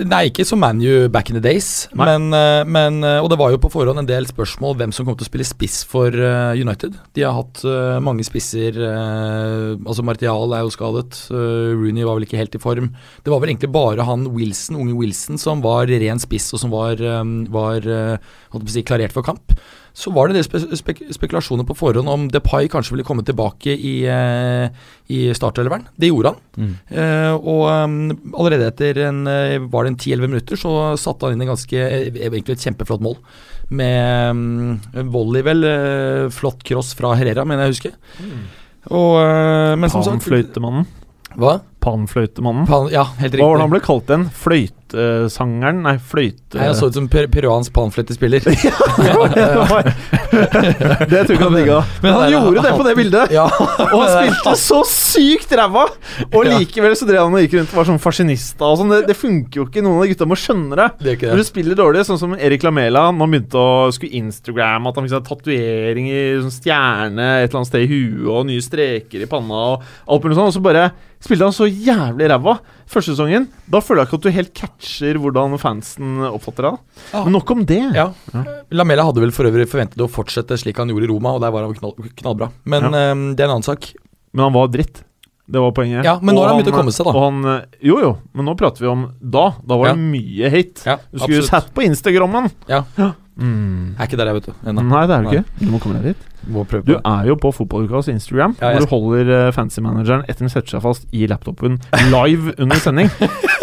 nei, 0.08 0.22
ikke 0.30 0.44
som 0.48 0.62
ManU 0.62 1.10
back 1.12 1.28
in 1.28 1.36
the 1.36 1.42
days, 1.44 1.84
men, 1.92 2.30
eh, 2.32 2.62
men 2.64 3.04
Og 3.04 3.28
det 3.28 3.36
var 3.36 3.50
jo 3.52 3.58
på 3.60 3.68
forhånd 3.68 4.00
en 4.00 4.08
del 4.08 4.24
spørsmål 4.24 4.78
hvem 4.78 4.94
som 4.96 5.04
kom 5.04 5.18
til 5.18 5.26
å 5.26 5.28
spille 5.28 5.44
spiss 5.44 5.82
for 5.84 6.08
United. 6.08 6.96
De 7.12 7.26
har 7.26 7.36
hatt 7.36 7.60
mange 8.00 8.24
spisser. 8.24 8.72
altså 8.80 10.02
Martial 10.02 10.54
er 10.56 10.64
jo 10.64 10.72
skadet. 10.72 11.28
Rooney 11.28 12.08
var 12.08 12.16
vel 12.16 12.24
ikke 12.24 12.40
helt 12.40 12.56
i 12.56 12.62
form. 12.62 12.88
Det 13.22 13.30
var 13.34 13.44
vel 13.44 13.52
egentlig 13.52 13.74
bare 13.74 14.08
han 14.08 14.32
Wilson, 14.32 14.80
unge 14.80 14.96
Wilson 14.96 15.36
som 15.36 15.60
var 15.60 15.92
ren 15.92 16.22
spiss, 16.22 16.48
og 16.54 16.64
som 16.64 16.72
var, 16.72 16.96
eh, 16.96 17.22
var 17.52 18.66
si, 18.66 18.82
klarert 18.82 19.12
for 19.12 19.22
kamp. 19.22 19.52
Så 19.92 20.12
var 20.14 20.28
det 20.28 20.38
det 20.38 20.46
spe 20.46 20.60
spek 20.78 21.02
spekulasjoner 21.12 21.66
på 21.68 21.76
forhånd 21.76 22.08
om 22.08 22.24
Depay 22.32 22.68
kanskje 22.72 22.94
ville 22.94 23.04
komme 23.04 23.24
tilbake 23.28 23.74
i, 23.76 23.94
eh, 24.08 24.70
i 25.12 25.20
startelveren. 25.36 25.84
Det 26.00 26.08
gjorde 26.08 26.32
han. 26.32 26.38
Mm. 26.56 26.72
Eh, 26.88 27.34
og 27.36 27.64
um, 27.68 27.98
allerede 28.32 28.70
etter 28.72 29.02
en, 29.08 29.24
var 29.68 29.84
det 29.84 29.92
en 29.92 30.00
10-11 30.00 30.32
minutter 30.32 30.60
så 30.60 30.72
satte 31.00 31.28
han 31.28 31.36
inn 31.36 31.44
en 31.44 31.52
ganske 31.52 31.76
egentlig 31.76 32.56
et 32.56 32.64
kjempeflott 32.64 33.04
mål. 33.04 33.18
Med 33.72 34.32
um, 34.32 35.06
volley, 35.12 35.44
vel. 35.44 35.64
eh, 35.68 36.26
flott 36.32 36.64
cross 36.64 36.94
fra 36.96 37.12
Herrera, 37.18 37.44
mener 37.48 37.68
jeg 37.68 37.72
å 37.72 37.76
huske. 37.76 37.94
Og, 38.92 39.14
som 39.92 40.02
sagt 40.02 40.16
Panfløytemannen. 40.16 40.88
Hva? 41.38 41.58
Panfløytemannen. 41.82 42.66
Pan, 42.68 42.88
ja, 42.92 43.04
helt 43.20 43.36
Hva 43.36 43.46
var 43.48 43.56
det 43.56 43.60
riktig. 43.60 43.64
han 43.64 43.72
ble 43.72 43.82
kalt 43.84 44.10
igjen? 44.10 44.26
Fløytesangeren? 44.92 45.80
Nei, 45.84 45.94
fløyte... 45.98 46.56
Nei, 46.58 46.66
Han 46.68 46.76
så 46.76 46.88
ut 46.90 46.96
som 46.96 47.06
per 47.10 47.26
peruansk 47.32 47.72
panfløytespiller. 47.76 48.44
det 48.46 49.46
var- 49.70 49.88
det 50.32 51.22
tror 51.26 51.32
jeg 51.32 51.36
ikke 51.36 51.44
han 51.46 51.56
digga. 51.56 51.78
Men 52.02 52.14
han 52.16 52.32
gjorde 52.32 52.62
det 52.66 52.72
på 52.76 52.86
det 52.86 52.94
bildet! 52.98 53.32
Ja. 53.34 53.44
Og 53.48 53.96
han 54.02 54.10
spilte 54.12 54.54
så 54.68 54.80
sykt 54.88 55.52
ræva! 55.58 55.86
Og 56.32 56.46
likevel 56.48 56.96
så 56.98 57.08
drev 57.08 57.24
han 57.26 57.36
og 57.36 57.44
gikk 57.44 57.56
rundt 57.58 57.72
og 57.74 57.80
var 57.82 57.88
sånn 57.90 58.00
fascinista 58.02 58.68
og 58.68 58.80
sånn. 58.80 58.92
Det, 58.94 59.00
det 59.10 59.16
funker 59.18 59.62
jo 59.62 59.66
ikke. 59.68 59.84
Noen 59.84 60.00
av 60.00 60.06
de 60.06 60.12
gutta 60.14 60.28
må 60.30 60.38
skjønne 60.40 60.78
det. 60.78 60.88
Det 61.02 61.12
er 61.12 61.18
ikke 61.18 61.30
Når 61.32 61.40
det. 61.42 61.46
du 61.46 61.50
spiller 61.52 61.78
dårlig, 61.82 62.04
sånn 62.08 62.20
som 62.20 62.36
Erik 62.38 62.64
Lamela 62.66 63.06
Når 63.10 63.24
han 63.26 63.32
begynte 63.36 63.60
å 63.62 63.90
skulle 63.94 64.18
Instagram 64.22 64.88
At 64.90 64.98
han 64.98 65.06
fikk 65.06 65.14
seg 65.14 65.26
tatovering 65.28 66.08
i 66.12 66.20
sånn 66.42 66.52
stjerne 66.54 67.28
et 67.42 67.48
eller 67.48 67.60
annet 67.62 67.70
sted 67.72 67.84
i 67.86 67.90
huet 67.90 68.28
og 68.32 68.46
nye 68.48 68.62
streker 68.64 69.24
i 69.24 69.28
panna 69.30 69.62
og 69.72 69.84
alt 70.12 70.24
mulig 70.24 70.36
sånn, 70.38 70.50
og 70.50 70.54
så 70.56 70.62
bare 70.64 70.84
spilte 71.22 71.46
han 71.46 71.54
så 71.54 71.68
jævlig 71.70 72.28
ræva 72.32 72.56
første 72.92 73.14
sesongen. 73.14 73.46
Da 73.70 73.80
føler 73.80 74.02
jeg 74.02 74.10
ikke 74.10 74.18
at 74.18 74.26
du 74.26 74.34
helt 74.36 74.52
catcher 74.58 75.20
hvordan 75.22 75.54
fansen 75.62 76.18
oppfatter 76.28 76.66
deg. 76.68 76.80
Ah. 77.14 77.22
Men 77.24 77.36
nok 77.38 77.50
om 77.54 77.62
det. 77.68 77.80
Ja. 77.96 78.08
Lamela 78.74 79.06
hadde 79.08 79.22
vel 79.24 79.32
for 79.34 79.48
øvrig 79.48 79.68
forventet 79.70 80.02
å 80.02 80.10
fortsette 80.10 80.58
slik 80.60 80.76
han 80.82 80.90
gjorde 80.92 81.06
i 81.08 81.12
Roma, 81.14 81.32
og 81.36 81.40
der 81.44 81.54
var 81.54 81.64
han 81.68 81.78
knall, 81.78 81.94
knallbra. 82.20 82.50
Men 82.68 82.90
eh, 82.90 83.14
det 83.36 83.40
er 83.44 83.48
en 83.48 83.56
annen 83.56 83.66
sak. 83.70 83.92
Men 84.34 84.48
han 84.48 84.54
var 84.58 84.68
dritt. 84.74 85.02
Det 85.52 85.60
var 85.60 85.72
poenget. 85.76 86.04
Ja, 86.06 86.14
men 86.22 86.36
nå 86.36 86.40
har 86.44 86.52
han 86.52 86.60
begynt 86.62 86.72
å 86.72 86.76
komme 86.78 86.92
seg, 86.94 87.08
da. 87.08 87.12
Han, 87.18 87.40
eh, 87.50 87.80
jo, 87.84 87.96
jo, 88.00 88.12
men 88.32 88.46
nå 88.48 88.54
prater 88.56 88.84
vi 88.84 88.88
om 88.92 89.02
da. 89.20 89.48
Da 89.66 89.76
var 89.80 89.90
Ja. 89.90 89.94
det 89.98 90.04
mye 90.12 90.50
hate. 90.52 90.84
Ja, 90.86 90.96
Du 91.10 91.18
skulle 91.18 91.36
jo 91.40 91.42
absolutt. 91.42 91.50
sett 91.50 91.74
på 91.74 91.82
Instagrammen! 91.84 92.50
Ja. 92.70 92.84
Mm. 93.36 93.94
Er 93.96 94.08
ikke 94.08 94.18
der, 94.20 94.28
jeg, 94.28 94.34
vet 94.34 94.48
du. 94.50 94.68
Ennå. 94.68 94.84
Nei, 94.90 95.06
det 95.08 95.16
er 95.16 95.22
du 95.24 95.30
ikke. 95.32 95.44
Du 95.60 95.70
må 95.72 95.80
komme 95.82 96.00
deg 96.00 96.12
dit. 96.12 96.28
Du 96.84 96.96
er 96.98 97.28
jo 97.28 97.36
på 97.38 97.52
Fotballukas 97.54 98.10
Instagram, 98.10 98.56
Ja, 98.60 98.72
hvor 98.74 98.84
du 98.84 98.90
holder 98.90 99.30
uh, 99.48 99.52
fancy-manageren 99.54 100.24
etter 100.26 100.44
den 100.44 100.52
setter 100.52 100.74
seg 100.74 100.82
fast 100.84 101.06
i 101.14 101.28
laptopen 101.30 101.78
live 102.10 102.52
under 102.58 102.82
sending. 102.82 103.08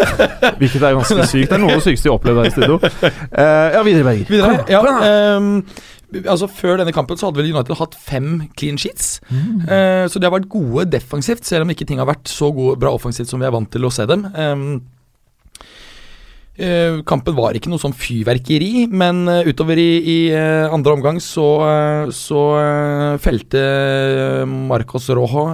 Hvilket 0.60 0.82
er 0.82 0.96
ganske 0.96 1.28
sykt. 1.28 1.50
Det 1.50 1.56
er 1.58 1.62
noe 1.62 1.76
av 1.76 1.82
det 1.82 1.86
sykeste 1.86 2.08
jeg 2.08 2.14
har 2.14 2.18
opplevd 2.18 2.42
her 2.42 2.50
i 2.50 2.54
studio. 2.56 2.80
Uh, 2.80 3.68
ja, 3.76 3.82
videre, 3.86 4.06
Berger. 4.08 4.28
Videre, 4.32 4.60
Kom, 4.60 4.72
ja, 4.72 4.82
kom 4.84 5.02
ehm, 5.06 5.50
altså 6.24 6.48
Før 6.50 6.80
denne 6.80 6.94
kampen 6.94 7.18
så 7.18 7.28
hadde 7.28 7.40
vel 7.42 7.52
United 7.52 7.76
hatt 7.78 7.94
fem 7.94 8.30
clean 8.58 8.78
sheets. 8.80 9.18
Eh, 9.30 10.06
så 10.10 10.18
de 10.18 10.26
har 10.26 10.34
vært 10.34 10.50
gode 10.50 10.88
defensivt, 10.90 11.44
selv 11.46 11.66
om 11.66 11.74
ikke 11.74 11.86
ting 11.88 12.02
har 12.02 12.08
vært 12.10 12.30
så 12.30 12.50
gode, 12.54 12.78
bra 12.82 12.92
offensivt 12.96 13.30
som 13.30 13.42
vi 13.42 13.48
er 13.48 13.54
vant 13.54 13.70
til 13.70 13.86
å 13.86 13.92
se 13.94 14.08
dem. 14.10 14.26
Ehm, 14.34 14.66
eh, 14.74 14.99
kampen 17.08 17.36
var 17.36 17.56
ikke 17.56 17.70
noe 17.72 17.80
sånn 17.80 17.94
fyrverkeri, 17.96 18.86
men 18.92 19.22
eh, 19.30 19.48
utover 19.48 19.80
i, 19.80 19.90
i 20.00 20.16
eh, 20.34 20.66
andre 20.68 20.96
omgang 20.96 21.20
så, 21.24 21.46
eh, 21.66 22.10
så 22.14 22.40
eh, 22.60 23.14
felte 23.22 23.62
Marcos 24.48 25.08
Rojo 25.14 25.46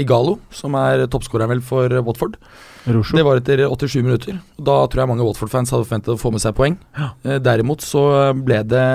Igalo, 0.00 0.38
som 0.54 0.76
er 0.80 1.04
toppskåreren 1.12 1.52
vel 1.52 1.64
for 1.64 1.92
eh, 1.92 2.04
Watford. 2.04 2.38
Rosjo. 2.84 3.16
Det 3.16 3.24
var 3.24 3.38
etter 3.40 3.62
87 3.64 4.02
minutter. 4.04 4.40
Da 4.60 4.74
tror 4.92 5.00
jeg 5.02 5.08
mange 5.08 5.24
Watford-fans 5.24 5.72
hadde 5.72 5.86
forventet 5.86 6.12
å 6.12 6.20
få 6.20 6.32
med 6.34 6.42
seg 6.44 6.52
poeng. 6.56 6.74
Ja. 6.98 7.38
derimot 7.40 7.80
så 7.80 8.02
ble 8.36 8.58
det 8.68 8.88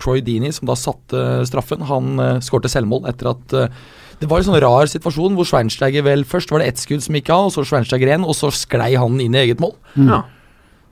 Troy 0.00 0.22
Dini 0.24 0.48
som 0.56 0.70
da 0.70 0.76
satte 0.80 1.42
straffen. 1.48 1.84
Han 1.90 2.16
skårte 2.40 2.70
selvmål 2.72 3.10
etter 3.12 3.32
at 3.34 3.56
eh, 3.58 3.82
Det 4.22 4.28
var 4.30 4.40
en 4.40 4.46
sånn 4.48 4.60
rar 4.62 4.88
situasjon 4.88 5.34
hvor 5.36 5.48
Schweinsteiger 5.48 6.04
vel 6.06 6.22
Først 6.28 6.52
var 6.52 6.62
det 6.62 6.68
ett 6.72 6.80
skudd 6.80 7.02
som 7.04 7.16
gikk 7.18 7.28
av, 7.34 7.48
og 7.48 7.54
så 7.56 7.64
Schweinsteiger 7.66 8.12
igjen, 8.12 8.24
og 8.24 8.36
så 8.38 8.52
sklei 8.54 8.94
han 8.96 9.20
inn 9.20 9.34
i 9.36 9.42
eget 9.44 9.60
mål. 9.60 9.74
Mm. 9.96 10.08
Ja. 10.08 10.22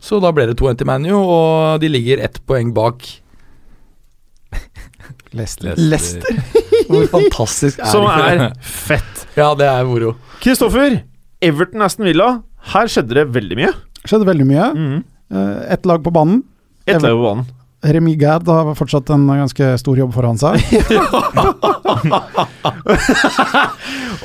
Så 0.01 0.19
da 0.25 0.31
ble 0.33 0.47
det 0.49 0.57
2-1 0.61 0.79
til 0.81 0.89
ManU, 0.89 1.13
og 1.21 1.81
de 1.83 1.91
ligger 1.93 2.23
ett 2.25 2.39
poeng 2.49 2.71
bak 2.77 3.05
Leicester. 5.37 5.75
Leicester. 5.77 6.41
Hvor 6.91 7.05
fantastisk 7.13 7.79
er 7.79 7.91
Som 7.93 8.07
det? 8.09 8.31
er 8.33 8.55
fett. 8.67 9.27
Ja, 9.37 9.53
det 9.55 9.69
er 9.71 9.85
moro. 9.87 10.15
Kristoffer, 10.43 11.03
Everton 11.45 11.85
Aston 11.87 12.09
Villa. 12.09 12.31
Her 12.73 12.91
skjedde 12.91 13.15
det 13.21 13.27
veldig 13.37 13.59
mye. 13.61 13.71
Skjedde 14.09 14.27
veldig 14.29 14.47
mye. 14.49 14.67
Mm. 14.75 14.97
Eh, 15.31 15.61
Ett 15.77 15.87
lag 15.87 16.03
på 16.05 16.11
banen. 16.17 16.43
Ett 16.89 16.99
lag 17.05 17.15
på 17.15 17.23
banen. 17.29 17.47
Remi 17.83 18.13
Gad 18.21 18.49
har 18.49 18.75
fortsatt 18.77 19.09
en 19.11 19.25
ganske 19.27 19.71
stor 19.81 19.97
jobb 19.99 20.13
foran 20.13 20.37
seg. 20.41 20.61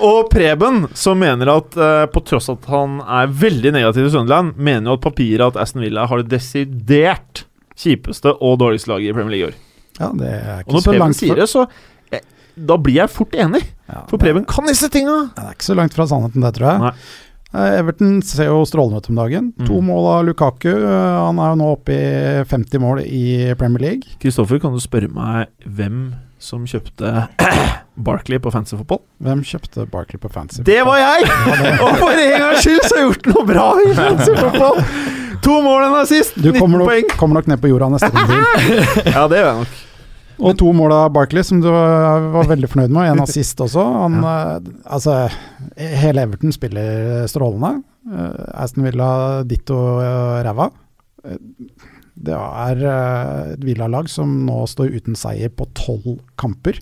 Og 0.04 0.28
Preben, 0.32 0.86
som 0.98 1.20
mener 1.22 1.48
at 1.54 1.78
eh, 1.80 2.06
på 2.12 2.20
tross 2.28 2.50
at 2.52 2.66
han 2.72 2.98
er 3.02 3.32
veldig 3.32 3.72
negativ 3.78 4.02
til 4.08 4.14
Sunderland, 4.18 4.56
mener 4.60 4.92
jo 4.92 4.96
at 5.00 5.06
papiret 5.06 5.46
at 5.48 5.60
Aston 5.64 5.84
Villa 5.86 6.02
har 6.10 6.18
det 6.22 6.30
desidert 6.36 7.34
kjipeste 7.80 8.30
og 8.40 8.60
dårligste 8.62 8.92
laget 8.92 9.08
i 9.12 9.16
Premier 9.16 9.34
League 9.36 9.46
i 9.46 9.48
år. 9.52 9.56
Ja, 9.96 10.08
det 10.20 10.32
er 10.36 10.60
Og 10.66 10.72
når 10.76 10.82
så 10.84 10.90
Preben 10.92 11.04
langt 11.06 11.20
sier 11.22 11.36
fra, 11.36 11.40
det, 11.40 11.48
så 11.48 11.62
eh, 12.12 12.24
Da 12.68 12.76
blir 12.84 12.98
jeg 13.00 13.08
fort 13.16 13.34
enig. 13.40 13.62
ja, 13.88 14.00
For 14.12 14.18
Preben 14.20 14.44
kan 14.50 14.68
disse 14.68 14.88
tinga! 14.92 15.16
Det 15.36 15.44
er 15.46 15.52
ikke 15.56 15.70
så 15.70 15.78
langt 15.80 15.96
fra 15.96 16.06
sannheten, 16.12 16.44
det, 16.44 16.52
tror 16.58 16.68
jeg. 16.74 16.80
Nei. 16.90 16.94
Eh, 17.56 17.78
Everton 17.80 18.18
ser 18.26 18.50
jo 18.52 18.62
strålende 18.68 19.00
ut 19.00 19.10
om 19.14 19.20
dagen. 19.22 19.50
Mm. 19.60 19.68
To 19.70 19.80
mål 19.86 20.10
av 20.12 20.26
Lukaku. 20.28 20.70
Eh, 20.74 21.16
Han 21.26 21.40
er 21.40 21.54
jo 21.54 21.60
nå 21.62 21.72
oppe 21.78 21.96
i 21.96 22.44
50 22.52 22.82
mål 22.84 23.02
i 23.06 23.26
Premier 23.60 23.82
League. 23.88 24.16
Kristoffer, 24.22 24.60
kan 24.60 24.76
du 24.76 24.82
spørre 24.84 25.08
meg 25.14 25.48
hvem 25.66 26.14
som 26.46 26.66
kjøpte 26.70 27.28
Barkley 28.08 28.38
på 28.44 28.52
Fancy 28.54 28.76
Football? 28.76 29.00
Hvem 29.24 29.42
kjøpte 29.48 29.88
Barkley 29.90 30.20
på 30.22 30.30
fancy? 30.30 30.62
Det 30.68 30.82
var 30.86 31.00
jeg! 31.00 31.30
Og 31.80 31.96
for 32.02 32.12
en 32.12 32.36
gangs 32.44 32.62
skyld 32.66 32.84
så 32.84 32.92
har 32.92 33.02
jeg 33.02 33.08
gjort 33.14 33.30
noe 33.32 33.46
bra 33.50 33.68
i 33.82 33.94
Fancy 33.98 34.36
Football! 34.36 34.82
To 35.46 35.56
mål 35.62 35.84
enn 35.86 36.08
sist, 36.10 36.36
Du 36.42 36.50
19 36.50 36.60
kommer 36.60 36.82
nok, 36.84 37.18
kommer 37.20 37.40
nok 37.40 37.50
ned 37.52 37.62
på 37.62 37.70
jorda 37.70 37.90
neste 37.94 38.10
runde. 38.12 38.38
Ja, 39.16 39.26
det 39.32 39.40
gjør 39.42 39.50
jeg 39.52 39.58
nok. 39.64 39.76
Og 40.40 40.58
to 40.60 40.72
mål 40.76 40.92
av 40.92 41.10
Barkley, 41.16 41.46
som 41.48 41.62
du 41.64 41.70
var 41.72 42.48
veldig 42.50 42.68
fornøyd 42.72 42.92
med. 42.96 43.12
En 43.14 43.24
assist 43.28 43.62
også. 43.64 43.84
Han, 44.02 44.18
eh, 44.20 44.72
altså, 44.86 45.18
hele 45.78 46.26
Everton 46.28 46.52
spiller 46.56 47.26
strålende. 47.32 47.84
Eh, 48.12 48.42
Aston 48.66 48.86
Villa 48.86 49.10
ditto 49.48 49.78
uh, 50.00 50.42
ræva. 50.46 50.70
Eh, 51.26 51.40
Det 52.16 52.32
er 52.36 52.80
eh, 52.88 53.54
et 53.54 53.64
Villa-lag 53.68 54.08
som 54.08 54.30
nå 54.48 54.62
står 54.72 54.94
uten 54.96 55.18
seier 55.20 55.50
på 55.52 55.66
tolv 55.76 56.22
kamper. 56.40 56.78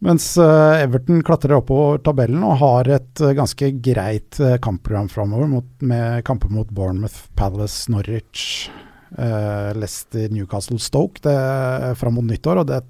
Mens 0.00 0.30
eh, 0.40 0.80
Everton 0.86 1.20
klatrer 1.26 1.58
oppover 1.58 1.98
tabellen 2.00 2.40
og 2.46 2.56
har 2.62 2.88
et 2.88 3.20
eh, 3.20 3.34
ganske 3.36 3.68
greit 3.84 4.38
eh, 4.40 4.54
kampprogram 4.64 5.10
framover, 5.12 5.60
med 5.84 6.24
kamper 6.24 6.48
mot 6.48 6.70
Bournemouth, 6.72 7.26
Palace, 7.36 7.84
Norwich, 7.92 8.70
eh, 9.18 9.70
Leicester, 9.78 10.30
Newcastle, 10.32 10.78
Stoke 10.82 11.22
det 11.24 11.34
er 11.34 11.98
fram 11.98 12.18
mot 12.18 12.26
nyttår. 12.26 12.62
og 12.62 12.66
det, 12.70 12.82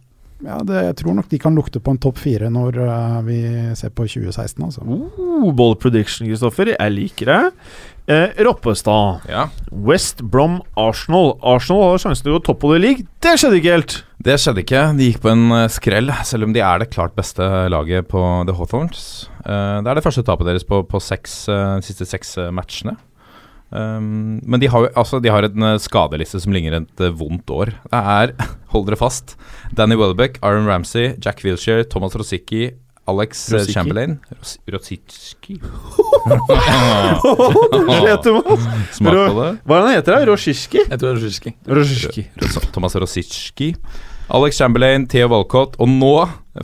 ja, 0.45 0.59
det, 0.65 0.85
Jeg 0.87 0.97
tror 1.03 1.17
nok 1.19 1.29
de 1.29 1.39
kan 1.39 1.57
lukte 1.57 1.81
på 1.81 1.95
en 1.95 2.01
topp 2.01 2.19
fire 2.19 2.51
når 2.53 2.81
eh, 2.87 3.17
vi 3.29 3.39
ser 3.79 3.93
på 3.93 4.09
2016. 4.09 4.65
Altså. 4.65 4.85
Oh, 4.85 5.51
ball 5.53 5.77
prediction, 5.77 6.29
Kristoffer. 6.29 6.75
Jeg 6.75 6.97
liker 6.97 7.33
det. 7.33 7.41
Eh, 8.11 8.45
Roppestad. 8.45 9.27
Ja, 9.31 9.49
West 9.71 10.23
Brom 10.23 10.61
Arsenal. 10.77 11.37
Arsenal 11.47 11.85
hadde 11.85 12.05
sjansen 12.07 12.27
til 12.27 12.35
å 12.35 12.39
gå 12.39 12.47
topp 12.49 12.65
of 12.67 12.75
the 12.75 12.81
league. 12.83 13.07
Det 13.23 13.37
skjedde 13.39 13.61
ikke 13.61 13.77
helt! 13.77 13.99
Det 14.21 14.35
skjedde 14.37 14.65
ikke. 14.65 14.81
De 14.99 15.07
gikk 15.09 15.21
på 15.25 15.31
en 15.33 15.45
eh, 15.57 15.69
skrell, 15.73 16.11
selv 16.29 16.49
om 16.49 16.57
de 16.57 16.65
er 16.65 16.83
det 16.83 16.91
klart 16.93 17.15
beste 17.17 17.45
laget 17.73 18.09
på 18.11 18.21
The 18.49 18.57
Hawthorns. 18.57 19.05
Eh, 19.45 19.77
det 19.81 19.89
er 19.93 19.97
det 19.97 20.05
første 20.05 20.25
tapet 20.27 20.49
deres 20.51 20.67
på, 20.69 20.83
på 20.89 21.01
seks, 21.01 21.43
eh, 21.49 21.77
de 21.81 21.87
siste 21.87 22.09
seks 22.09 22.37
eh, 22.41 22.51
matchene. 22.53 22.97
Um, 23.71 24.41
men 24.43 24.59
de 24.59 24.67
har, 24.67 24.89
altså, 24.99 25.21
de 25.23 25.31
har 25.31 25.47
en 25.47 25.63
eh, 25.63 25.77
skadeliste 25.79 26.41
som 26.43 26.51
ligner 26.55 26.75
et 26.81 27.01
eh, 27.07 27.13
vondt 27.15 27.47
år. 27.55 27.71
Det 27.87 28.01
er, 28.17 28.33
hold 28.75 28.89
dere 28.89 28.99
fast, 28.99 29.37
Danny 29.79 29.95
Welbeck, 30.01 30.41
Aaron 30.43 30.67
Ramsey, 30.67 31.13
Jack 31.23 31.45
Wilshere, 31.47 31.87
Thomas 31.87 32.17
Rosicki, 32.19 32.73
Alex 33.11 33.49
Rosicki. 33.51 33.73
Chamberlain 33.73 34.19
Ros 34.37 34.51
Rosicki 34.71 35.55
Du 35.59 35.65
slet 37.97 38.23
du 38.23 38.31
med 38.37 38.45
Smak 38.93 39.17
på 39.17 39.41
det. 39.41 39.57
Hva 39.65 39.79
er 39.79 39.81
det 39.81 39.81
han 39.81 39.97
heter? 39.97 40.13
da? 40.13 40.21
Roshiski? 40.29 40.79
Jeg 40.85 40.99
tror 41.01 41.17
er. 41.17 41.55
Roshiski. 41.81 42.23
Thomas 42.75 42.95
Rosicki. 43.01 43.69
Alex 44.31 44.61
Chamberlain, 44.61 45.09
Theo 45.11 45.27
Walcott 45.33 45.75
og 45.81 45.89
nå 45.91 46.13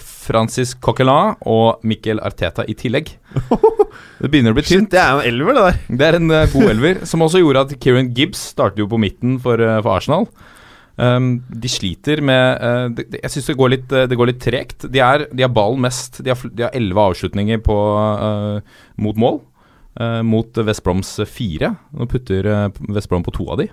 Francis 0.03 0.75
Coquelin 0.83 1.37
og 1.47 1.85
Mikkel 1.87 2.21
Arteta 2.25 2.65
i 2.67 2.75
tillegg. 2.79 3.13
Det 4.21 4.31
begynner 4.33 4.55
å 4.55 4.57
bli 4.57 4.65
tynt. 4.65 4.89
Shit, 4.89 4.93
det 4.95 5.01
er 5.01 5.13
en 5.13 5.27
elver, 5.29 5.57
det 5.57 5.63
der. 5.67 5.79
Det 6.01 6.07
er 6.07 6.17
en 6.19 6.33
eh, 6.33 6.51
god 6.53 6.71
elver, 6.73 7.01
som 7.09 7.23
også 7.25 7.41
gjorde 7.43 7.63
at 7.67 7.75
Kieran 7.83 8.15
Gibbs 8.17 8.41
startet 8.55 8.81
jo 8.81 8.87
på 8.89 9.01
midten 9.01 9.37
for, 9.45 9.61
eh, 9.61 9.81
for 9.85 9.93
Arsenal. 9.93 10.25
Um, 10.97 11.43
de 11.53 11.69
sliter 11.69 12.23
med 12.25 12.63
uh, 12.65 12.87
de, 12.89 13.05
det, 13.05 13.19
Jeg 13.21 13.35
syns 13.35 13.51
det, 13.51 13.57
går 13.61 13.69
litt, 13.75 13.91
eh, 13.93 14.07
det 14.09 14.17
går 14.17 14.31
litt 14.31 14.41
tregt. 14.41 14.87
De, 14.89 15.03
er, 15.05 15.27
de 15.29 15.45
har 15.45 15.53
ballen 15.53 15.83
mest. 15.85 16.23
De 16.25 16.33
har 16.33 16.55
de 16.57 16.71
elleve 16.71 17.05
avslutninger 17.11 17.61
på, 17.67 17.77
uh, 17.77 18.81
mot 19.05 19.21
mål. 19.21 19.43
Uh, 20.01 20.23
mot 20.25 20.59
West 20.65 20.85
Broms 20.85 21.15
fire. 21.29 21.75
Nå 21.97 22.09
putter 22.13 22.49
eh, 22.53 22.67
West 22.93 23.09
Brom 23.13 23.25
på 23.25 23.33
to 23.37 23.47
av 23.53 23.63
de. 23.63 23.71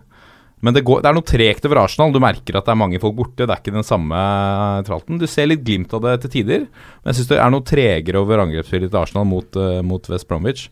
Men 0.64 0.76
det, 0.76 0.86
går, 0.88 1.02
det 1.04 1.10
er 1.10 1.16
noe 1.18 1.28
tregt 1.28 1.66
over 1.68 1.82
Arsenal. 1.82 2.14
Du 2.16 2.22
merker 2.24 2.56
at 2.56 2.68
det 2.68 2.72
er 2.72 2.80
mange 2.80 3.00
folk 3.04 3.18
borte. 3.18 3.44
Det 3.44 3.52
er 3.52 3.60
ikke 3.60 3.76
den 3.76 3.84
samme 3.84 4.16
eh, 4.16 4.84
tralten. 4.88 5.20
Du 5.20 5.28
ser 5.28 5.50
litt 5.50 5.66
glimt 5.68 5.92
av 5.96 6.06
det 6.06 6.22
til 6.24 6.32
tider. 6.38 6.68
Men 7.02 7.12
jeg 7.12 7.20
syns 7.20 7.32
det 7.34 7.40
er 7.44 7.52
noe 7.52 7.66
tregere 7.68 8.22
over 8.24 8.46
angrepsspillet 8.46 8.94
til 8.94 9.02
Arsenal 9.02 9.28
mot, 9.28 9.60
uh, 9.60 9.82
mot 9.84 10.08
West 10.14 10.30
Bromwich. 10.30 10.70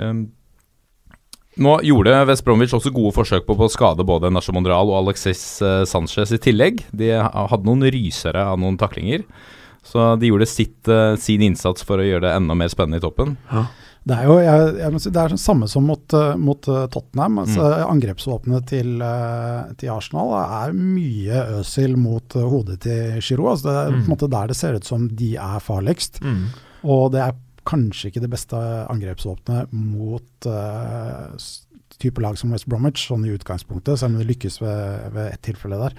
Um, 0.00 0.26
nå 1.62 1.76
gjorde 1.86 2.16
West 2.26 2.42
Bromwich 2.42 2.74
også 2.74 2.90
gode 2.94 3.14
forsøk 3.14 3.46
på, 3.46 3.54
på 3.54 3.68
å 3.68 3.70
skade 3.70 4.06
både 4.06 4.32
Nacho 4.34 4.50
Monreal 4.56 4.90
og 4.90 5.04
Alexis 5.04 5.44
eh, 5.62 5.84
Sanchez 5.86 6.34
i 6.34 6.40
tillegg. 6.42 6.82
De 6.90 7.12
hadde 7.14 7.62
noen 7.68 7.86
rysere 7.94 8.42
av 8.42 8.58
noen 8.58 8.80
taklinger. 8.80 9.22
Så 9.86 10.08
de 10.18 10.32
gjorde 10.32 10.50
sitt, 10.50 10.80
uh, 10.90 11.14
sin 11.20 11.44
innsats 11.46 11.86
for 11.86 12.02
å 12.02 12.08
gjøre 12.08 12.26
det 12.26 12.34
enda 12.34 12.58
mer 12.58 12.72
spennende 12.72 12.98
i 12.98 13.06
toppen. 13.06 13.36
Det 14.04 14.16
er 14.18 14.26
jo 14.28 14.34
jeg, 14.36 14.72
jeg 14.82 14.92
må 14.92 14.98
si, 15.00 15.10
det 15.14 15.20
er 15.22 15.34
samme 15.40 15.66
som 15.70 15.86
mot, 15.88 16.16
eh, 16.16 16.34
mot 16.36 16.68
eh, 16.68 16.82
Tottenham. 16.92 17.38
Altså, 17.40 17.64
Angrepsvåpenet 17.86 18.66
til, 18.68 18.98
eh, 19.00 19.70
til 19.80 19.92
Arsenal 19.94 20.34
er 20.42 20.74
mye 20.76 21.40
Øsil 21.60 21.96
mot 21.96 22.36
hodet 22.36 22.82
til 22.84 23.16
Giroud. 23.24 23.54
Altså, 23.54 23.70
det 23.70 23.76
er 23.80 23.96
på 23.96 24.02
en 24.02 24.12
måte 24.12 24.28
der 24.34 24.52
det 24.52 24.58
ser 24.58 24.76
ut 24.76 24.88
som 24.88 25.08
de 25.08 25.30
er 25.40 25.64
farligst. 25.64 26.20
Mm. 26.20 26.44
Og 26.84 27.06
det 27.14 27.24
er 27.24 27.40
kanskje 27.64 28.10
ikke 28.10 28.26
det 28.26 28.32
beste 28.34 28.58
angrepsvåpenet 28.92 29.72
mot 29.72 30.48
uh, 30.52 31.32
type 31.96 32.20
lag 32.20 32.36
som 32.36 32.52
West 32.52 32.68
Bromwich, 32.68 33.06
sånn 33.08 33.24
i 33.24 33.32
utgangspunktet, 33.32 33.96
selv 33.96 34.12
om 34.12 34.20
det 34.20 34.28
lykkes 34.28 34.60
ved, 34.60 35.06
ved 35.14 35.30
ett 35.30 35.44
tilfelle 35.48 35.80
der. 35.80 35.96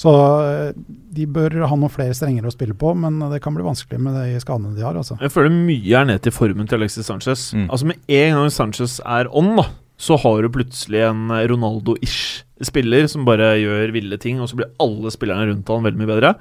Så 0.00 0.12
eh, 0.46 0.70
de 1.12 1.26
bør 1.28 1.58
ha 1.60 1.76
noen 1.76 1.92
flere 1.92 2.16
strenger 2.16 2.46
å 2.48 2.54
spille 2.54 2.76
på, 2.78 2.94
men 2.96 3.18
det 3.32 3.42
kan 3.44 3.56
bli 3.56 3.66
vanskelig 3.66 4.00
med 4.00 4.16
de 4.16 4.40
skadene 4.40 4.72
de 4.76 4.86
har. 4.86 4.96
altså. 4.96 5.18
Jeg 5.20 5.34
føler 5.34 5.52
mye 5.52 6.00
er 6.00 6.08
ned 6.08 6.24
til 6.24 6.32
formen 6.32 6.68
til 6.70 6.80
Alexis 6.80 7.10
Sanchez. 7.10 7.50
Mm. 7.52 7.68
Altså 7.68 7.90
Med 7.90 8.16
en 8.20 8.38
gang 8.38 8.54
Sanchez 8.54 8.98
er 9.04 9.28
on, 9.36 9.52
da, 9.60 9.66
så 10.00 10.16
har 10.22 10.40
du 10.40 10.48
plutselig 10.54 11.02
en 11.10 11.28
Ronaldo-ish 11.28 12.46
spiller 12.64 13.06
som 13.08 13.26
bare 13.28 13.54
gjør 13.60 13.92
ville 13.94 14.16
ting, 14.20 14.40
og 14.40 14.48
så 14.48 14.56
blir 14.58 14.72
alle 14.80 15.12
spillerne 15.12 15.48
rundt 15.50 15.68
han 15.72 15.84
veldig 15.84 16.00
mye 16.00 16.10
bedre. 16.14 16.32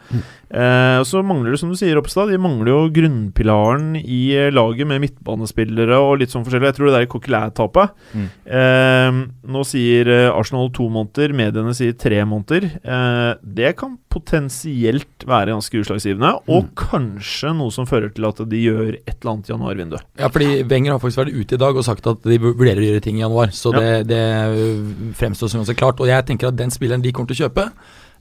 Eh, 0.52 1.04
Så 1.06 1.22
mangler 1.24 1.52
det, 1.54 1.60
som 1.62 1.70
du 1.70 1.76
sier, 1.78 1.98
Oppstad, 2.00 2.30
de 2.32 2.38
mangler 2.42 2.72
jo 2.74 2.90
grunnpilaren 2.90 3.96
i 4.02 4.34
eh, 4.36 4.50
laget 4.52 4.88
med 4.90 5.02
midtbanespillere 5.04 5.98
og 6.02 6.20
litt 6.22 6.32
sånn 6.34 6.44
forskjellig. 6.46 6.72
Jeg 6.72 6.78
tror 6.80 6.90
det 6.90 6.96
der 6.98 7.10
Coquelin-tapet 7.12 7.92
Mm. 8.16 8.28
eh, 8.50 9.20
Nå 9.50 9.62
sier 9.66 10.08
eh, 10.10 10.30
Arsenal 10.34 10.70
to 10.74 10.88
måneder, 10.90 11.34
mediene 11.38 11.74
sier 11.78 11.94
tre 11.98 12.24
måneder. 12.26 12.66
Eh, 12.82 13.36
det 13.46 13.76
kan 13.78 13.98
potensielt 14.10 15.26
være 15.30 15.54
ganske 15.54 15.82
utslagsgivende, 15.84 16.32
og 16.50 16.72
kanskje 16.80 17.54
noe 17.56 17.70
som 17.74 17.86
fører 17.90 18.10
til 18.14 18.26
at 18.26 18.42
de 18.50 18.58
gjør 18.64 18.96
et 19.06 19.16
eller 19.22 19.32
annet 19.36 19.50
i 19.50 19.54
januarvinduet. 19.54 20.06
Ja, 20.18 20.30
fordi 20.34 20.64
Wenger 20.70 20.96
har 20.96 21.00
faktisk 21.04 21.22
vært 21.26 21.36
ute 21.38 21.58
i 21.58 21.62
dag 21.62 21.78
og 21.78 21.86
sagt 21.86 22.08
at 22.10 22.24
de 22.26 22.40
vurderer 22.42 22.82
å 22.82 22.90
gjøre 22.90 23.02
ting 23.06 23.18
i 23.18 23.24
januar. 23.26 23.54
Så 23.54 23.74
Ja. 23.74 23.80
det, 23.80 24.08
det 24.10 25.14
fremstår 25.18 25.50
som 25.50 25.62
ganske 25.64 25.78
klart. 25.78 26.00
Og 26.02 26.08
jeg 26.10 26.26
tenker 26.26 26.48
at 26.50 26.58
den 26.58 26.70
spilleren 26.74 27.02
de 27.06 27.12
kommer 27.12 27.30
til 27.34 27.38
å 27.38 27.50
kjøpe, 27.50 27.70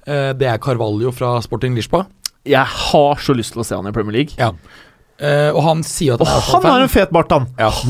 det 0.08 0.48
er 0.48 0.60
Carvalho 0.64 1.12
fra 1.12 1.34
Sporting 1.44 1.76
Lisboa. 1.76 2.06
Jeg 2.48 2.64
har 2.64 3.20
så 3.20 3.34
lyst 3.36 3.52
til 3.52 3.60
å 3.60 3.66
se 3.66 3.76
han 3.76 3.88
i 3.90 3.92
Premier 3.92 4.22
League. 4.22 4.38
Ja. 4.40 4.52
Eh, 5.18 5.50
og 5.50 5.62
han 5.66 5.80
sier 5.82 6.14
at 6.14 6.22
han 6.22 6.28
oh, 6.38 6.50
han 6.62 6.66
har 6.70 6.84
en 6.86 6.92
fet 6.92 7.10
bart, 7.14 7.32
han! 7.34 7.48
Ja. 7.58 7.72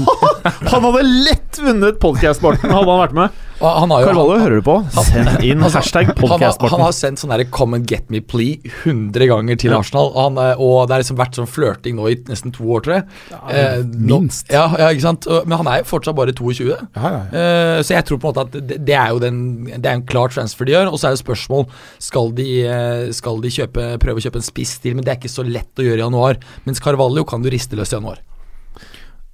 Han 0.49 0.81
hadde 0.87 1.01
lett 1.03 1.59
vunnet 1.61 1.99
podcast-barten, 2.01 2.71
hadde 2.73 2.89
han 2.89 3.01
vært 3.03 3.15
med. 3.17 3.39
Han 3.59 3.91
har 3.91 4.05
jo 4.05 4.07
Carvalho, 4.07 4.37
han, 4.37 4.43
hører 4.45 4.61
du 4.61 4.65
på? 4.65 4.75
Send 4.95 5.43
inn 5.45 5.61
Altså, 5.67 5.81
hashtag 5.83 6.13
podcast-barten. 6.17 6.77
han 6.77 6.85
har 6.87 6.95
sendt 6.95 7.19
sånn 7.21 7.33
'come 7.51 7.75
and 7.81 7.89
get 7.91 8.07
me 8.09 8.21
plea' 8.23 8.63
100 8.85 9.27
ganger 9.29 9.59
til 9.59 9.73
Ja. 9.75 9.81
Arsenal. 9.83 10.13
Og, 10.15 10.21
han, 10.23 10.39
er- 10.39 10.61
og 10.63 10.87
det 10.87 10.95
har 10.95 11.03
liksom 11.03 11.19
vært 11.19 11.35
sånn 11.37 11.51
flørting 11.51 11.99
nå 11.99 12.07
i 12.09 12.15
nesten 12.31 12.55
to 12.55 12.65
år, 12.65 12.85
tror 12.87 12.95
jeg. 12.95 13.05
Eh, 13.51 13.83
nå- 13.83 14.21
minst. 14.23 14.47
Ja, 14.55 14.69
ja, 14.79 14.89
ikke 14.95 15.05
sant. 15.05 15.27
Men 15.45 15.59
han 15.59 15.67
er 15.75 15.83
jo 15.83 15.89
fortsatt 15.91 16.17
bare 16.17 16.33
22. 16.33 16.71
Ja, 16.71 16.79
ja, 17.03 17.11
ja. 17.11 17.25
Eh, 17.43 17.83
så 17.83 17.97
jeg 17.99 18.07
tror 18.09 18.23
på 18.23 18.31
en 18.31 18.35
måte 18.39 18.47
at 18.47 18.69
det, 18.71 18.79
det 18.87 18.95
er 18.97 19.11
jo 19.11 19.19
den, 19.19 19.43
det 19.67 19.85
er 19.91 19.99
en 19.99 20.07
klar 20.07 20.29
transfer 20.33 20.65
de 20.65 20.73
gjør. 20.79 20.93
Og 20.95 20.99
så 21.03 21.11
er 21.11 21.19
det 21.19 21.25
spørsmål 21.27 21.67
Skal 21.99 22.31
de, 22.39 22.49
eh, 22.65 23.11
skal 23.13 23.43
de 23.43 23.51
kjøpe, 23.59 23.91
prøve 23.99 24.23
å 24.23 24.25
kjøpe 24.29 24.39
en 24.41 24.49
spiss 24.49 24.79
til, 24.79 24.95
men 24.95 25.05
det 25.05 25.13
er 25.13 25.21
ikke 25.21 25.35
så 25.35 25.45
lett 25.45 25.75
å 25.77 25.85
gjøre 25.85 25.99
i 25.99 26.07
januar. 26.07 26.39
Mens 26.65 26.79
Carvalho 26.81 27.18
kan 27.27 27.43
du 27.43 27.51
riste 27.53 27.79
løs 27.79 27.93
i 27.93 27.97
januar. 27.97 28.21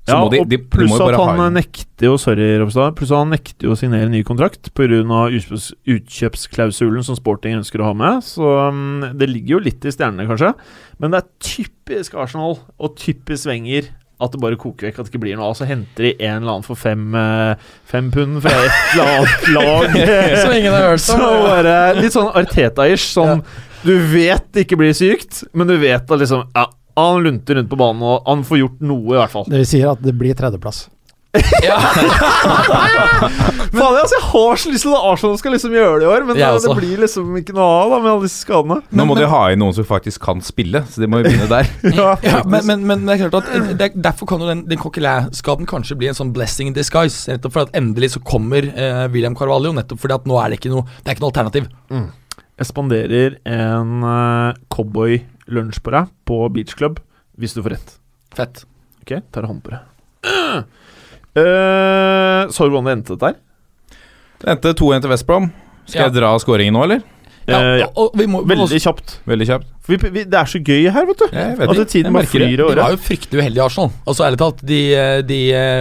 Så 0.04 0.12
Ja, 0.12 0.18
de, 0.28 0.38
og 0.42 0.48
de, 0.50 0.58
de 0.58 0.68
pluss 0.68 0.92
at 1.00 1.14
han 1.16 1.54
nekter 1.56 2.10
jo 2.10 2.18
Sorry, 2.20 2.50
Ropstad. 2.60 2.92
Pluss 2.98 3.08
at 3.08 3.22
han 3.22 3.30
nekter 3.32 3.70
jo 3.70 3.72
å 3.72 3.78
signere 3.80 4.10
ny 4.12 4.20
kontrakt 4.26 4.68
pga. 4.76 5.00
utkjøpsklausulen 5.88 7.06
som 7.06 7.16
Sporting 7.16 7.56
ønsker 7.56 7.80
å 7.80 7.88
ha 7.88 7.96
med. 7.96 8.20
Så 8.26 8.44
um, 8.44 9.00
det 9.16 9.30
ligger 9.32 9.56
jo 9.56 9.62
litt 9.64 9.84
i 9.88 9.92
stjernene, 9.94 10.28
kanskje. 10.28 10.52
Men 11.00 11.14
det 11.14 11.22
er 11.22 11.30
typisk 11.40 12.18
Arsenal 12.20 12.58
og 12.76 12.98
typisk 13.00 13.48
Wenger 13.48 13.88
at 14.22 14.30
det 14.30 14.38
bare 14.44 14.56
koker 14.60 14.86
vekk, 14.86 15.00
at 15.00 15.08
det 15.08 15.12
ikke 15.14 15.22
blir 15.24 15.38
noe 15.40 15.48
av. 15.50 15.56
Så 15.58 15.66
henter 15.68 16.06
de 16.06 16.12
en 16.20 16.36
eller 16.42 16.52
annen 16.58 16.66
for 16.68 16.78
fem, 16.78 17.08
eh, 17.18 17.64
fem 17.88 18.12
pund 18.14 18.38
fra 18.44 18.52
et 18.60 18.78
eller 18.94 19.10
annet 19.16 19.48
lag. 19.56 19.98
Som 20.44 20.54
ingen 20.54 20.72
har 20.76 20.90
hørt 20.92 21.02
Så 21.02 21.16
om. 21.16 21.48
bare 21.48 21.74
Litt 21.98 22.14
sånn 22.14 22.30
Arteta-ish. 22.30 23.08
Sånn 23.16 23.42
du 23.84 23.98
vet 24.14 24.46
det 24.56 24.62
ikke 24.64 24.78
blir 24.80 24.94
sykt, 24.96 25.42
men 25.52 25.68
du 25.68 25.74
vet 25.76 26.08
at 26.08 26.20
liksom 26.20 26.46
Ja, 26.56 26.68
han 26.96 27.22
lunter 27.26 27.58
rundt 27.58 27.70
på 27.72 27.78
banen, 27.80 28.02
og 28.06 28.26
han 28.30 28.44
får 28.46 28.60
gjort 28.62 28.82
noe, 28.86 29.14
i 29.14 29.18
hvert 29.18 29.32
fall. 29.32 29.46
Dere 29.50 29.66
sier 29.66 29.90
at 29.94 30.02
det 30.04 30.14
blir 30.18 30.34
tredjeplass. 30.38 30.86
Ja. 31.64 31.74
Faen, 33.74 33.96
altså, 33.98 34.14
jeg 34.14 34.26
har 34.30 34.60
så 34.62 34.70
lyst 34.70 34.84
til 34.86 34.92
at 34.94 35.06
Arsenal 35.08 35.38
skal 35.40 35.54
liksom 35.56 35.72
gjøre 35.74 35.96
det 35.98 36.06
i 36.06 36.10
år, 36.12 36.26
men 36.28 36.36
det, 36.38 36.46
det 36.62 36.74
blir 36.78 37.00
liksom 37.02 37.32
ikke 37.40 37.56
noe 37.56 37.66
av 37.80 37.90
da 37.90 37.98
med 38.04 38.10
alle 38.12 38.26
disse 38.28 38.44
skadene. 38.44 38.76
Nå 38.94 39.06
må 39.08 39.16
Men- 39.16 39.22
de 39.24 39.30
ha 39.32 39.40
inn 39.50 39.58
noen 39.64 39.74
som 39.74 39.86
faktisk 39.88 40.22
kan 40.22 40.38
spille, 40.46 40.84
så 40.86 41.02
de 41.02 41.08
må 41.10 41.18
jo 41.22 41.26
begynne 41.26 41.48
der. 41.50 41.70
Ja, 41.98 42.12
Ja, 42.22 42.42
men, 42.46 42.66
men, 42.70 42.86
men 42.86 43.02
det 43.08 43.16
er 43.16 43.24
klart 43.26 43.50
at 43.50 43.76
det, 43.80 43.88
er- 43.88 43.98
Derfor 44.06 44.30
kan 44.30 44.44
jo 44.44 44.50
den, 44.52 44.62
den 44.70 44.78
coquelin-skaden 44.78 45.66
kanskje 45.70 45.98
bli 45.98 46.12
en 46.12 46.18
sånn 46.20 46.30
blessing 46.36 46.70
in 46.70 46.76
disguise. 46.78 47.26
Nettopp 47.30 47.56
fordi 47.56 47.72
at 47.72 47.80
endelig 47.82 48.12
så 48.14 48.22
kommer 48.22 48.70
eh, 48.70 49.06
William 49.14 49.34
Carvalho. 49.38 49.74
Nettopp 49.74 50.04
fordi 50.04 50.14
at 50.20 50.28
nå 50.30 50.38
er 50.38 50.52
det 50.54 50.60
ikke 50.62 50.70
noe 50.76 50.86
Det 51.00 51.08
er 51.10 51.16
ikke 51.18 51.26
noe 51.26 51.32
alternativ. 51.34 51.66
Jeg 52.54 52.68
spanderer 52.70 53.34
en 53.50 54.04
uh, 54.06 54.54
cowboy-lunsj 55.44 55.80
på 55.84 55.90
deg 55.94 56.08
på 56.28 56.38
Beach 56.54 56.74
Club 56.78 57.00
hvis 57.38 57.54
du 57.54 57.62
får 57.64 57.74
rett. 57.76 57.96
Fett. 58.34 58.64
Ok, 59.02 59.16
tar 59.32 59.42
hånd 59.48 59.62
på 59.64 59.74
det. 59.74 59.82
Uh, 61.34 62.46
så 62.54 62.62
du 62.62 62.70
hvordan 62.70 62.86
det 62.86 62.92
endte 62.94 63.16
dette 63.16 63.26
her? 63.26 63.96
Det 64.38 64.52
endte 64.52 64.70
2-1 64.78 65.00
til 65.02 65.10
West 65.10 65.24
Brom. 65.26 65.48
Skal 65.82 66.04
Ja. 66.04 66.04
jeg 66.06 66.14
dra 66.14 66.28
skåringen 66.38 66.76
nå, 66.76 66.84
eller? 66.84 67.00
Ja, 67.48 67.58
Eh, 67.58 67.78
ja. 67.80 67.86
og, 67.90 68.12
og 68.14 68.20
vi 68.20 68.26
må, 68.30 68.44
Veldig 68.46 68.62
også, 68.68 68.78
kjapt. 68.84 69.16
Veldig 69.26 69.46
kjapt. 69.48 69.66
Vi, 69.88 69.96
vi, 70.14 70.22
det 70.30 70.38
er 70.38 70.46
så 70.46 70.60
gøy 70.62 70.86
her, 70.94 71.08
vet 71.10 71.18
du. 71.18 71.26
Vet 71.34 71.72
At 71.74 71.90
tiden 71.90 72.14
bare 72.14 72.30
flyr 72.30 72.46
i 72.46 72.56
de 72.56 72.68
var 72.78 72.94
jo 72.94 73.00
fryktelig 73.02 73.42
uheldige, 73.42 73.64
Arsenal. 73.66 73.90
Altså 74.06 74.24
ærlig 74.28 74.38
talt, 74.44 74.62
de, 74.62 74.78
de, 75.26 75.40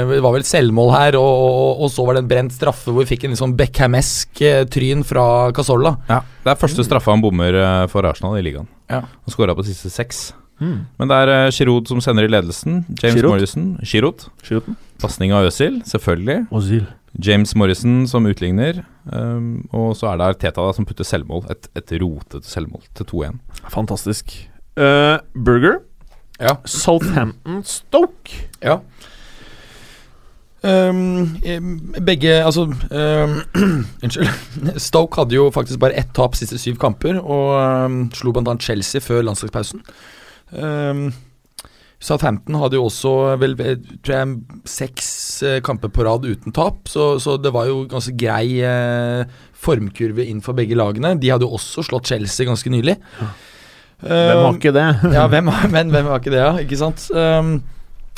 Det 0.09 0.21
var 0.25 0.33
vel 0.33 0.43
selvmål 0.49 0.91
her, 0.97 1.19
og, 1.21 1.45
og, 1.45 1.83
og 1.85 1.93
så 1.93 2.07
var 2.09 2.17
det 2.17 2.23
en 2.25 2.31
brent 2.33 2.57
straffe 2.57 2.89
hvor 2.89 3.05
vi 3.05 3.11
fikk 3.13 3.23
en 3.29 3.35
litt 3.37 3.43
sånn 3.45 3.53
Beckhamesk 3.61 4.41
eh, 4.41 4.63
tryn 4.73 5.05
fra 5.05 5.27
Casolla. 5.53 5.99
Ja, 6.09 6.23
Det 6.41 6.55
er 6.57 6.63
første 6.65 6.83
straffa 6.89 7.13
han 7.13 7.21
bommer 7.21 7.53
eh, 7.61 7.85
for 7.93 8.09
Arsenal 8.09 8.41
i 8.41 8.47
ligaen. 8.49 8.65
Ja. 8.91 9.03
Han 9.05 9.35
skåra 9.35 9.55
på 9.55 9.65
siste 9.67 9.91
seks. 9.93 10.31
Mm. 10.61 10.85
Men 10.99 11.09
det 11.09 11.19
er 11.23 11.31
eh, 11.33 11.51
Giroud 11.51 11.89
som 11.89 12.01
sender 12.03 12.27
i 12.27 12.31
ledelsen. 12.31 12.83
James 13.01 13.17
Giroud? 13.17 13.33
Morrison. 13.33 13.69
Giroud. 13.83 14.75
Pasning 15.01 15.33
av 15.35 15.47
Øzil, 15.49 15.81
selvfølgelig. 15.89 16.45
Ozil. 16.53 16.85
James 17.13 17.53
Morrison 17.55 18.07
som 18.09 18.25
utligner. 18.25 18.83
Um, 19.05 19.67
og 19.75 19.93
så 19.99 20.09
er 20.09 20.19
det 20.19 20.29
Arteta 20.31 20.63
da, 20.63 20.73
som 20.73 20.87
putter 20.89 21.05
selvmål. 21.05 21.45
Et, 21.53 21.67
et 21.77 21.95
rotete 22.01 22.49
selvmål 22.49 22.85
til 22.97 23.09
2-1. 23.11 23.41
Fantastisk. 23.73 24.37
Uh, 24.79 25.19
Burger. 25.35 25.81
Ja. 26.41 26.55
Southampton 26.65 27.61
Stoke. 27.67 28.47
Ja. 28.63 28.79
Em, 30.63 31.27
begge 31.99 32.37
Altså 32.39 32.69
um, 32.71 33.33
Unnskyld. 34.03 34.29
Stoke 34.87 35.19
hadde 35.19 35.35
jo 35.35 35.49
faktisk 35.51 35.81
bare 35.81 35.97
ett 35.99 36.13
tap 36.15 36.37
siste 36.39 36.59
syv 36.61 36.79
kamper, 36.81 37.19
og 37.19 37.51
um, 37.59 37.99
slo 38.15 38.31
bl.a. 38.31 38.55
Chelsea 38.63 39.03
før 39.03 39.25
landslagspausen. 39.27 39.83
Um, 40.55 41.07
Southampton 42.03 42.57
hadde 42.59 42.75
jo 42.75 42.87
også 42.89 43.11
vel, 43.39 43.55
tror 44.03 44.13
jeg, 44.13 44.31
seks 44.67 45.07
eh, 45.47 45.61
kamper 45.63 45.87
på 45.93 46.03
rad 46.03 46.25
uten 46.27 46.51
tap, 46.51 46.81
så, 46.91 47.13
så 47.23 47.37
det 47.39 47.53
var 47.55 47.69
jo 47.69 47.85
ganske 47.87 48.11
grei 48.19 48.59
eh, 48.59 49.23
formkurve 49.55 50.25
inn 50.27 50.41
for 50.43 50.57
begge 50.57 50.75
lagene. 50.75 51.13
De 51.15 51.31
hadde 51.31 51.47
jo 51.47 51.55
også 51.55 51.85
slått 51.87 52.11
Chelsea 52.11 52.49
ganske 52.49 52.73
nylig. 52.73 52.97
Hvem 54.03 54.41
har 54.43 54.59
ikke 54.59 54.75
det? 54.75 54.87
Ja, 55.15 55.29
hvem, 55.31 55.47
men 55.71 55.95
hvem 55.95 56.11
har 56.11 56.19
ikke 56.19 56.35
det, 56.35 56.43
ja? 56.43 56.51
Ikke 56.59 56.81
sant? 56.81 57.07
Um, 57.15 57.61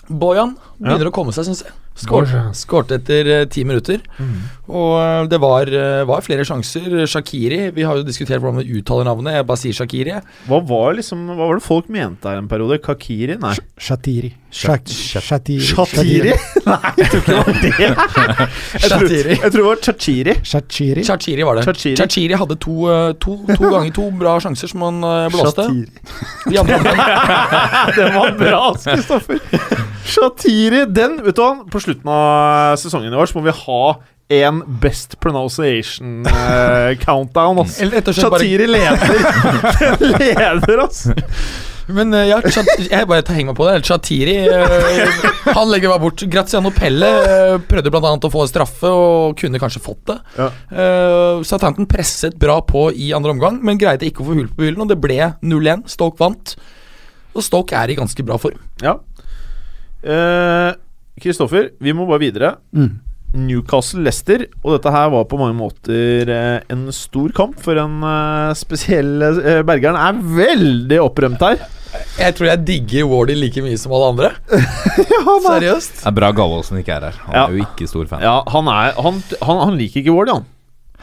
Bojan 0.10 0.58
begynner 0.80 1.12
å 1.12 1.14
komme 1.14 1.36
seg, 1.36 1.46
syns 1.52 1.62
jeg. 1.68 1.78
Skårte 1.96 2.98
etter 3.00 3.28
eh, 3.32 3.46
ti 3.48 3.64
minutter. 3.64 4.02
Og 4.68 4.96
eh, 5.00 5.28
det 5.32 5.38
var, 5.40 5.70
eh, 5.72 6.02
var 6.10 6.24
flere 6.26 6.44
sjanser. 6.44 7.06
Shakiri 7.08 7.70
Vi 7.76 7.86
har 7.88 7.96
jo 8.00 8.04
diskutert 8.04 8.42
hvordan 8.44 8.60
vi 8.60 8.80
uttaler 8.82 9.08
navnet. 9.08 9.38
Jeg 9.38 9.48
bare 9.48 9.62
sier 9.62 9.78
Shakiri. 9.78 10.18
Hva 10.50 10.60
var 10.68 10.98
liksom 11.00 11.22
Hva 11.32 11.48
var 11.48 11.56
det 11.62 11.64
folk 11.64 11.88
mente 11.94 12.28
her 12.28 12.42
en 12.42 12.50
periode? 12.52 12.82
Kakiri? 12.84 13.38
Nei. 13.40 13.54
Shatiri. 13.80 14.34
Shat- 14.56 14.88
Shat- 14.92 15.24
Shatiri. 15.24 15.64
Shatiri? 15.68 16.36
Nei, 16.68 16.78
jeg 17.00 17.10
tror 17.12 17.22
ikke 17.22 17.32
det 17.32 17.40
var 17.40 17.50
det. 17.64 17.72
Jeg 18.86 18.92
tror, 18.92 19.10
jeg 19.32 19.40
tror 19.40 19.56
det 19.56 19.66
var 19.66 19.82
Chachiri. 19.88 20.36
Chachiri, 21.08 21.44
var 21.48 21.56
det. 21.60 21.66
Chachiri, 21.68 21.96
Chachiri 22.00 22.38
hadde 22.40 22.56
to, 22.64 22.76
to, 23.24 23.36
to 23.56 23.72
ganger 23.72 23.92
to 23.96 24.06
bra 24.20 24.36
sjanser 24.44 24.72
som 24.72 24.84
han 24.86 25.00
blåste. 25.34 25.66
De 26.52 26.60
andre, 26.60 26.80
Den 27.98 28.16
var 28.16 28.36
bra, 28.40 28.62
Kristoffer. 28.84 29.40
Shatiri. 30.06 30.86
Den, 30.94 31.20
vet 31.26 31.38
du 31.38 31.44
hva, 31.44 31.54
på 31.72 31.82
slutten 31.84 32.12
av 32.12 32.76
sesongen 32.82 33.14
i 33.14 33.20
år 33.20 33.32
så 33.32 33.40
må 33.40 33.48
vi 33.48 33.56
ha 33.66 33.82
en 34.36 34.64
best 34.82 35.20
pronunciation 35.22 36.26
uh, 36.26 36.96
countdown. 37.06 37.62
bare 37.62 38.14
Shatiri 38.14 38.68
leder. 38.68 39.16
Den 40.00 40.18
leder, 40.18 40.82
altså. 40.88 41.14
Men 41.88 42.14
uh, 42.14 42.24
ja, 42.26 42.40
Chat 42.42 42.70
jeg 42.90 43.06
bare 43.06 43.22
henger 43.30 43.52
meg 43.52 43.58
på 43.60 43.68
det. 43.68 43.76
Shatiri 43.86 44.38
uh, 44.50 45.52
Han 45.54 45.70
legger 45.70 45.94
meg 45.94 46.02
bort. 46.02 46.24
Graziano 46.32 46.72
Pelle 46.74 47.12
uh, 47.22 47.58
prøvde 47.62 47.94
bl.a. 47.94 48.14
å 48.18 48.32
få 48.34 48.46
straffe 48.50 48.90
og 48.90 49.38
kunne 49.40 49.62
kanskje 49.62 49.84
fått 49.86 50.02
det. 50.10 50.18
Ja. 50.40 50.50
Uh, 50.74 51.44
Southampton 51.46 51.90
presset 51.90 52.40
bra 52.42 52.58
på 52.66 52.88
i 52.90 53.12
andre 53.18 53.36
omgang, 53.36 53.62
men 53.62 53.82
greide 53.82 54.10
ikke 54.10 54.26
å 54.26 54.32
få 54.32 54.40
hull 54.40 54.50
på 54.50 54.64
byllen, 54.64 54.82
og 54.82 54.90
det 54.90 54.98
ble 55.02 55.20
0-1. 55.46 55.86
Stoke 55.92 56.18
vant. 56.22 56.56
Og 57.36 57.46
Stoke 57.46 57.78
er 57.78 57.94
i 57.94 58.00
ganske 58.00 58.26
bra 58.26 58.40
form. 58.42 58.58
Ja. 58.82 58.98
Eh, 60.06 60.72
Kristoffer, 61.22 61.72
vi 61.82 61.94
må 61.96 62.06
bare 62.10 62.20
videre. 62.26 62.56
Mm. 62.76 62.94
Newcastle-Lester, 63.36 64.46
og 64.64 64.78
dette 64.78 64.92
her 64.96 65.10
var 65.12 65.26
på 65.28 65.38
mange 65.40 65.58
måter 65.58 66.30
eh, 66.32 66.60
en 66.72 66.86
stor 66.96 67.34
kamp, 67.36 67.58
for 67.64 67.76
en 67.82 67.98
eh, 68.08 68.54
spesiell 68.56 69.26
eh, 69.28 69.60
Bergeren 69.68 69.98
er 70.00 70.22
veldig 70.38 71.00
opprømt 71.04 71.44
her. 71.44 71.66
Jeg 72.20 72.36
tror 72.36 72.50
jeg 72.50 72.64
digger 72.68 73.06
Wardy 73.08 73.36
like 73.40 73.62
mye 73.64 73.78
som 73.80 73.94
alle 73.96 74.10
andre. 74.14 74.32
Seriøst. 75.46 76.02
Det 76.02 76.10
er 76.12 76.16
bra 76.16 76.32
Gallosen 76.36 76.80
ikke 76.82 76.96
er 76.98 77.06
her. 77.10 77.20
Han 77.28 77.36
Ja. 77.38 77.46
er 77.48 77.56
jo 77.56 77.64
ikke 77.68 77.88
stor 77.88 78.08
fan. 78.10 78.24
Ja, 78.24 78.38
han 78.52 78.68
er 78.72 78.98
Han, 79.02 79.22
han, 79.42 79.62
han 79.70 79.78
liker 79.80 80.02
ikke 80.04 80.16
Wardy, 80.16 80.36
han. 80.36 80.46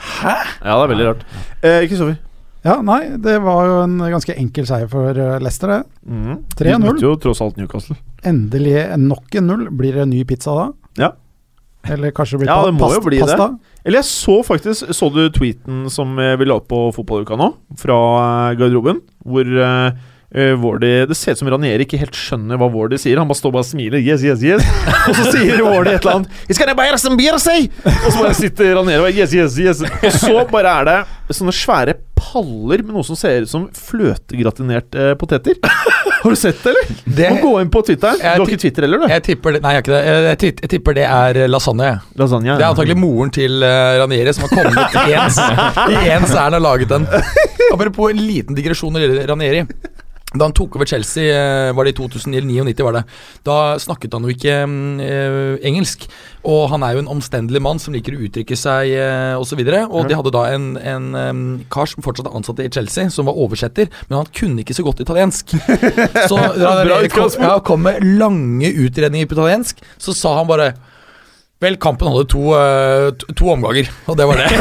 Hæ? 0.02 0.34
Ja, 0.64 0.76
det 0.76 0.82
er 0.84 0.92
veldig 0.92 1.08
rart. 1.08 1.24
Eh, 1.62 1.80
Kristoffer. 1.88 2.16
Ja, 2.62 2.76
nei, 2.86 3.00
det 3.18 3.38
var 3.42 3.64
jo 3.66 3.78
en 3.82 3.96
ganske 3.98 4.36
enkel 4.38 4.68
seier 4.68 4.86
for 4.92 5.10
Lester 5.16 5.40
Leicester, 5.42 5.72
det. 5.72 5.80
Mm. 6.06 6.36
3-0. 6.54 6.68
De 6.68 6.76
møtte 6.84 7.06
jo 7.08 7.14
tross 7.24 7.40
alt 7.42 7.56
Newcastle. 7.58 7.96
Endelig 8.28 8.86
nok 9.02 9.34
en 9.38 9.50
null. 9.50 9.66
Blir 9.74 9.98
det 9.98 10.06
en 10.06 10.12
ny 10.14 10.22
pizza 10.28 10.54
da? 10.54 10.68
Ja. 11.00 11.10
Eller 11.90 12.14
kanskje 12.14 12.36
det 12.36 12.44
blir 12.44 12.52
Ja, 12.52 12.62
det 12.66 12.76
må 12.76 12.92
jo 12.92 13.02
bli 13.02 13.18
bli 13.18 13.26
det. 13.26 13.48
Eller 13.82 13.98
jeg 13.98 14.06
så 14.06 14.36
faktisk 14.46 14.92
Så 14.94 15.08
du 15.10 15.24
tweeten 15.34 15.88
som 15.90 16.14
eh, 16.22 16.36
vi 16.38 16.46
la 16.46 16.60
opp 16.60 16.68
på 16.70 16.84
fotballuka 16.94 17.34
nå, 17.38 17.48
fra 17.78 17.98
eh, 18.22 18.58
garderoben? 18.60 19.00
Hvor 19.26 19.48
uh, 19.50 19.90
Wardy 20.32 20.92
Det 21.10 21.16
ser 21.18 21.34
ut 21.34 21.42
som 21.42 21.50
Ranieri 21.52 21.84
ikke 21.84 21.98
helt 22.00 22.16
skjønner 22.16 22.56
hva 22.60 22.70
Wardy 22.72 22.96
sier. 23.00 23.18
Han 23.20 23.28
bare 23.28 23.40
står 23.40 23.52
bare 23.52 23.66
og 23.66 23.68
smiler. 23.68 24.00
Yes, 24.00 24.22
yes, 24.24 24.40
yes. 24.46 24.62
Og 25.10 25.18
så 25.18 25.26
sier 25.34 25.60
Wardy 25.66 25.96
et 25.96 26.06
eller 26.06 26.22
annet 26.22 26.46
It's 26.46 26.62
gonna 26.62 26.78
buy 26.78 26.88
some 26.96 27.18
beer, 27.18 27.36
say! 27.42 27.66
Og 27.82 28.08
så 28.08 28.16
bare 28.22 28.38
sitter 28.38 28.76
Ranieri 28.78 29.02
og 29.02 29.10
bare 29.10 29.18
yes, 29.18 29.34
yes, 29.34 29.58
yes. 29.58 29.82
Og 29.82 30.18
så 30.22 30.46
bare 30.54 30.78
er 30.78 30.88
det 30.88 31.36
sånne 31.36 31.54
svære 31.56 31.98
paller 32.22 32.82
med 32.86 32.94
noe 32.96 33.06
som 33.06 33.18
ser 33.18 33.44
ut 33.44 33.50
som 33.50 33.66
fløtegratinerte 33.76 35.10
eh, 35.10 35.14
poteter. 35.18 35.58
Har 36.22 36.30
du 36.30 36.38
sett 36.38 36.60
det, 36.62 36.70
eller? 36.70 36.98
Det, 37.04 37.30
Må 37.34 37.40
gå 37.42 37.52
inn 37.64 37.70
på 37.74 37.82
Twitter. 37.86 38.18
Du 38.20 38.26
har 38.26 38.44
ikke 38.46 38.60
Twitter 38.62 38.86
heller, 38.86 39.02
du? 39.02 39.10
jeg 39.10 39.24
tipper 39.26 39.56
det 39.56 39.60
Nei, 39.64 39.72
jeg 39.74 39.80
har 39.80 39.82
ikke 39.82 39.94
det. 39.94 40.02
Jeg, 40.06 40.22
jeg, 40.22 40.52
jeg 40.62 40.70
tipper 40.76 40.96
det 40.98 41.06
er 41.08 41.40
lasagne. 41.50 41.88
lasagne. 42.20 42.52
ja. 42.52 42.58
Det 42.60 42.66
er 42.66 42.74
antagelig 42.76 42.98
moren 43.02 43.32
til 43.34 43.56
uh, 43.66 43.98
Ranieri 44.04 44.34
som 44.36 44.46
har 44.46 44.52
kommet 44.54 44.94
ens, 45.16 45.40
i 45.90 46.12
ens 46.14 46.36
ærend 46.36 46.60
og 46.60 46.62
laget 46.68 46.92
den. 46.94 47.08
Apropos 47.74 48.14
en 48.14 48.22
liten 48.22 48.54
digresjon 48.58 48.94
når 48.94 49.02
det 49.02 49.08
gjelder 49.08 49.32
Ranieri. 49.34 49.64
Da 50.32 50.46
han 50.46 50.54
tok 50.56 50.78
over 50.78 50.88
Chelsea, 50.88 51.28
eh, 51.28 51.70
var 51.76 51.84
det 51.84 51.92
i 51.92 51.96
2099, 51.98 52.84
var 52.84 52.96
det. 52.96 53.02
Da 53.44 53.56
snakket 53.82 54.14
han 54.16 54.24
jo 54.24 54.32
ikke 54.32 54.54
eh, 55.04 55.56
engelsk. 55.68 56.06
Og 56.48 56.70
han 56.72 56.84
er 56.86 56.96
jo 56.96 57.02
en 57.04 57.10
omstendelig 57.12 57.60
mann 57.62 57.80
som 57.82 57.94
liker 57.94 58.16
å 58.16 58.22
uttrykke 58.26 58.56
seg 58.58 58.94
eh, 58.96 59.34
osv. 59.38 59.60
Og, 59.60 59.72
så 59.72 59.82
og 59.90 60.08
de 60.08 60.18
hadde 60.18 60.34
da 60.34 60.44
en, 60.54 60.66
en 60.78 61.10
um, 61.14 61.42
kar 61.72 61.90
som 61.90 62.04
fortsatt 62.04 62.30
er 62.30 62.38
ansatt 62.38 62.62
i 62.64 62.70
Chelsea, 62.72 63.10
som 63.12 63.28
var 63.28 63.38
oversetter, 63.38 63.86
men 64.08 64.22
han 64.22 64.30
kunne 64.32 64.64
ikke 64.64 64.76
så 64.76 64.86
godt 64.86 65.02
italiensk. 65.04 65.52
Så 66.28 66.38
da 66.38 66.72
han 66.76 67.12
kom, 67.12 67.30
ja, 67.38 67.58
kom 67.64 67.84
med 67.84 68.00
lange 68.18 68.68
utredninger 68.84 69.28
på 69.28 69.36
italiensk, 69.36 69.82
så 70.00 70.14
sa 70.16 70.38
han 70.40 70.50
bare 70.50 70.72
Vel, 71.62 71.76
kampen 71.78 72.08
hadde 72.10 72.24
to, 72.32 72.40
uh, 72.58 73.12
to, 73.14 73.28
to 73.38 73.44
omganger, 73.52 73.86
og 74.10 74.16
det 74.18 74.24
var 74.26 74.40
det. 74.40 74.48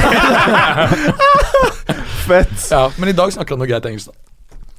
Fett. 2.27 2.53
ja, 2.69 2.83
men 3.01 3.09
i 3.09 3.15
dag 3.17 3.33
snakker 3.33 3.55
han 3.55 3.63
noe 3.63 3.71
greit 3.71 3.87
engelsk, 3.89 4.11
da. 4.11 4.30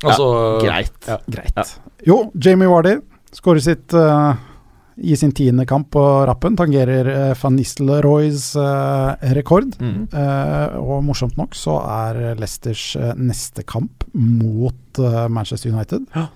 Altså, 0.02 0.28
Greit. 0.62 0.94
Ja. 1.06 1.18
Greit. 1.30 1.56
Ja. 1.56 1.64
Jo, 2.06 2.16
Jamie 2.34 2.70
Wardy 2.70 2.96
skårer 3.32 3.62
sitt 3.64 3.94
uh, 3.96 4.34
i 4.96 5.16
sin 5.16 5.32
tiende 5.32 5.64
kamp 5.68 5.90
på 5.94 6.02
rappen. 6.28 6.56
Tangerer 6.58 7.08
uh, 7.08 7.32
van 7.38 7.56
Nistelrooys 7.56 8.50
uh, 8.60 9.14
rekord. 9.36 9.72
Mm. 9.80 10.06
Og 10.82 11.02
morsomt 11.06 11.38
nok 11.40 11.56
så 11.56 11.78
er 11.80 12.34
Leicesters 12.40 12.96
neste 13.16 13.64
kamp 13.64 14.04
mot 14.12 15.02
Manchester 15.32 15.72
United. 15.72 16.04
Ja. 16.16 16.26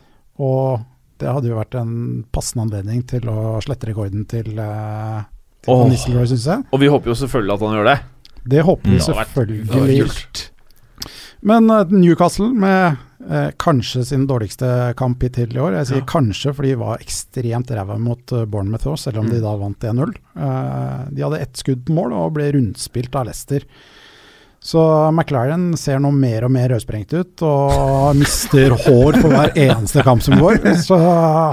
Og 0.40 0.80
det 1.20 1.28
hadde 1.32 1.48
jo 1.50 1.58
vært 1.58 1.76
en 1.80 2.24
passende 2.32 2.66
anledning 2.66 3.02
til 3.08 3.28
å 3.32 3.56
slette 3.64 3.88
rekorden 3.88 4.26
til, 4.28 4.52
til 4.52 5.72
oh. 5.72 5.82
van 5.82 5.92
Nistelrooy, 5.92 6.28
syns 6.32 6.46
jeg. 6.48 6.66
Og 6.72 6.82
vi 6.82 6.90
håper 6.92 7.12
jo 7.12 7.18
selvfølgelig 7.22 7.56
at 7.56 7.66
han 7.66 7.76
gjør 7.78 7.90
det. 7.90 7.96
Det 8.46 8.62
håper 8.62 8.90
vi 8.90 8.96
Mm. 8.96 9.00
Det 9.00 9.06
selvfølgelig. 9.10 10.06
kult. 10.06 10.42
Men 11.46 11.68
Newcastle 11.92 12.48
med 12.54 12.96
eh, 13.30 13.50
kanskje 13.58 14.04
sin 14.06 14.26
dårligste 14.26 14.94
kamp 14.96 15.22
hittil 15.22 15.54
i 15.56 15.60
år. 15.60 15.76
Jeg 15.80 15.86
sier 15.90 16.00
Ja. 16.02 16.06
kanskje 16.06 16.54
fordi 16.54 16.68
de 16.74 16.80
var 16.80 16.98
ekstremt 16.98 17.70
ræva 17.74 17.98
mot 17.98 18.32
eh, 18.32 18.44
Bournemouth 18.46 18.86
òg, 18.86 18.98
selv 18.98 19.18
om 19.18 19.28
de 19.28 19.36
Mm. 19.40 19.42
da 19.42 19.56
vant 19.56 19.80
1-0. 19.80 20.14
Eh, 20.36 21.04
de 21.12 21.22
hadde 21.22 21.40
ett 21.40 21.56
skudd 21.56 21.84
på 21.86 21.92
mål 21.94 22.12
og 22.12 22.34
ble 22.34 22.52
rundspilt 22.52 23.14
av 23.14 23.26
Leicester. 23.26 23.60
Så 24.66 25.12
McLaren 25.12 25.76
ser 25.78 25.98
nå 26.02 26.10
mer 26.12 26.42
og 26.44 26.50
mer 26.50 26.68
rødsprengt 26.70 27.12
ut 27.14 27.42
og 27.46 28.16
mister 28.22 28.70
hår 28.70 29.20
på 29.22 29.28
hver 29.30 29.52
eneste 29.54 30.02
kamp 30.02 30.22
som 30.22 30.34
går. 30.40 30.58
Så 30.82 30.96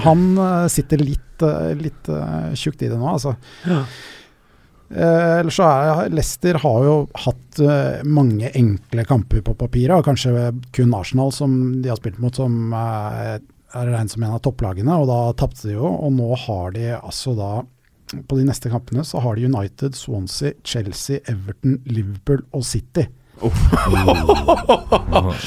han 0.01 0.37
eh, 0.37 0.67
sitter 0.67 0.97
litt, 0.97 1.41
eh, 1.43 1.73
litt 1.77 2.09
tjukt 2.57 2.81
i 2.81 2.89
det 2.89 2.97
nå, 2.97 3.05
altså. 3.13 3.35
Ja. 3.67 3.83
Eh, 4.93 5.39
ellers 5.39 5.55
så 5.57 5.65
er 5.65 6.09
Leicester 6.13 6.59
har 6.61 6.83
jo 6.85 6.95
hatt 7.25 7.59
eh, 7.65 8.03
mange 8.05 8.51
enkle 8.55 9.05
kamper 9.09 9.41
på 9.47 9.55
papiret, 9.57 9.95
og 9.97 10.05
kanskje 10.05 10.51
kun 10.75 10.93
Arsenal 10.93 11.31
som 11.33 11.55
de 11.81 11.89
har 11.89 11.97
spilt 11.97 12.19
mot, 12.21 12.35
som 12.37 12.73
eh, 12.77 13.39
er 13.73 13.89
regnet 13.89 14.13
som 14.13 14.21
en 14.27 14.35
av 14.37 14.43
topplagene, 14.45 14.93
og 15.01 15.07
da 15.09 15.19
tapte 15.39 15.65
de 15.71 15.73
jo. 15.79 15.87
Og 15.89 16.13
nå 16.13 16.29
har 16.45 16.75
de 16.75 16.91
altså 16.99 17.33
da 17.39 17.51
På 18.29 18.35
de 18.37 18.43
neste 18.45 18.69
kampene 18.69 19.01
så 19.07 19.17
har 19.23 19.33
de 19.39 19.47
United, 19.49 19.95
Swansea, 19.97 20.51
Chelsea, 20.63 21.17
Everton, 21.31 21.79
Liverpool 21.89 22.43
og 22.53 22.61
City. 22.67 23.07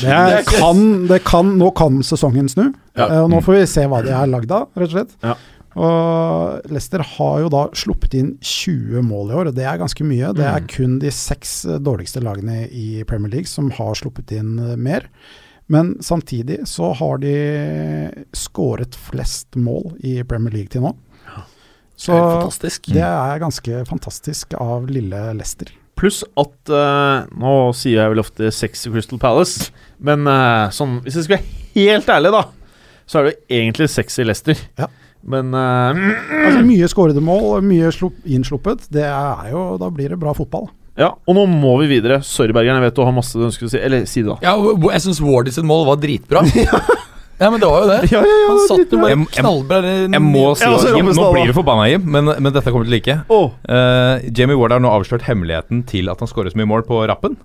Det, 0.01 0.11
er 0.11 0.43
kan, 0.49 0.81
det 1.07 1.21
kan, 1.25 1.53
nå 1.61 1.71
kan 1.79 2.01
sesongen 2.05 2.49
snu, 2.51 2.73
Ja. 2.97 3.07
eh, 3.07 3.21
og 3.23 3.31
nå 3.31 3.39
får 3.45 3.55
vi 3.61 3.67
se 3.71 3.85
hva 3.87 4.03
de 4.05 4.11
er 4.11 4.27
lagd 4.31 4.51
av, 4.53 4.67
rett 4.75 4.89
og 4.91 4.95
slett. 4.97 5.15
Ja. 5.23 5.37
Og 5.77 6.71
Leicester 6.73 7.03
har 7.05 7.41
jo 7.43 7.49
da 7.53 7.67
sluppet 7.77 8.15
inn 8.17 8.31
20 8.41 9.05
mål 9.05 9.33
i 9.33 9.37
år, 9.37 9.51
og 9.51 9.57
det 9.59 9.67
er 9.69 9.81
ganske 9.81 10.07
mye. 10.09 10.33
Det 10.37 10.47
er 10.49 10.69
kun 10.73 10.97
de 11.03 11.13
seks 11.13 11.59
dårligste 11.85 12.23
lagene 12.25 12.65
i 12.73 13.03
Premier 13.09 13.35
League 13.35 13.51
som 13.51 13.69
har 13.77 13.93
sluppet 13.99 14.33
inn 14.39 14.57
eh, 14.63 14.77
mer. 14.81 15.11
Men 15.69 15.97
samtidig 16.01 16.63
så 16.71 16.93
har 16.97 17.19
de 17.21 17.35
skåret 18.37 18.97
flest 19.09 19.59
mål 19.59 19.97
i 20.07 20.21
Premier 20.25 20.55
League 20.55 20.73
til 20.73 20.87
nå. 20.87 20.95
Så 21.97 22.13
det 22.93 23.03
er 23.03 23.41
ganske 23.41 23.83
fantastisk 23.89 24.55
av 24.61 24.87
lille 24.93 25.21
Leicester. 25.37 25.71
Pluss 25.97 26.21
at 26.37 26.69
uh, 26.69 27.25
Nå 27.41 27.53
sier 27.73 28.03
jeg 28.03 28.13
vel 28.13 28.21
ofte 28.21 28.51
sexy 28.53 28.93
Crystal 28.93 29.21
Palace, 29.21 29.71
men 29.97 30.29
uh, 30.29 30.69
sånn 30.69 30.99
Hvis 31.07 31.17
jeg 31.17 31.25
skal 31.25 31.39
være 31.39 31.63
helt 31.73 32.11
ærlig, 32.13 32.33
da, 32.35 32.43
så 33.09 33.21
er 33.23 33.31
det 33.31 33.35
egentlig 33.49 33.89
sexy 33.89 34.27
Leicester. 34.29 34.61
Ja. 34.77 34.91
Men 35.23 35.55
uh, 35.55 35.97
Altså 36.47 36.65
Mye 36.67 36.89
skårede 36.91 37.23
mål, 37.25 37.63
mye 37.67 37.93
innsluppet. 38.25 38.89
Det 38.93 39.07
er 39.09 39.53
jo, 39.53 39.69
da 39.81 39.91
blir 39.93 40.13
det 40.13 40.21
bra 40.21 40.35
fotball. 40.37 40.69
Ja, 40.97 41.11
og 41.13 41.37
nå 41.37 41.45
må 41.51 41.75
vi 41.83 41.91
videre. 41.91 42.23
Sorry, 42.25 42.55
Bergeren, 42.57 42.81
jeg 42.81 42.89
vet 42.89 42.97
du 42.97 43.03
har 43.05 43.13
masse 43.13 43.37
du 43.37 43.45
ønsker 43.45 43.69
å 43.69 43.73
si. 43.73 43.81
Eller 43.81 44.07
si 44.09 44.23
det, 44.25 44.33
da. 44.33 44.39
Ja, 44.47 44.55
jeg 44.95 45.05
syns 45.05 45.21
Wardy 45.21 45.53
sitt 45.53 45.67
mål 45.69 45.85
var 45.91 46.01
dritbra. 46.01 46.45
ja, 47.39 47.51
men 47.51 47.61
det 47.61 47.69
var 47.69 47.83
jo 47.85 47.89
det. 47.91 47.99
Ja, 48.13 48.21
ja, 48.25 48.37
ja, 48.41 48.47
Han 48.49 48.61
satt 48.69 48.93
jo 48.95 48.99
bare 49.03 49.13
jeg- 49.15 49.29
knallbra 49.37 49.79
Jeg 49.85 50.23
må 50.25 50.45
si 50.57 50.65
altså, 50.65 50.93
Jim, 50.97 51.07
Nå 51.17 51.27
blir 51.35 51.47
du 51.51 51.53
forbanna, 51.57 51.87
Jim, 51.91 52.05
men, 52.11 52.25
men 52.41 52.53
dette 52.55 52.71
kommer 52.73 52.87
du 52.87 52.91
til 52.91 52.95
å 52.95 52.97
like. 52.97 53.17
Oh. 53.29 53.51
Uh, 53.69 54.21
Jamie 54.33 54.57
Ward 54.57 54.73
har 54.77 54.81
nå 54.81 54.89
avslørt 54.93 55.27
hemmeligheten 55.29 55.85
til 55.89 56.09
at 56.13 56.21
han 56.23 56.31
skårer 56.31 56.53
så 56.55 56.61
mye 56.61 56.71
mål 56.71 56.87
på 56.89 57.01
rappen. 57.09 57.37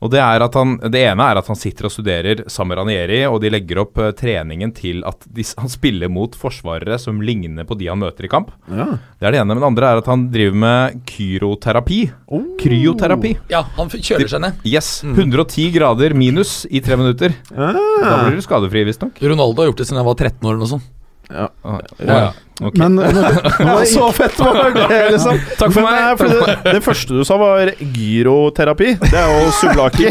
Og 0.00 0.10
Det 0.12 0.20
er 0.22 0.44
at 0.46 0.54
han 0.54 0.76
Det 0.78 1.02
ene 1.10 1.26
er 1.32 1.40
at 1.42 1.46
han 1.50 1.56
sitter 1.58 1.88
og 1.88 1.92
studerer 1.94 2.44
Samer 2.48 2.80
Ranieri, 2.80 3.20
og 3.28 3.40
de 3.42 3.50
legger 3.52 3.82
opp 3.84 3.98
uh, 4.00 4.10
treningen 4.16 4.72
til 4.76 5.02
at 5.08 5.26
de, 5.28 5.44
han 5.58 5.68
spiller 5.72 6.08
mot 6.12 6.34
forsvarere 6.38 6.98
som 7.02 7.20
ligner 7.20 7.64
på 7.68 7.76
de 7.78 7.88
han 7.90 7.98
møter 8.00 8.24
i 8.24 8.32
kamp. 8.32 8.50
ja. 8.70 8.88
Det 9.18 9.26
er 9.26 9.32
det 9.34 9.38
ene. 9.40 9.50
Men 9.50 9.58
det 9.58 9.66
andre 9.66 9.86
er 9.90 9.98
at 9.98 10.06
han 10.06 10.20
driver 10.30 10.54
med 10.62 11.00
kyroterapi. 11.10 11.96
Oh. 12.30 12.44
Kryoterapi. 12.60 13.32
Ja, 13.50 13.64
han 13.76 13.88
kjøler 13.90 14.30
seg 14.30 14.42
ned. 14.44 14.60
Yes. 14.68 15.00
110 15.02 15.72
grader 15.74 16.14
minus 16.14 16.60
i 16.70 16.78
tre 16.84 16.94
minutter. 17.00 17.34
Da 17.50 17.72
Ah. 17.98 18.20
blir 18.28 18.36
du 18.38 18.42
skadefri, 18.44 18.84
visstnok. 18.86 19.17
Ronaldo 19.22 19.62
har 19.62 19.70
gjort 19.72 19.80
det 19.82 19.86
siden 19.88 20.00
jeg 20.02 20.08
var 20.08 20.14
13 20.20 20.46
år 20.46 20.52
eller 20.54 20.62
noe 20.64 20.72
sånt. 20.76 20.94
Ja. 21.28 21.48
Ah, 21.62 21.80
Ja. 22.00 22.18
ok. 22.64 22.76
Men 22.80 22.94
nå- 22.96 23.04
nå 23.66 23.72
var 23.76 23.82
Så 23.84 24.06
fett 24.16 24.38
var 24.40 24.70
det, 24.72 25.00
liksom. 25.12 25.36
Takk 25.60 25.74
for 25.74 25.84
meg. 25.84 25.98
eh, 26.00 26.14
fordi 26.16 26.38
det, 26.38 26.54
det 26.78 26.80
første 26.86 27.18
du 27.18 27.24
sa, 27.28 27.36
var 27.36 27.72
gyroterapi. 27.76 28.94
Det 29.02 29.12
er 29.20 29.28
jo 29.34 29.50
sublaki. 29.58 30.08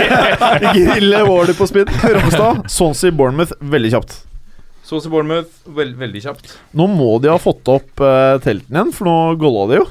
Grille 0.76 1.24
Wardy 1.26 1.56
på 1.58 1.66
spinn. 1.66 1.90
Rommestad. 2.04 2.62
Swansea 2.70 3.10
Bournemouth, 3.10 3.52
veldig 3.60 3.90
kjapt. 3.96 4.16
Swansea 4.86 5.10
Bournemouth, 5.10 5.50
veld, 5.74 5.96
veldig 5.98 6.22
kjapt. 6.28 6.52
Nå 6.78 6.86
må 6.94 7.16
de 7.22 7.32
ha 7.32 7.38
fått 7.42 7.66
opp 7.72 7.98
uh, 8.04 8.36
teltene 8.44 8.78
igjen, 8.84 8.94
for 8.94 9.08
nå 9.10 9.16
golla 9.40 9.66
de 9.72 9.80
jo. 9.80 9.86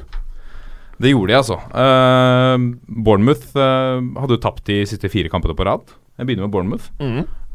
Det 1.03 1.11
gjorde 1.11 1.33
de, 1.33 1.37
altså. 1.41 1.57
Uh, 1.75 2.55
Bournemouth 2.87 3.49
uh, 3.59 3.99
hadde 4.21 4.37
jo 4.37 4.43
tapt 4.45 4.63
de 4.71 4.79
siste 4.87 5.11
fire 5.11 5.27
kampene 5.33 5.57
på 5.57 5.67
rad. 5.67 5.83
Jeg 6.15 6.27
begynner 6.29 6.47
med 6.47 6.53
Bournemouth. 6.53 6.91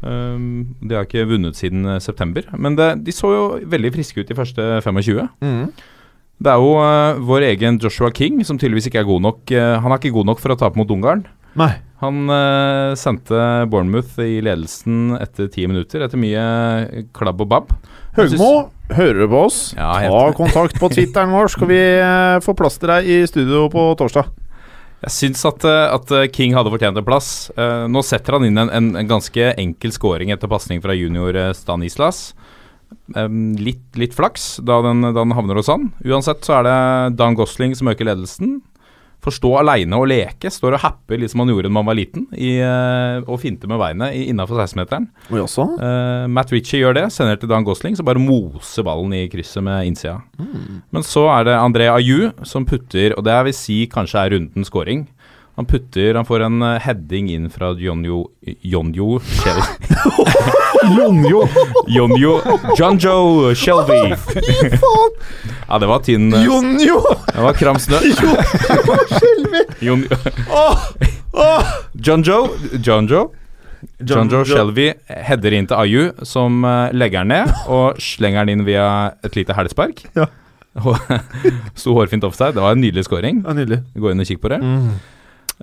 Eh, 0.01 0.43
de 0.81 0.97
har 0.97 1.07
ikke 1.07 1.27
vunnet 1.29 1.57
siden 1.57 1.85
eh, 1.85 2.01
september. 2.03 2.45
Men 2.57 2.77
det, 2.77 2.91
de 3.05 3.15
så 3.15 3.33
jo 3.33 3.43
veldig 3.69 3.93
friske 3.95 4.21
ut 4.21 4.29
de 4.29 4.37
første 4.37 4.67
25. 4.85 5.27
Det 6.41 6.49
er 6.49 6.57
jo 6.57 6.73
uh, 6.81 7.19
vår 7.21 7.45
egen 7.51 7.77
Joshua 7.81 8.09
King 8.17 8.39
som 8.47 8.57
tydeligvis 8.57 8.89
ikke 8.89 9.03
er 9.03 9.09
god 9.09 9.21
nok. 9.27 9.43
Uh, 9.53 9.77
han 9.83 9.93
er 9.93 10.01
ikke 10.01 10.15
god 10.15 10.31
nok 10.31 10.41
for 10.41 10.53
å 10.53 10.57
tape 10.57 10.79
mot 10.79 10.89
Ungarn. 10.89 11.21
Nei. 11.59 11.75
Han 12.01 12.25
uh, 12.33 12.97
sendte 12.97 13.37
Bournemouth 13.69 14.17
i 14.23 14.39
ledelsen 14.41 15.19
etter 15.21 15.51
ti 15.53 15.67
minutter, 15.69 16.01
etter 16.01 16.17
mye 16.17 17.05
klabb 17.13 17.43
og 17.45 17.51
babb. 17.51 17.75
Høgmo, 18.17 18.71
hører 18.89 19.21
du 19.21 19.27
på 19.29 19.43
oss? 19.45 19.59
Ja, 19.77 19.93
Ta 20.09 20.23
kontakt 20.35 20.81
på 20.81 20.89
Twitteren 20.95 21.29
vår, 21.35 21.53
skal 21.53 21.69
vi 21.69 21.81
få 22.41 22.57
plass 22.57 22.81
til 22.81 22.89
deg 22.89 23.05
i 23.05 23.21
studio 23.29 23.67
på 23.71 23.91
torsdag. 24.01 24.33
Jeg 25.01 25.13
syns 25.15 25.41
at, 25.49 25.63
eh, 25.65 25.87
at 25.95 26.11
eh, 26.13 26.29
King 26.29 26.53
hadde 26.53 26.71
fortjent 26.73 26.99
en 26.99 27.05
plass. 27.05 27.49
Eh, 27.57 27.85
nå 27.89 28.03
setter 28.05 28.37
han 28.37 28.45
inn 28.45 28.59
en, 28.61 28.69
en, 28.69 28.91
en 28.99 29.09
ganske 29.09 29.53
enkel 29.57 29.93
scoring 29.95 30.33
etter 30.33 30.51
pasning 30.51 30.81
fra 30.83 30.95
junior 30.97 31.37
Stanislas. 31.57 32.31
Litt, 33.11 33.83
litt 33.95 34.13
flaks 34.15 34.57
da 34.67 34.81
den, 34.83 35.01
da 35.03 35.15
den 35.15 35.33
havner 35.35 35.57
hos 35.57 35.69
han. 35.71 35.89
Uansett 36.03 36.43
så 36.45 36.57
er 36.57 36.67
det 36.67 36.75
Dan 37.19 37.37
Gosling 37.39 37.73
som 37.75 37.89
øker 37.91 38.07
ledelsen. 38.07 38.59
Får 39.21 39.35
stå 39.37 39.51
aleine 39.59 39.97
og 39.99 40.07
leke. 40.09 40.49
Står 40.49 40.77
og 40.77 40.81
happer 40.81 41.19
litt 41.21 41.33
som 41.33 41.43
han 41.43 41.51
gjorde 41.53 41.69
da 41.69 41.75
man 41.75 41.85
var 41.85 41.97
liten, 41.97 42.25
i, 42.33 42.55
eh, 42.57 43.21
og 43.21 43.39
finter 43.43 43.69
med 43.69 43.77
beinet 43.81 44.17
innafor 44.31 44.57
16-meteren. 44.63 45.07
Og 45.29 45.43
jaså? 45.43 45.67
Eh, 45.77 46.25
Matt 46.33 46.53
Ritchie 46.53 46.81
gjør 46.81 46.97
det, 46.97 47.05
sender 47.13 47.37
til 47.37 47.51
Dan 47.51 47.67
Gosling, 47.67 47.97
så 47.97 48.05
bare 48.07 48.21
moser 48.21 48.85
ballen 48.87 49.13
i 49.13 49.27
krysset 49.31 49.61
med 49.63 49.91
innsida. 49.91 50.17
Men 50.91 51.05
så 51.05 51.27
er 51.37 51.45
det 51.49 51.59
André 51.59 51.91
Ayu 51.93 52.31
som 52.47 52.65
putter, 52.65 53.13
og 53.17 53.25
det 53.27 53.37
jeg 53.37 53.49
vil 53.49 53.57
si 53.57 53.77
kanskje 53.91 54.25
er 54.25 54.35
rundens 54.35 54.71
scoring. 54.71 55.05
Han 55.55 55.65
putter, 55.65 56.15
han 56.15 56.25
får 56.25 56.39
en 56.47 56.61
eh, 56.61 56.79
heading 56.79 57.29
inn 57.29 57.49
fra 57.51 57.73
Jonjo 57.77 58.23
Jonjo 58.61 59.19
Shelby. 59.19 59.95
Jonjo! 60.97 61.41
Jonjo 61.87 62.41
Jonjo 62.77 63.55
Shelby. 63.55 63.99
ja, 65.67 65.79
det 65.79 65.89
var 65.91 65.99
tynn 66.07 66.33
eh, 66.33 66.45
Jonjo! 66.45 67.01
Det 67.27 67.43
var 67.43 67.59
kram 67.59 67.79
snø. 67.79 67.99
Jonjo 69.81 70.17
Jonjo 71.93 72.39
Jonjo 72.79 73.27
Jonjo 73.99 74.43
Shelby 74.47 74.91
header 75.07 75.55
inn 75.57 75.67
til 75.69 75.77
Ayu, 75.83 76.09
som 76.27 76.63
eh, 76.63 76.93
legger 76.95 77.25
den 77.25 77.35
ned 77.35 77.71
og 77.71 77.99
slenger 78.01 78.45
den 78.45 78.59
inn 78.59 78.67
via 78.67 78.85
et 79.25 79.35
lite 79.35 79.57
hælspark. 79.57 80.05
Ja. 80.15 80.31
Sto 81.79 81.93
hårfint 81.97 82.23
offside. 82.23 82.55
Det 82.55 82.63
var 82.63 82.77
en 82.77 82.81
nydelig 82.83 83.03
scoring. 83.07 83.43
Ja, 83.45 83.55
nydelig. 83.57 83.83
Gå 83.97 84.13
inn 84.13 84.23
og 84.23 84.29
kikk 84.29 84.41
på 84.43 84.53
det. 84.53 84.61
Mm. 84.63 84.93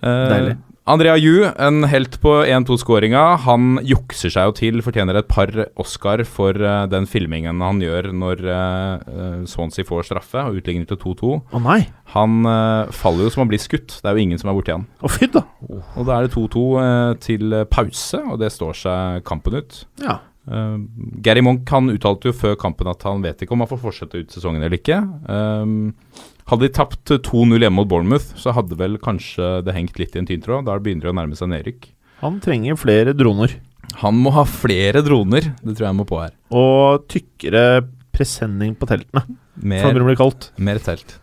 Eh, 0.02 0.24
Deilig. 0.32 0.56
Andrea 0.88 1.16
Ju, 1.20 1.44
en 1.44 1.84
helt 1.84 2.14
på 2.20 2.30
1-2-skåringa. 2.44 3.20
Han 3.44 3.76
jukser 3.84 4.32
seg 4.32 4.46
jo 4.48 4.54
til, 4.56 4.78
fortjener 4.80 5.18
et 5.20 5.26
par 5.28 5.50
Oscar 5.76 6.22
for 6.24 6.56
uh, 6.56 6.86
den 6.88 7.04
filmingen 7.04 7.60
han 7.60 7.82
gjør 7.84 8.08
når 8.16 8.40
uh, 8.48 9.42
Swansea 9.44 9.84
får 9.84 10.06
straffe 10.08 10.46
og 10.48 10.56
utligner 10.62 10.88
til 10.88 10.96
2-2. 11.02 11.34
Å 11.52 11.60
nei. 11.60 11.82
Han 12.14 12.38
uh, 12.48 12.88
faller 12.96 13.26
jo 13.26 13.34
som 13.34 13.44
han 13.44 13.50
blir 13.52 13.60
skutt. 13.60 13.98
Det 14.00 14.08
er 14.08 14.16
jo 14.16 14.24
ingen 14.24 14.40
som 14.40 14.48
er 14.48 14.56
borti 14.56 14.72
han. 14.72 14.88
Å 15.04 15.12
fy 15.12 15.28
da. 15.34 15.44
Og 15.68 16.08
da 16.08 16.16
er 16.16 16.24
det 16.24 16.32
2-2 16.32 16.64
eh, 16.80 17.12
til 17.20 17.58
pause, 17.68 18.22
og 18.24 18.40
det 18.40 18.48
står 18.56 18.80
seg 18.80 19.28
kampen 19.28 19.60
ut. 19.60 19.82
Ja. 20.00 20.22
Uh, 20.48 20.80
Gary 21.20 21.44
Monk 21.44 21.68
han 21.68 21.92
uttalte 21.92 22.30
jo 22.30 22.38
før 22.46 22.56
kampen 22.56 22.88
at 22.88 23.04
han 23.04 23.20
vet 23.20 23.44
ikke 23.44 23.52
om 23.52 23.60
han 23.66 23.68
får 23.68 23.84
fortsette 23.84 24.24
ut 24.24 24.32
sesongen 24.32 24.64
eller 24.64 24.80
ikke. 24.80 25.02
Um, 25.28 25.92
hadde 26.48 26.64
de 26.66 26.72
tapt 26.74 27.12
2-0 27.12 27.60
hjemme 27.60 27.76
mot 27.76 27.88
Bournemouth, 27.88 28.32
så 28.40 28.54
hadde 28.56 28.78
vel 28.80 28.96
kanskje 29.02 29.58
det 29.66 29.74
hengt 29.76 29.98
litt 30.00 30.16
i 30.16 30.22
en 30.22 30.28
tyntråd. 30.28 30.66
Da 30.68 30.78
begynner 30.80 31.08
det 31.08 31.12
å 31.12 31.18
nærme 31.18 31.38
seg 31.38 31.50
nedrykk. 31.52 31.90
Han 32.22 32.40
trenger 32.42 32.78
flere 32.80 33.14
droner. 33.16 33.58
Han 34.02 34.18
må 34.20 34.32
ha 34.34 34.44
flere 34.48 35.00
droner, 35.04 35.52
det 35.62 35.76
tror 35.78 35.88
jeg 35.88 35.98
må 35.98 36.06
på 36.08 36.18
her. 36.20 36.32
Og 36.52 37.06
tykkere 37.10 37.84
presenning 38.14 38.74
på 38.78 38.88
teltene. 38.90 39.22
For 39.58 39.94
det 39.94 40.02
Mer, 40.04 40.14
å 40.14 40.18
kaldt. 40.18 40.50
mer 40.56 40.78
telt. 40.82 41.16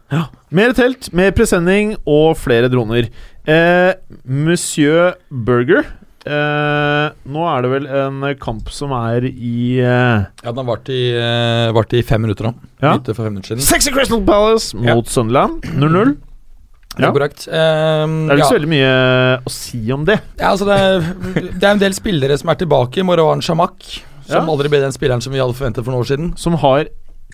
Mer 0.52 0.74
telt, 0.76 1.08
mer 1.16 1.32
presenning 1.36 1.94
og 2.06 2.36
flere 2.40 2.68
droner. 2.72 3.08
Eh, 3.48 3.94
Monsieur 4.28 5.16
Burger. 5.30 5.86
Eh, 6.26 7.08
nå 7.30 7.42
er 7.52 7.62
det 7.62 7.70
vel 7.70 7.84
en 8.02 8.24
kamp 8.42 8.70
som 8.74 8.90
er 8.98 9.28
i 9.30 9.78
eh, 9.78 10.24
Ja, 10.26 10.50
den 10.50 10.58
har 10.64 10.70
vart 10.72 10.90
i, 10.90 11.02
eh, 11.14 12.00
i 12.00 12.02
fem 12.02 12.24
minutter 12.26 12.48
da. 12.50 12.54
Ja. 12.82 12.94
For 13.06 13.14
fem 13.20 13.34
minutter 13.36 13.54
siden. 13.54 13.62
Sexy 13.62 13.92
Crystal 13.94 14.24
Palace 14.26 14.74
mot 14.78 15.06
Sunderland. 15.08 15.62
0-0. 15.78 16.16
Det 16.96 17.04
er 17.04 17.08
Ja. 17.08 17.12
korrekt. 17.12 17.46
Ehm, 17.52 18.28
Det 18.28 18.32
er 18.32 18.38
ikke 18.38 18.46
ja. 18.46 18.50
så 18.50 18.58
veldig 18.58 18.72
mye 18.72 18.92
å 19.46 19.52
si 19.52 19.92
om 19.92 20.06
det. 20.06 20.20
Ja, 20.40 20.52
altså 20.56 20.66
det, 20.66 20.80
er, 20.80 21.52
det 21.60 21.64
er 21.64 21.72
en 21.76 21.80
del 21.84 21.94
spillere 21.94 22.38
som 22.40 22.50
er 22.50 22.56
tilbake. 22.56 23.04
Morawan 23.04 23.42
Shamak, 23.44 23.84
som 24.26 24.48
Ja. 24.48 24.52
aldri 24.54 24.70
ble 24.70 24.80
den 24.82 24.92
spilleren 24.96 25.22
som 25.22 25.34
vi 25.34 25.40
hadde 25.40 25.54
forventet 25.54 25.84
for 25.84 25.92
noen 25.92 26.02
år 26.02 26.10
siden. 26.10 26.34
Som 26.40 26.54
har 26.56 26.88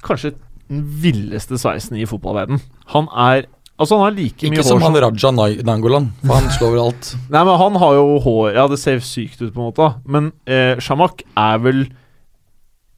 kanskje 0.04 0.34
den 0.68 0.84
villeste 0.84 1.56
sveisen 1.62 1.96
i 1.96 2.06
fotballverden. 2.10 2.60
Han 2.88 3.08
er 3.16 3.46
Altså, 3.82 3.98
han 3.98 4.06
har 4.06 4.14
like 4.16 4.44
mye 4.46 4.50
hår 4.52 4.60
Ikke 4.62 4.68
som 4.70 4.82
han 4.86 4.94
Raja 5.02 5.32
Nangolan, 5.66 6.12
for 6.22 6.34
han 6.38 6.50
slår 6.54 6.72
vel 6.76 6.84
alt. 6.86 7.10
Nei, 7.34 7.42
men 7.50 7.58
han 7.64 7.74
har 7.82 7.92
jo 7.98 8.06
hår 8.28 8.54
Ja, 8.60 8.68
det 8.72 8.78
ser 8.82 9.02
sykt 9.02 9.42
ut, 9.42 9.50
på 9.56 9.60
en 9.60 9.68
måte. 9.72 9.90
Men 10.06 10.32
eh, 10.46 10.76
Shamak 10.84 11.24
er 11.34 11.58
vel 11.66 11.82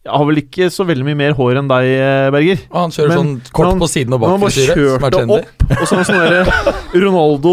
Har 0.04 0.26
vel 0.28 0.42
ikke 0.42 0.68
så 0.68 0.84
veldig 0.84 1.06
mye 1.08 1.16
mer 1.16 1.32
hår 1.38 1.56
enn 1.62 1.70
deg, 1.72 1.86
eh, 1.96 2.28
Berger. 2.36 2.60
Og 2.74 2.78
han 2.82 2.92
kjører 2.92 3.10
Men 3.14 3.18
sånn 3.22 3.36
kort 3.56 3.70
han- 3.72 3.80
på 3.80 3.88
siden 3.88 4.12
og 4.18 4.20
bak 4.26 4.30
han 4.34 4.42
bare 4.44 4.52
frisyre, 4.52 4.76
som 4.76 5.04
er 5.08 5.12
kjørte 5.16 5.38
opp, 5.38 5.48
og 5.80 5.86
så 5.88 5.94
en 5.96 6.04
sånn 6.10 6.20
derre 6.20 6.44
Ronaldo 7.06 7.52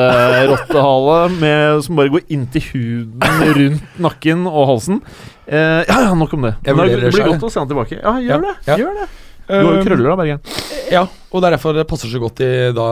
2008-rottehale 0.00 1.82
som 1.84 1.96
bare 2.00 2.12
går 2.14 2.24
inn 2.32 2.46
til 2.54 2.62
huden 2.70 3.44
rundt 3.58 3.82
nakken 4.08 4.46
og 4.48 4.64
halsen. 4.72 5.02
Eh, 5.50 5.82
ja, 5.88 5.96
ja, 6.06 6.14
nok 6.14 6.32
om 6.36 6.42
det. 6.48 6.54
Det 6.64 6.74
blir 6.76 7.26
godt 7.28 7.42
å 7.44 7.50
se 7.52 7.58
han 7.60 7.68
tilbake. 7.70 7.98
Ja, 8.00 8.12
gjør 8.22 8.30
Ja, 8.30 8.38
det. 8.46 8.54
ja. 8.70 8.76
Gjør 8.80 8.94
det. 9.02 9.08
Du 9.50 9.56
har 9.58 9.74
jo 9.74 9.80
Um, 9.80 9.86
krøller 9.88 10.08
da, 10.12 10.16
Bergen. 10.20 10.40
Ja, 10.90 11.04
og 11.30 11.42
det 11.42 11.48
er 11.50 11.56
derfor 11.56 11.74
det 11.76 11.86
passer 11.90 12.10
så 12.12 12.20
godt 12.22 12.40
i 12.46 12.50
da 12.76 12.88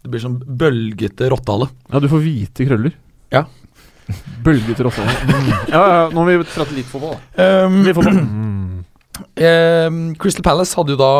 det 0.00 0.08
blir 0.12 0.22
sånn 0.22 0.38
bølgete 0.40 1.28
rottehale. 1.32 1.68
Ja, 1.92 2.00
du 2.00 2.08
får 2.08 2.22
hvite 2.24 2.64
krøller. 2.68 2.94
Ja. 3.34 3.44
Bølgete 4.46 4.86
rottehale. 4.86 5.12
Mm. 5.28 5.50
Ja, 5.68 5.82
ja, 5.82 6.04
nå 6.08 6.22
må 6.22 6.28
vi 6.30 6.38
prate 6.48 6.76
litt 6.76 6.88
fotball. 6.88 7.18
da. 7.36 7.48
Um, 7.66 7.82
Litt 7.84 7.98
fotball. 7.98 8.22
Mm. 8.24 8.70
Um, 9.20 9.98
Crystal 10.16 10.44
Palace 10.46 10.72
hadde 10.78 10.94
jo 10.94 11.00
da, 11.00 11.10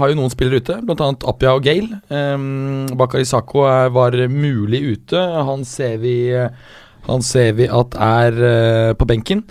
har 0.00 0.10
jo 0.10 0.16
noen 0.18 0.32
spillere 0.32 0.58
ute, 0.62 0.80
bl.a. 0.82 1.12
Appia 1.30 1.52
og 1.54 1.62
Gale. 1.66 2.00
Um, 2.10 2.88
Bakari 2.98 3.26
Sako 3.28 3.62
var 3.94 4.16
mulig 4.32 4.82
ute. 4.96 5.22
Han 5.46 5.62
ser 5.68 6.00
vi, 6.02 6.16
han 7.06 7.22
ser 7.22 7.54
vi 7.60 7.70
at 7.70 7.94
er 7.94 8.42
uh, 8.42 8.90
på 8.98 9.06
benken. 9.10 9.44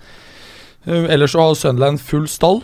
Uh, 0.84 1.07
ellers 1.07 1.31
så 1.31 1.39
har 1.47 1.55
Sunderland 1.55 2.03
full 2.03 2.27
stall. 2.27 2.59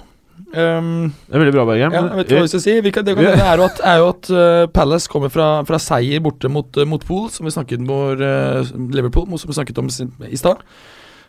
Um, 0.49 1.11
Det 1.27 1.35
er 1.35 1.41
veldig 1.43 1.53
bra, 1.53 1.65
Bergen. 1.69 1.91
ja, 1.93 1.99
jeg 2.07 2.17
vet 2.17 2.25
ikke 2.31 2.37
hva 2.39 2.45
jeg 2.47 2.53
skal 2.55 2.61
si. 2.63 2.91
Kan, 2.91 3.05
det 3.05 3.15
kan, 3.15 3.25
det 3.25 3.43
er 3.45 3.59
jo 3.59 3.65
at, 3.67 3.81
er 3.85 3.97
jo 4.01 4.07
at 4.09 4.29
uh, 4.33 4.63
Palace 4.73 5.11
kommer 5.11 5.29
fra, 5.29 5.49
fra 5.67 5.77
seier 5.77 6.23
borte 6.25 6.49
mot, 6.49 6.69
uh, 6.77 6.87
mot 6.89 7.03
Pool, 7.05 7.27
som 7.29 7.45
vi 7.45 7.53
snakket 7.53 7.83
om, 7.85 7.91
uh, 8.17 8.71
Liverpool, 8.95 9.27
som 9.37 9.51
vi 9.51 9.57
snakket 9.59 9.77
om 9.83 9.89
sin- 9.93 10.15
i 10.25 10.39
stad. 10.39 10.63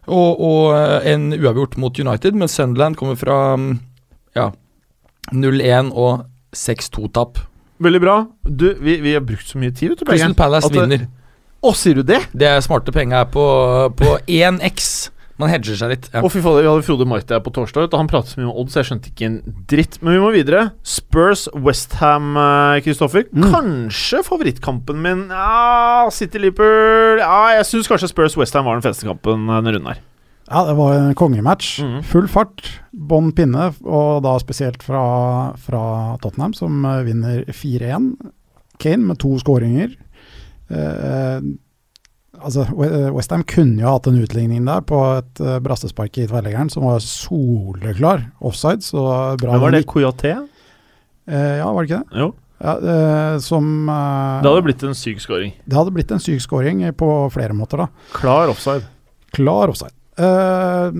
Og, 0.09 0.41
og 0.41 0.73
eh, 0.75 1.13
en 1.13 1.29
uavgjort 1.37 1.77
mot 1.79 1.99
United, 2.01 2.33
men 2.35 2.49
Sunderland 2.49 2.97
kommer 2.97 3.19
fra 3.21 3.57
mm, 3.61 3.75
ja, 4.35 4.47
0-1 5.33 5.91
og 5.93 6.25
6-2-tap. 6.57 7.39
Veldig 7.85 8.01
bra. 8.03 8.15
Du, 8.49 8.71
vi, 8.81 8.97
vi 9.05 9.13
har 9.13 9.21
brukt 9.21 9.47
så 9.47 9.61
mye 9.61 9.71
tid, 9.77 9.93
vet 9.93 10.01
du, 10.01 10.07
Crystal 10.09 10.35
Palace 10.35 10.67
At 10.71 10.75
vinner. 10.75 11.05
Å, 11.61 11.75
sier 11.77 12.01
du 12.01 12.03
det? 12.09 12.23
Det 12.33 12.49
er 12.49 12.65
smarte 12.65 12.93
penger 12.97 13.21
er 13.21 13.29
på, 13.31 13.45
på 14.01 14.17
1x. 14.25 15.11
Man 15.41 15.53
hedger 15.53 15.79
seg 15.81 15.95
litt. 15.95 16.11
Ja. 16.13 16.21
Å, 16.23 16.31
fy 16.33 16.43
fader, 16.45 16.67
vi 16.67 16.71
hadde 16.71 16.85
Frode 16.87 17.07
Marti 17.09 17.35
her 17.35 17.43
på 17.45 17.53
torsdag, 17.57 17.89
og 17.89 17.97
han 17.97 18.11
pratet 18.11 18.35
så 18.35 18.41
mye 18.43 18.51
om 18.51 18.61
odds, 18.63 18.77
jeg 18.77 18.91
skjønte 18.91 19.13
ikke 19.13 19.29
en 19.31 19.39
dritt. 19.71 19.99
Men 20.05 20.19
vi 20.19 20.23
må 20.23 20.31
videre. 20.35 20.67
Spurs 20.87 21.47
Westham, 21.57 22.35
Kristoffer. 22.85 23.27
Mm. 23.33 23.49
Kanskje 23.55 24.23
favorittkampen 24.27 25.01
min 25.01 25.27
Ja, 25.33 26.09
City 26.13 26.41
Liverpool 26.43 27.21
Ja, 27.23 27.57
jeg 27.57 27.67
syns 27.69 27.89
kanskje 27.91 28.11
Spurs 28.11 28.37
Westham 28.39 28.67
var 28.69 28.79
den 28.79 28.85
feteste 28.85 29.09
kampen 29.09 29.49
eh, 29.49 29.59
denne 29.61 29.75
runden 29.77 29.91
her. 29.93 30.03
Ja, 30.51 30.65
det 30.67 30.75
var 30.81 30.97
en 30.97 31.15
kongematch. 31.15 31.79
Mm. 31.87 31.99
Full 32.11 32.27
fart, 32.31 32.65
bånn 32.91 33.31
pinne, 33.37 33.71
og 33.87 34.25
da 34.27 34.35
spesielt 34.43 34.83
fra, 34.83 35.03
fra 35.63 35.83
Tottenham, 36.23 36.57
som 36.59 36.85
eh, 36.85 37.03
vinner 37.07 37.45
4-1. 37.55 38.13
Kane 38.83 39.07
med 39.13 39.21
to 39.23 39.37
skåringer. 39.39 39.95
Eh, 40.71 41.37
altså, 42.43 42.67
Westham 43.15 43.45
kunne 43.49 43.81
jo 43.83 43.91
hatt 43.95 44.07
en 44.11 44.21
utligning 44.23 44.65
der 44.69 44.85
på 44.87 44.99
et 45.19 45.43
uh, 45.45 45.59
brassespark 45.65 46.19
i 46.21 46.29
tverrleggeren 46.31 46.71
som 46.73 46.87
var 46.89 47.03
soleklar 47.05 48.29
offside, 48.41 48.85
så 48.87 49.05
bra. 49.41 49.55
Men 49.57 49.65
var 49.67 49.77
det 49.77 49.87
Coyoté? 49.91 50.37
Uh, 50.41 50.49
Eh, 51.31 51.59
ja, 51.61 51.67
var 51.73 51.85
det 51.85 51.91
ikke 51.91 52.01
det? 52.01 52.21
Jo. 52.23 52.31
Ja, 52.61 52.73
uh, 52.77 53.37
som 53.41 53.89
eh, 53.89 54.41
Det 54.43 54.51
hadde 54.51 54.65
blitt 54.67 54.83
en 54.85 54.97
syk 54.99 55.23
scoring. 55.25 55.55
det 55.65 55.77
hadde 55.79 55.93
blitt 55.95 56.11
en 56.13 56.21
syk 56.21 56.43
scoring 56.45 56.83
på 56.93 57.09
flere 57.33 57.57
måter, 57.57 57.85
da. 57.85 57.87
Klar 58.13 58.53
offside. 58.53 58.85
Klar 59.33 59.73
offside. 59.73 59.95
Eh, 60.21 60.91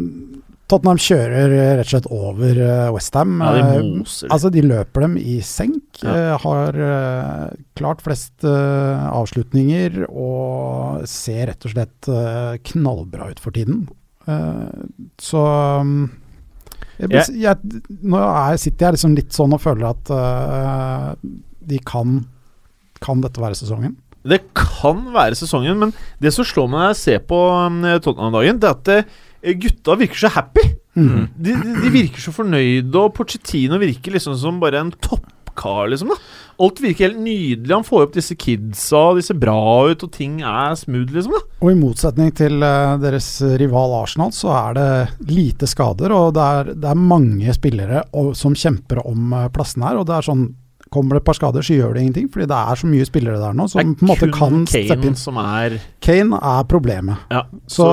Tottenham 0.71 1.01
kjører 1.03 1.53
eh, 1.57 1.73
rett 1.81 1.89
og 1.89 1.91
slett 1.91 2.09
over 2.15 2.59
uh, 2.63 2.91
Westham. 2.95 3.41
Ja, 3.43 3.51
de 3.59 3.81
moser. 3.99 4.31
altså, 4.31 4.51
de 4.55 4.63
løper 4.63 5.05
dem 5.07 5.17
i 5.19 5.41
senk. 5.45 6.03
Ja. 6.05 6.15
eh, 6.15 6.35
har 6.45 6.79
eh, 6.87 7.47
klart 7.77 8.01
flest 8.05 8.47
eh, 8.47 9.07
avslutninger 9.11 10.05
og 10.09 11.03
ser 11.11 11.51
rett 11.51 11.67
og 11.67 11.75
slett 11.75 12.09
eh, 12.09 12.55
knallbra 12.71 13.31
ut 13.33 13.43
for 13.43 13.57
tiden. 13.57 13.89
Eh, 14.31 14.83
så 15.21 15.43
um, 15.83 16.11
jeg, 17.01 17.25
jeg, 17.41 17.81
Nå 18.05 18.19
er, 18.21 18.59
sitter 18.61 18.87
jeg 18.91 18.99
liksom 18.99 19.15
litt 19.17 19.33
sånn 19.33 19.57
og 19.57 19.63
føler 19.65 19.89
at 19.89 20.11
eh, 20.13 21.31
de 21.71 21.79
kan 21.89 22.19
Kan 23.01 23.23
dette 23.25 23.41
være 23.41 23.57
sesongen? 23.57 23.95
Det 24.29 24.43
kan 24.53 25.07
være 25.15 25.39
sesongen, 25.39 25.79
men 25.81 25.95
det 26.21 26.35
som 26.37 26.45
slår 26.45 26.67
meg 26.69 26.77
når 26.83 26.91
jeg 26.91 26.99
ser 27.01 27.23
på 27.25 27.39
um, 27.41 27.79
Tottenham 28.05 28.29
om 28.29 28.35
dagen, 28.37 28.59
det 28.61 28.69
er 28.69 28.77
at 28.77 28.91
eh, 28.93 29.15
gutta 29.41 29.97
virker 30.01 30.27
så 30.27 30.31
happy. 30.35 30.67
Mm. 30.99 31.29
De, 31.37 31.53
de, 31.55 31.75
de 31.85 31.93
virker 31.95 32.23
så 32.23 32.33
fornøyde, 32.35 32.95
og 32.99 33.15
Pochettino 33.17 33.79
virker 33.81 34.17
liksom 34.17 34.37
som 34.39 34.59
bare 34.63 34.83
en 34.83 34.93
toppkar, 35.03 35.91
liksom. 35.93 36.13
da 36.13 36.19
Alt 36.61 36.81
virker 36.83 37.09
helt 37.09 37.21
nydelig. 37.25 37.73
Han 37.73 37.87
får 37.87 38.05
opp 38.05 38.17
disse 38.19 38.37
kidsa, 38.37 39.03
de 39.17 39.25
ser 39.25 39.39
bra 39.41 39.57
ut, 39.89 40.03
og 40.05 40.13
ting 40.13 40.41
er 40.45 40.77
smooth, 40.77 41.15
liksom. 41.15 41.37
da 41.39 41.65
Og 41.65 41.73
i 41.73 41.79
motsetning 41.79 42.35
til 42.37 42.61
eh, 42.67 42.97
deres 43.01 43.31
rival 43.63 43.97
Arsenal, 44.03 44.35
så 44.37 44.53
er 44.59 44.77
det 44.77 45.31
lite 45.31 45.71
skader, 45.71 46.13
og 46.17 46.35
det 46.37 46.49
er, 46.59 46.73
det 46.75 46.91
er 46.91 47.07
mange 47.15 47.57
spillere 47.57 48.05
og, 48.13 48.35
som 48.37 48.57
kjemper 48.57 49.01
om 49.07 49.33
uh, 49.33 49.47
plassene 49.55 49.89
her. 49.89 50.03
Og 50.03 50.11
det 50.11 50.19
er 50.19 50.29
sånn 50.29 50.51
Kommer 50.91 51.15
det 51.15 51.21
et 51.23 51.27
par 51.29 51.37
skader, 51.39 51.63
så 51.63 51.77
gjør 51.79 51.93
det 51.95 52.03
ingenting, 52.03 52.29
fordi 52.33 52.47
det 52.51 52.57
er 52.59 52.75
så 52.81 52.89
mye 52.91 53.05
spillere 53.07 53.39
der 53.39 53.53
nå 53.55 53.69
som 53.71 53.95
på 53.95 54.03
en 54.03 54.09
måte 54.11 54.27
kan 54.35 54.65
steppe 54.67 55.07
inn. 55.07 55.15
som 55.15 55.37
er 55.39 55.77
Kane 56.03 56.35
er 56.43 56.65
problemet. 56.67 57.17
Ja, 57.31 57.45
Så, 57.71 57.87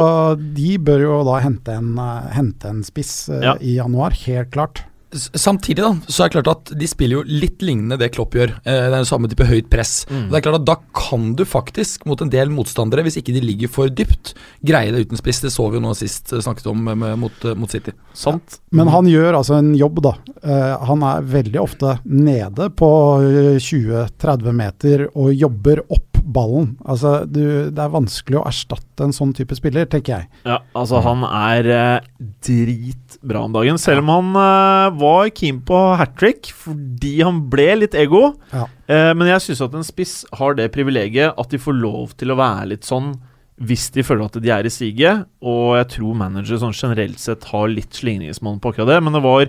de 0.57 0.77
bør 0.81 1.03
jo 1.05 1.23
da 1.27 1.37
hente 1.43 1.75
en, 1.77 1.91
eh, 2.01 2.31
hente 2.33 2.65
en 2.71 2.81
spiss 2.83 3.29
eh, 3.29 3.43
Ja. 3.43 3.53
i 3.61 3.75
januar, 3.77 4.17
helt 4.25 4.49
klart. 4.49 4.81
Samtidig 5.15 5.79
da, 5.79 5.93
så 6.11 6.25
er 6.25 6.27
det 6.27 6.35
klart 6.35 6.49
at 6.51 6.71
de 6.75 6.87
spiller 6.89 7.21
jo 7.21 7.39
litt 7.43 7.61
lignende 7.63 7.95
det 7.99 8.09
Klopp 8.11 8.35
gjør. 8.35 8.57
Eh, 8.67 8.87
det 8.91 8.97
er 8.97 9.03
jo 9.05 9.07
samme 9.07 9.29
type 9.31 9.47
høyt 9.47 9.69
press. 9.71 10.01
Mm. 10.09 10.25
Det 10.27 10.39
er 10.39 10.43
klart 10.43 10.59
at 10.59 10.67
Da 10.67 10.75
kan 10.97 11.29
du 11.39 11.45
faktisk, 11.47 12.03
mot 12.09 12.21
en 12.21 12.31
del 12.33 12.51
motstandere, 12.51 13.05
hvis 13.07 13.19
ikke 13.21 13.35
de 13.37 13.43
ligger 13.45 13.71
for 13.71 13.87
dypt, 13.87 14.33
greie 14.67 14.91
det 14.91 15.05
uten 15.07 15.19
spiss. 15.19 15.39
Det 15.45 15.53
så 15.53 15.69
vi 15.71 15.79
jo 15.79 15.85
nå 15.85 15.93
sist 15.95 16.33
eh, 16.35 16.43
snakket 16.43 16.67
om 16.73 16.83
med, 16.89 16.99
med, 16.99 17.15
mot, 17.23 17.45
eh, 17.47 17.55
mot 17.55 17.71
City. 17.71 17.95
sant. 18.13 18.59
Men 18.75 18.91
han 18.91 19.07
gjør 19.07 19.39
altså 19.39 19.61
en 19.61 19.71
jobb, 19.79 20.03
da. 20.03 20.17
Eh, 20.43 20.75
han 20.91 21.07
er 21.07 21.31
veldig 21.37 21.63
ofte 21.63 21.97
nede 22.03 22.67
på 22.75 22.91
eh, 23.23 23.55
20-30 23.63 24.59
meter 24.59 25.07
og 25.13 25.31
jobber 25.31 25.85
opp 25.87 26.16
ballen. 26.27 26.73
Altså, 26.87 27.21
du, 27.25 27.41
det 27.71 27.81
er 27.81 27.93
vanskelig 27.93 28.39
å 28.39 28.45
erstatte 28.49 29.05
en 29.05 29.15
sånn 29.15 29.33
type 29.37 29.55
spiller, 29.57 29.87
tenker 29.89 30.13
jeg. 30.13 30.29
Ja, 30.47 30.59
altså 30.77 31.01
han 31.05 31.23
er 31.27 31.69
eh, 31.71 32.07
dritbra 32.45 33.45
om 33.47 33.55
dagen. 33.55 33.79
Selv 33.81 34.03
om 34.03 34.11
han 34.11 34.41
eh, 34.41 34.97
var 34.99 35.31
keen 35.37 35.61
på 35.67 35.79
hat 35.99 36.17
trick 36.19 36.51
fordi 36.55 37.17
han 37.21 37.45
ble 37.51 37.69
litt 37.83 37.97
ego. 37.97 38.31
Ja. 38.53 38.67
Eh, 38.87 39.13
men 39.17 39.31
jeg 39.31 39.45
syns 39.45 39.63
at 39.65 39.77
en 39.77 39.87
spiss 39.87 40.19
har 40.39 40.57
det 40.59 40.69
privilegiet 40.75 41.37
at 41.37 41.53
de 41.53 41.61
får 41.61 41.79
lov 41.79 42.15
til 42.19 42.33
å 42.33 42.39
være 42.39 42.73
litt 42.75 42.87
sånn 42.87 43.15
hvis 43.57 43.87
de 43.95 44.03
føler 44.05 44.27
at 44.27 44.37
de 44.41 44.51
er 44.53 44.67
i 44.67 44.71
siget. 44.73 45.25
Og 45.41 45.77
jeg 45.79 45.89
tror 45.95 46.19
managere 46.19 46.59
sånn 46.61 46.75
generelt 46.77 47.21
sett 47.21 47.47
har 47.49 47.71
litt 47.71 47.97
slingringsmonn 47.97 48.59
på 48.61 48.73
akkurat 48.73 48.91
det. 48.91 48.99
Men 49.05 49.17
det 49.17 49.23
var 49.25 49.47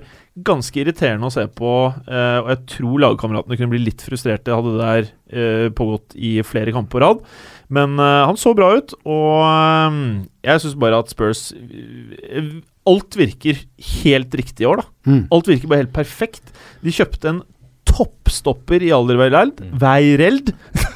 ganske 0.48 0.80
irriterende 0.80 1.28
å 1.28 1.34
se 1.34 1.44
på, 1.50 1.72
eh, 2.06 2.38
og 2.40 2.50
jeg 2.52 2.60
tror 2.76 3.02
lagkameratene 3.02 3.58
kunne 3.58 3.72
bli 3.74 3.82
litt 3.88 4.04
frustrerte 4.06 4.54
hadde 4.54 4.74
det 4.76 4.88
der 4.88 5.08
eh, 5.34 5.68
pågått 5.74 6.14
i 6.14 6.36
flere 6.46 6.72
kamper 6.74 6.94
på 6.94 7.02
rad. 7.04 7.22
Men 7.74 7.98
eh, 8.00 8.24
han 8.30 8.38
så 8.40 8.54
bra 8.56 8.70
ut, 8.78 8.94
og 9.02 9.42
eh, 9.44 10.00
jeg 10.46 10.64
syns 10.64 10.78
bare 10.80 11.02
at 11.02 11.12
Spurs 11.12 11.48
eh, 11.52 12.52
Alt 12.88 13.18
virker 13.20 13.58
helt 14.00 14.32
riktig 14.38 14.64
i 14.64 14.68
år, 14.70 14.80
da. 14.80 14.86
Mm. 15.10 15.24
Alt 15.36 15.50
virker 15.50 15.68
bare 15.68 15.82
helt 15.82 15.92
perfekt. 15.92 16.54
De 16.80 16.94
kjøpte 16.94 17.28
en 17.34 17.42
toppstopper 17.88 18.84
i 18.86 18.94
alderveireld, 18.96 19.60
Veireld. 19.82 20.54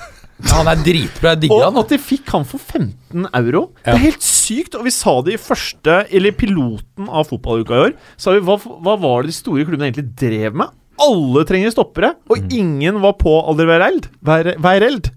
Ja, 0.48 0.58
han 0.60 0.68
er 0.72 0.82
dritbra. 0.84 1.32
Jeg 1.34 1.40
digger 1.44 1.56
Og 1.56 1.64
han. 1.68 1.80
at 1.84 1.92
de 1.94 1.98
fikk 2.02 2.28
han 2.34 2.44
for 2.48 2.58
15 2.60 3.26
euro. 3.38 3.64
Det 3.84 3.94
er 3.94 4.00
helt 4.02 4.22
sykt. 4.26 4.74
Og 4.78 4.84
vi 4.88 4.92
sa 4.94 5.14
det 5.22 5.34
i 5.36 5.40
første, 5.40 6.00
eller 6.10 6.34
piloten 6.36 7.08
av 7.08 7.28
fotballuka 7.30 7.76
i 7.78 7.82
år. 7.88 7.96
Sa 8.20 8.34
vi, 8.36 8.42
hva, 8.44 8.58
hva 8.58 8.96
var 9.00 9.22
det 9.22 9.32
de 9.32 9.38
store 9.38 9.64
klubbene 9.68 9.90
egentlig 9.90 10.10
drev 10.18 10.54
med? 10.62 10.74
Alle 11.02 11.42
trenger 11.48 11.72
stoppere, 11.72 12.12
og 12.30 12.52
ingen 12.52 12.98
var 13.02 13.14
på 13.18 13.32
Alderweireld. 13.48 14.10
Hver 14.22 14.52
Veireld. 14.62 15.08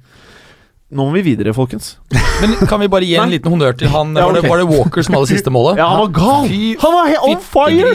Nå 0.96 1.08
må 1.10 1.16
vi 1.18 1.24
videre, 1.26 1.52
folkens. 1.58 1.96
Men 2.42 2.54
kan 2.70 2.80
vi 2.80 2.88
bare 2.88 3.04
gi 3.10 3.18
en 3.20 3.32
liten 3.34 3.52
honnør 3.52 3.76
til 3.78 3.90
han 3.92 4.14
Ja, 4.16 4.28
var, 4.30 4.38
det, 4.38 4.48
var 4.48 4.62
det 4.62 4.68
Walker 4.70 5.04
som 5.04 5.18
hadde 5.18 5.28
siste 5.34 5.52
målet? 5.52 5.82
Ja, 5.82 5.90
han 5.92 6.06
var 6.06 6.12
gal! 6.16 6.48
Fy 6.48 6.76
Han 6.80 6.94
var 6.96 7.16
on 7.28 7.40
fire! 7.42 7.94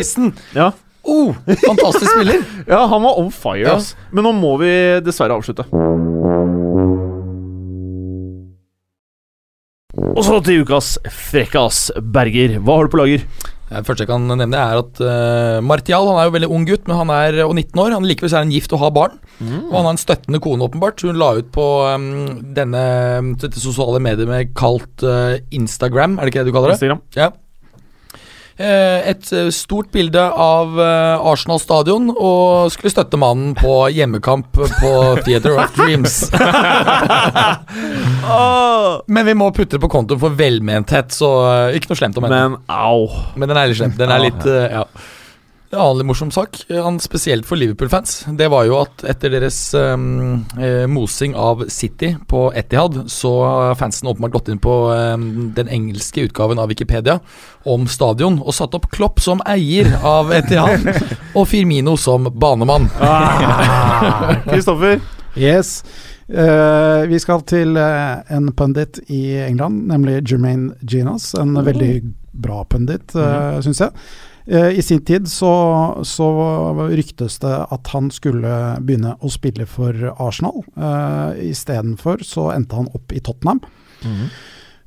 Ja, 0.58 0.70
Oh, 1.10 1.32
fantastisk 1.64 2.10
spiller. 2.12 2.42
ja, 2.68 2.82
han 2.86 3.02
var 3.02 3.16
on 3.18 3.30
fire, 3.32 3.62
Ja. 3.64 3.78
Men 4.12 4.26
nå 4.26 4.34
må 4.36 4.50
vi 4.60 4.68
dessverre 5.00 5.32
avslutte. 5.32 5.64
Og 10.00 10.22
så 10.24 10.38
til 10.44 10.62
ukas 10.64 10.94
frekkas, 11.30 11.88
Berger. 12.00 12.58
Hva 12.64 12.78
har 12.78 12.86
du 12.86 12.92
på 12.92 13.00
lager? 13.00 13.24
Det 13.70 13.84
første 13.86 14.02
jeg 14.02 14.10
kan 14.10 14.24
nevne, 14.26 14.58
er 14.58 14.80
at 14.80 14.98
uh, 14.98 15.58
Martial 15.62 16.08
han 16.08 16.16
er 16.18 16.26
jo 16.26 16.32
veldig 16.34 16.48
ung 16.50 16.64
gutt, 16.66 16.88
men 16.90 16.98
han 16.98 17.12
er 17.14 17.44
og 17.44 17.52
19 17.54 17.78
år. 17.78 17.92
Han 17.94 18.08
Likevel 18.08 18.32
er 18.32 18.42
han 18.42 18.54
gift 18.54 18.72
og 18.74 18.82
har 18.82 18.94
barn. 18.96 19.20
Og 19.38 19.76
han 19.76 19.86
har 19.86 19.94
en 19.94 20.00
støttende 20.00 20.40
kone, 20.42 20.66
åpenbart. 20.66 21.04
Hun 21.06 21.20
la 21.20 21.30
ut 21.38 21.52
på 21.54 21.66
um, 21.86 22.08
denne, 22.56 22.82
dette 23.38 23.62
sosiale 23.62 24.02
mediet 24.02 24.30
med 24.30 24.50
kalt 24.58 25.06
uh, 25.06 25.36
Instagram, 25.54 26.18
er 26.18 26.26
det 26.26 26.34
ikke 26.34 26.42
det 26.42 26.50
du 26.50 26.56
kaller 26.56 26.74
det? 26.74 26.80
Instagram. 26.80 27.04
Ja. 27.18 27.30
Eh, 28.60 29.08
Et 29.10 29.30
eh, 29.32 29.48
stort 29.54 29.88
bilde 29.94 30.20
av 30.20 30.76
eh, 30.80 31.28
Arsenal 31.32 31.60
stadion, 31.62 32.10
og 32.12 32.68
skulle 32.74 32.92
støtte 32.92 33.16
mannen 33.20 33.54
på 33.56 33.86
hjemmekamp 33.94 34.50
på 34.52 34.90
Theater 35.24 35.56
of 35.62 35.72
Dreams. 35.78 36.18
Men 39.10 39.26
vi 39.26 39.34
må 39.38 39.48
putte 39.56 39.78
det 39.78 39.82
på 39.82 39.88
kontoen 39.92 40.20
for 40.20 40.36
velmenthet, 40.36 41.14
så 41.16 41.30
ikke 41.76 41.90
noe 41.92 42.00
slemt 42.02 42.20
om 42.20 42.26
henne. 42.28 42.42
Men 42.58 42.62
au. 42.68 43.08
Men 43.40 43.48
den 43.50 43.58
er 43.62 43.70
litt 43.72 43.80
slem. 43.80 43.96
Den 43.98 44.12
er 44.14 44.26
litt 44.28 44.44
Ja. 44.46 44.84
En 45.72 45.78
annen 45.78 46.06
morsom 46.06 46.32
sak, 46.34 46.56
eh, 46.68 46.98
spesielt 46.98 47.46
for 47.46 47.54
Liverpool-fans, 47.54 48.24
det 48.34 48.48
var 48.50 48.64
jo 48.66 48.80
at 48.80 49.04
etter 49.06 49.30
deres 49.30 49.58
um, 49.78 50.40
mosing 50.90 51.36
av 51.38 51.62
City 51.70 52.16
på 52.26 52.48
Etihad, 52.58 52.96
så 53.06 53.30
har 53.44 53.76
fansen 53.78 54.08
åpenbart 54.10 54.32
gått 54.34 54.48
inn 54.50 54.58
på 54.58 54.74
um, 54.90 55.52
den 55.54 55.70
engelske 55.70 56.24
utgaven 56.26 56.58
av 56.58 56.72
Wikipedia 56.72 57.20
om 57.70 57.86
stadion 57.86 58.40
og 58.42 58.56
satt 58.56 58.74
opp 58.74 58.88
Klopp 58.90 59.22
som 59.22 59.38
eier 59.46 59.92
av 60.02 60.32
Etihad 60.34 60.88
og 61.38 61.46
Firmino 61.46 61.94
som 61.94 62.26
banemann. 62.34 62.88
Kristoffer. 64.50 64.98
Yes. 65.38 65.84
Uh, 66.26 67.06
vi 67.06 67.20
skal 67.22 67.46
til 67.46 67.78
uh, 67.78 68.18
en 68.26 68.50
pundit 68.58 68.98
i 69.06 69.38
England, 69.44 69.86
nemlig 69.92 70.18
Jermaine 70.26 70.74
Ginas. 70.82 71.30
En 71.38 71.54
veldig 71.62 71.92
bra 72.42 72.64
pundit, 72.66 73.14
uh, 73.14 73.62
syns 73.62 73.84
jeg. 73.86 73.94
Eh, 74.50 74.78
I 74.80 74.82
sin 74.82 75.02
tid 75.06 75.28
så, 75.30 75.50
så 76.02 76.28
ryktes 76.90 77.38
det 77.42 77.56
at 77.70 77.90
han 77.94 78.10
skulle 78.14 78.54
begynne 78.82 79.14
å 79.22 79.30
spille 79.30 79.66
for 79.70 79.94
Arsenal. 80.16 80.64
Uh, 80.74 81.38
Istedenfor 81.50 82.24
så 82.26 82.50
endte 82.56 82.80
han 82.80 82.90
opp 82.96 83.14
i 83.14 83.22
Tottenham. 83.22 83.62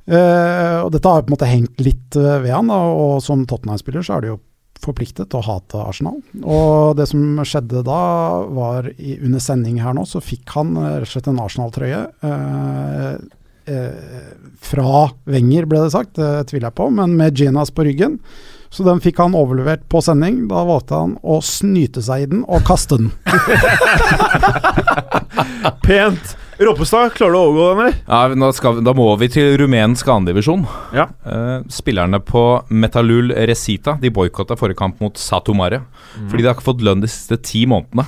Eh, 0.04 0.78
og 0.84 0.90
dette 0.92 1.08
har 1.08 1.22
på 1.24 1.32
en 1.32 1.36
måte 1.38 1.48
hengt 1.48 1.80
litt 1.80 2.16
eh, 2.20 2.40
ved 2.44 2.52
han, 2.52 2.68
da, 2.68 2.76
og 2.92 3.22
som 3.24 3.46
Tottenham-spiller 3.48 4.04
så 4.04 4.18
er 4.18 4.24
det 4.24 4.34
jo 4.34 4.42
forpliktet 4.84 5.30
til 5.32 5.40
å 5.40 5.46
hate 5.46 5.80
Arsenal. 5.80 6.18
Og 6.42 6.98
det 6.98 7.06
som 7.08 7.40
skjedde 7.46 7.84
da, 7.86 8.00
var 8.52 8.90
i, 8.98 9.16
under 9.24 9.40
sending 9.40 9.80
her 9.80 9.96
nå, 9.96 10.04
så 10.08 10.20
fikk 10.24 10.52
han 10.58 10.74
eh, 10.76 10.98
rett 10.98 11.08
og 11.08 11.14
slett 11.14 11.30
en 11.32 11.40
Arsenal-trøye. 11.44 12.02
Eh, 12.28 13.08
eh, 13.72 14.18
fra 14.64 15.06
Wenger, 15.30 15.70
ble 15.70 15.86
det 15.86 15.94
sagt, 15.94 16.18
det 16.20 16.50
tviler 16.50 16.68
jeg 16.68 16.78
på, 16.82 16.90
men 17.00 17.16
med 17.20 17.40
Ginas 17.40 17.72
på 17.72 17.88
ryggen. 17.88 18.20
Så 18.74 18.82
den 18.82 18.98
fikk 19.00 19.20
han 19.22 19.36
overlevert 19.38 19.84
på 19.88 20.00
sending. 20.02 20.48
Da 20.50 20.64
valgte 20.66 20.98
han 20.98 21.12
å 21.22 21.36
snyte 21.46 22.02
seg 22.02 22.24
i 22.24 22.26
den 22.32 22.40
og 22.50 22.64
kaste 22.66 22.98
den. 22.98 23.12
Pent. 25.86 26.34
Roppestad, 26.58 27.10
klarer 27.16 27.34
du 27.34 27.38
å 27.38 27.46
overgå 27.48 27.66
den, 27.68 27.80
eller? 27.82 27.96
Ja, 28.06 28.38
nå 28.38 28.50
skal, 28.54 28.78
da 28.86 28.94
må 28.96 29.08
vi 29.18 29.28
til 29.32 29.56
rumensk 29.58 30.08
andredivisjon. 30.12 30.62
Ja. 30.94 31.08
Uh, 31.26 31.64
spillerne 31.72 32.20
på 32.22 32.44
Metalul 32.70 33.32
Resita 33.48 33.96
De 34.02 34.12
boikotta 34.14 34.56
forrige 34.58 34.78
kamp 34.78 35.02
mot 35.02 35.18
Satomare. 35.18 35.82
Fordi 36.14 36.44
de 36.44 36.48
har 36.48 36.54
ikke 36.54 36.68
fått 36.68 36.84
lønn 36.86 37.02
de 37.02 37.10
siste 37.10 37.40
ti 37.42 37.64
månedene. 37.70 38.06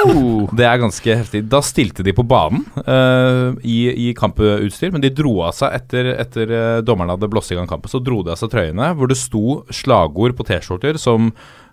Det 0.58 0.66
er 0.66 0.82
ganske 0.82 1.18
heftig. 1.22 1.44
Da 1.50 1.62
stilte 1.64 2.06
de 2.06 2.14
på 2.16 2.26
banen 2.26 2.64
uh, 2.82 3.54
i, 3.62 4.08
i 4.08 4.12
kamputstyr, 4.18 4.94
men 4.94 5.04
de 5.04 5.12
dro 5.14 5.36
av 5.46 5.54
seg 5.56 5.76
etter, 5.78 6.14
etter 6.18 6.54
uh, 6.54 6.78
dommerne 6.86 7.14
hadde 7.14 7.30
blåst 7.30 7.54
i 7.54 7.58
gang 7.58 7.70
kampen. 7.70 7.92
Så 7.92 8.02
dro 8.02 8.24
de 8.24 8.34
av 8.34 8.40
seg 8.40 8.52
trøyene 8.54 8.94
hvor 8.98 9.10
det 9.10 9.20
sto 9.20 9.60
slagord 9.74 10.34
på 10.38 10.46
T-skjorter 10.50 10.98
som 11.00 11.30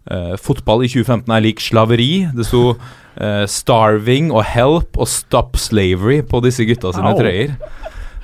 eh, 0.10 0.38
'Fotball 0.38 0.86
i 0.86 0.89
2015 0.91 1.32
er 1.36 1.45
lik 1.45 1.62
slaveri'. 1.62 2.32
Det 2.36 2.45
sto 2.45 2.74
uh, 2.74 3.43
'Starving' 3.45 4.32
og 4.32 4.43
'Help' 4.45 4.97
og 4.97 5.08
'Stop 5.08 5.58
Slavery' 5.58 6.22
på 6.22 6.39
disse 6.41 6.66
gutta 6.66 6.93
sine 6.95 7.12
Au. 7.12 7.18
trøyer. 7.20 7.56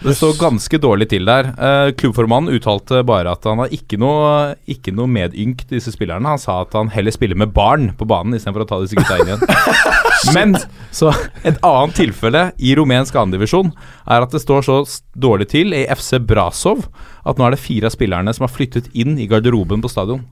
Det 0.04 0.14
står 0.14 0.36
ganske 0.38 0.78
dårlig 0.78 1.08
til 1.10 1.26
der. 1.26 1.50
Eh, 1.58 1.91
klubbformannen 1.98 2.54
uttalte 2.54 3.00
bare 3.08 3.32
at 3.34 3.45
han 3.50 3.64
har 3.64 3.72
ikke 3.74 3.98
noe, 4.00 4.54
ikke 4.70 4.93
noe 4.93 5.10
medynk 5.10 5.64
til 5.66 5.80
disse 5.80 5.93
spillerne. 5.95 6.30
Han 6.30 6.41
sa 6.41 6.60
at 6.62 6.76
han 6.78 6.91
heller 6.93 7.16
spiller 7.16 7.39
med 7.39 7.54
barn 7.56 7.89
på 7.98 8.06
banen 8.10 8.38
istedenfor 8.38 8.66
å 8.66 8.70
ta 8.70 8.80
disse 8.84 8.98
gutta 8.98 9.18
inn 9.18 9.32
igjen. 9.32 9.45
Men 10.38 10.56
så 10.93 11.12
et 11.41 11.58
annet 11.66 11.98
tilfelle 11.98 12.43
i 12.58 12.76
rumensk 12.78 13.18
andredivisjon 13.18 13.74
er 14.06 14.26
at 14.26 14.34
det 14.34 14.41
står 14.43 14.66
så 14.66 14.78
dårlig 15.18 15.50
til 15.54 15.74
i 15.78 15.86
FC 15.93 16.22
Brasov 16.22 16.86
at 17.28 17.39
nå 17.39 17.48
er 17.48 17.58
det 17.58 17.62
fire 17.62 17.89
av 17.89 17.98
spillerne 17.98 18.34
som 18.36 18.45
har 18.45 18.54
flyttet 18.54 18.91
inn 18.98 19.18
i 19.20 19.28
garderoben 19.30 19.82
på 19.84 19.91
stadion. 19.91 20.24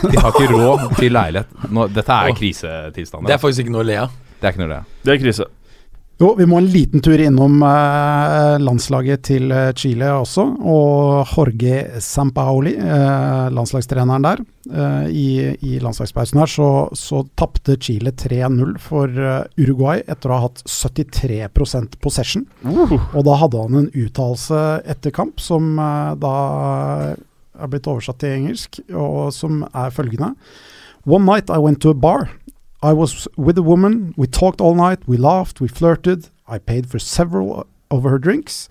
De 0.00 0.16
har 0.16 0.32
ikke 0.32 0.50
råd 0.50 0.88
til 0.96 1.12
leilighet. 1.14 1.70
Nå, 1.70 1.86
dette 1.92 2.16
er 2.16 2.36
krisetilstander. 2.36 3.28
Det 3.28 3.36
er 3.36 3.42
faktisk 3.42 3.66
ikke 3.66 3.76
noe 3.76 3.84
å 3.84 3.90
le 3.90 4.02
av. 4.06 4.20
Det 4.40 4.48
er 4.48 4.54
ikke 4.54 4.64
noe 4.64 4.72
det. 4.72 4.84
Det 5.04 5.12
er 5.14 5.20
krise. 5.20 5.46
Jo, 6.20 6.34
vi 6.36 6.44
må 6.44 6.58
en 6.60 6.66
liten 6.68 7.00
tur 7.00 7.16
innom 7.16 7.62
eh, 7.64 8.58
landslaget 8.60 9.22
til 9.24 9.52
eh, 9.56 9.70
Chile 9.72 10.10
også. 10.12 10.42
Og 10.68 11.30
Jorge 11.32 12.02
Sampaoli, 12.04 12.74
eh, 12.76 13.46
landslagstreneren 13.56 14.26
der. 14.26 14.42
Eh, 14.68 15.06
I 15.08 15.28
i 15.64 15.78
landslagspausen 15.80 16.42
her 16.42 16.50
så, 16.52 16.68
så 16.92 17.22
tapte 17.40 17.78
Chile 17.80 18.12
3-0 18.12 18.76
for 18.84 19.08
eh, 19.08 19.64
Uruguay 19.64 20.04
etter 20.04 20.28
å 20.28 20.42
ha 20.42 20.50
hatt 20.50 20.60
73 20.68 21.48
possession. 22.04 22.44
Uh. 22.68 22.98
Og 23.14 23.24
da 23.24 23.38
hadde 23.40 23.64
han 23.64 23.80
en 23.80 23.88
uttalelse 23.88 24.60
etter 24.92 25.16
kamp 25.16 25.40
som 25.40 25.72
eh, 25.80 26.12
da 26.20 26.34
er 27.60 27.72
blitt 27.72 27.88
oversatt 27.88 28.20
til 28.20 28.36
engelsk, 28.36 28.82
og 28.92 29.32
som 29.36 29.64
er 29.72 29.88
følgende. 29.96 30.34
One 31.08 31.24
night 31.24 31.48
I 31.48 31.56
went 31.56 31.80
to 31.80 31.90
a 31.90 31.94
bar. 31.94 32.28
I 32.82 32.92
was 32.92 33.28
with 33.36 33.58
a 33.58 33.62
woman. 33.62 34.14
We 34.16 34.26
talked 34.26 34.60
all 34.60 34.74
night. 34.74 35.00
We 35.06 35.16
laughed. 35.16 35.60
We 35.60 35.68
flirted. 35.68 36.28
I 36.48 36.58
paid 36.58 36.88
for 36.88 36.98
several 36.98 37.66
of 37.90 38.02
her 38.04 38.18
drinks. 38.18 38.68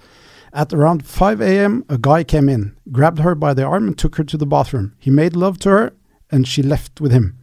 At 0.52 0.74
around 0.74 1.06
5 1.06 1.42
a.m., 1.42 1.86
a 1.90 1.98
guy 1.98 2.24
came 2.24 2.50
in, 2.50 2.76
grabbed 2.92 3.20
her 3.20 3.36
by 3.36 3.54
the 3.54 3.64
arm, 3.64 3.88
and 3.88 3.98
took 3.98 4.16
her 4.16 4.24
to 4.24 4.38
the 4.38 4.48
bathroom. 4.48 4.94
He 4.98 5.12
made 5.12 5.36
love 5.36 5.60
to 5.60 5.70
her, 5.70 5.94
and 6.32 6.48
she 6.48 6.64
left 6.64 7.00
with 7.00 7.12
him. 7.12 7.36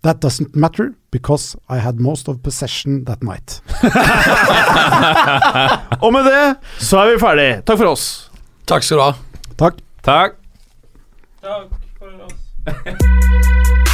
That 0.00 0.20
doesn't 0.20 0.56
matter 0.56 0.94
because 1.10 1.56
I 1.68 1.78
had 1.78 2.00
most 2.00 2.28
of 2.28 2.42
possession 2.42 3.04
that 3.04 3.22
night. 3.22 3.60
Og 6.04 6.12
med 6.12 6.24
det 6.24 6.56
så 6.78 6.98
er 6.98 7.14
vi 7.14 7.20
ferdig. 7.20 7.64
Takk 7.64 7.78
for 7.78 7.86
oss. 7.86 8.30
Takk 8.68 8.82
skal 8.84 8.98
du 8.98 9.02
ha. 9.02 9.12
Takk. 9.56 9.74
Takk. 10.04 10.32
Takk 11.40 11.68
for 11.98 13.88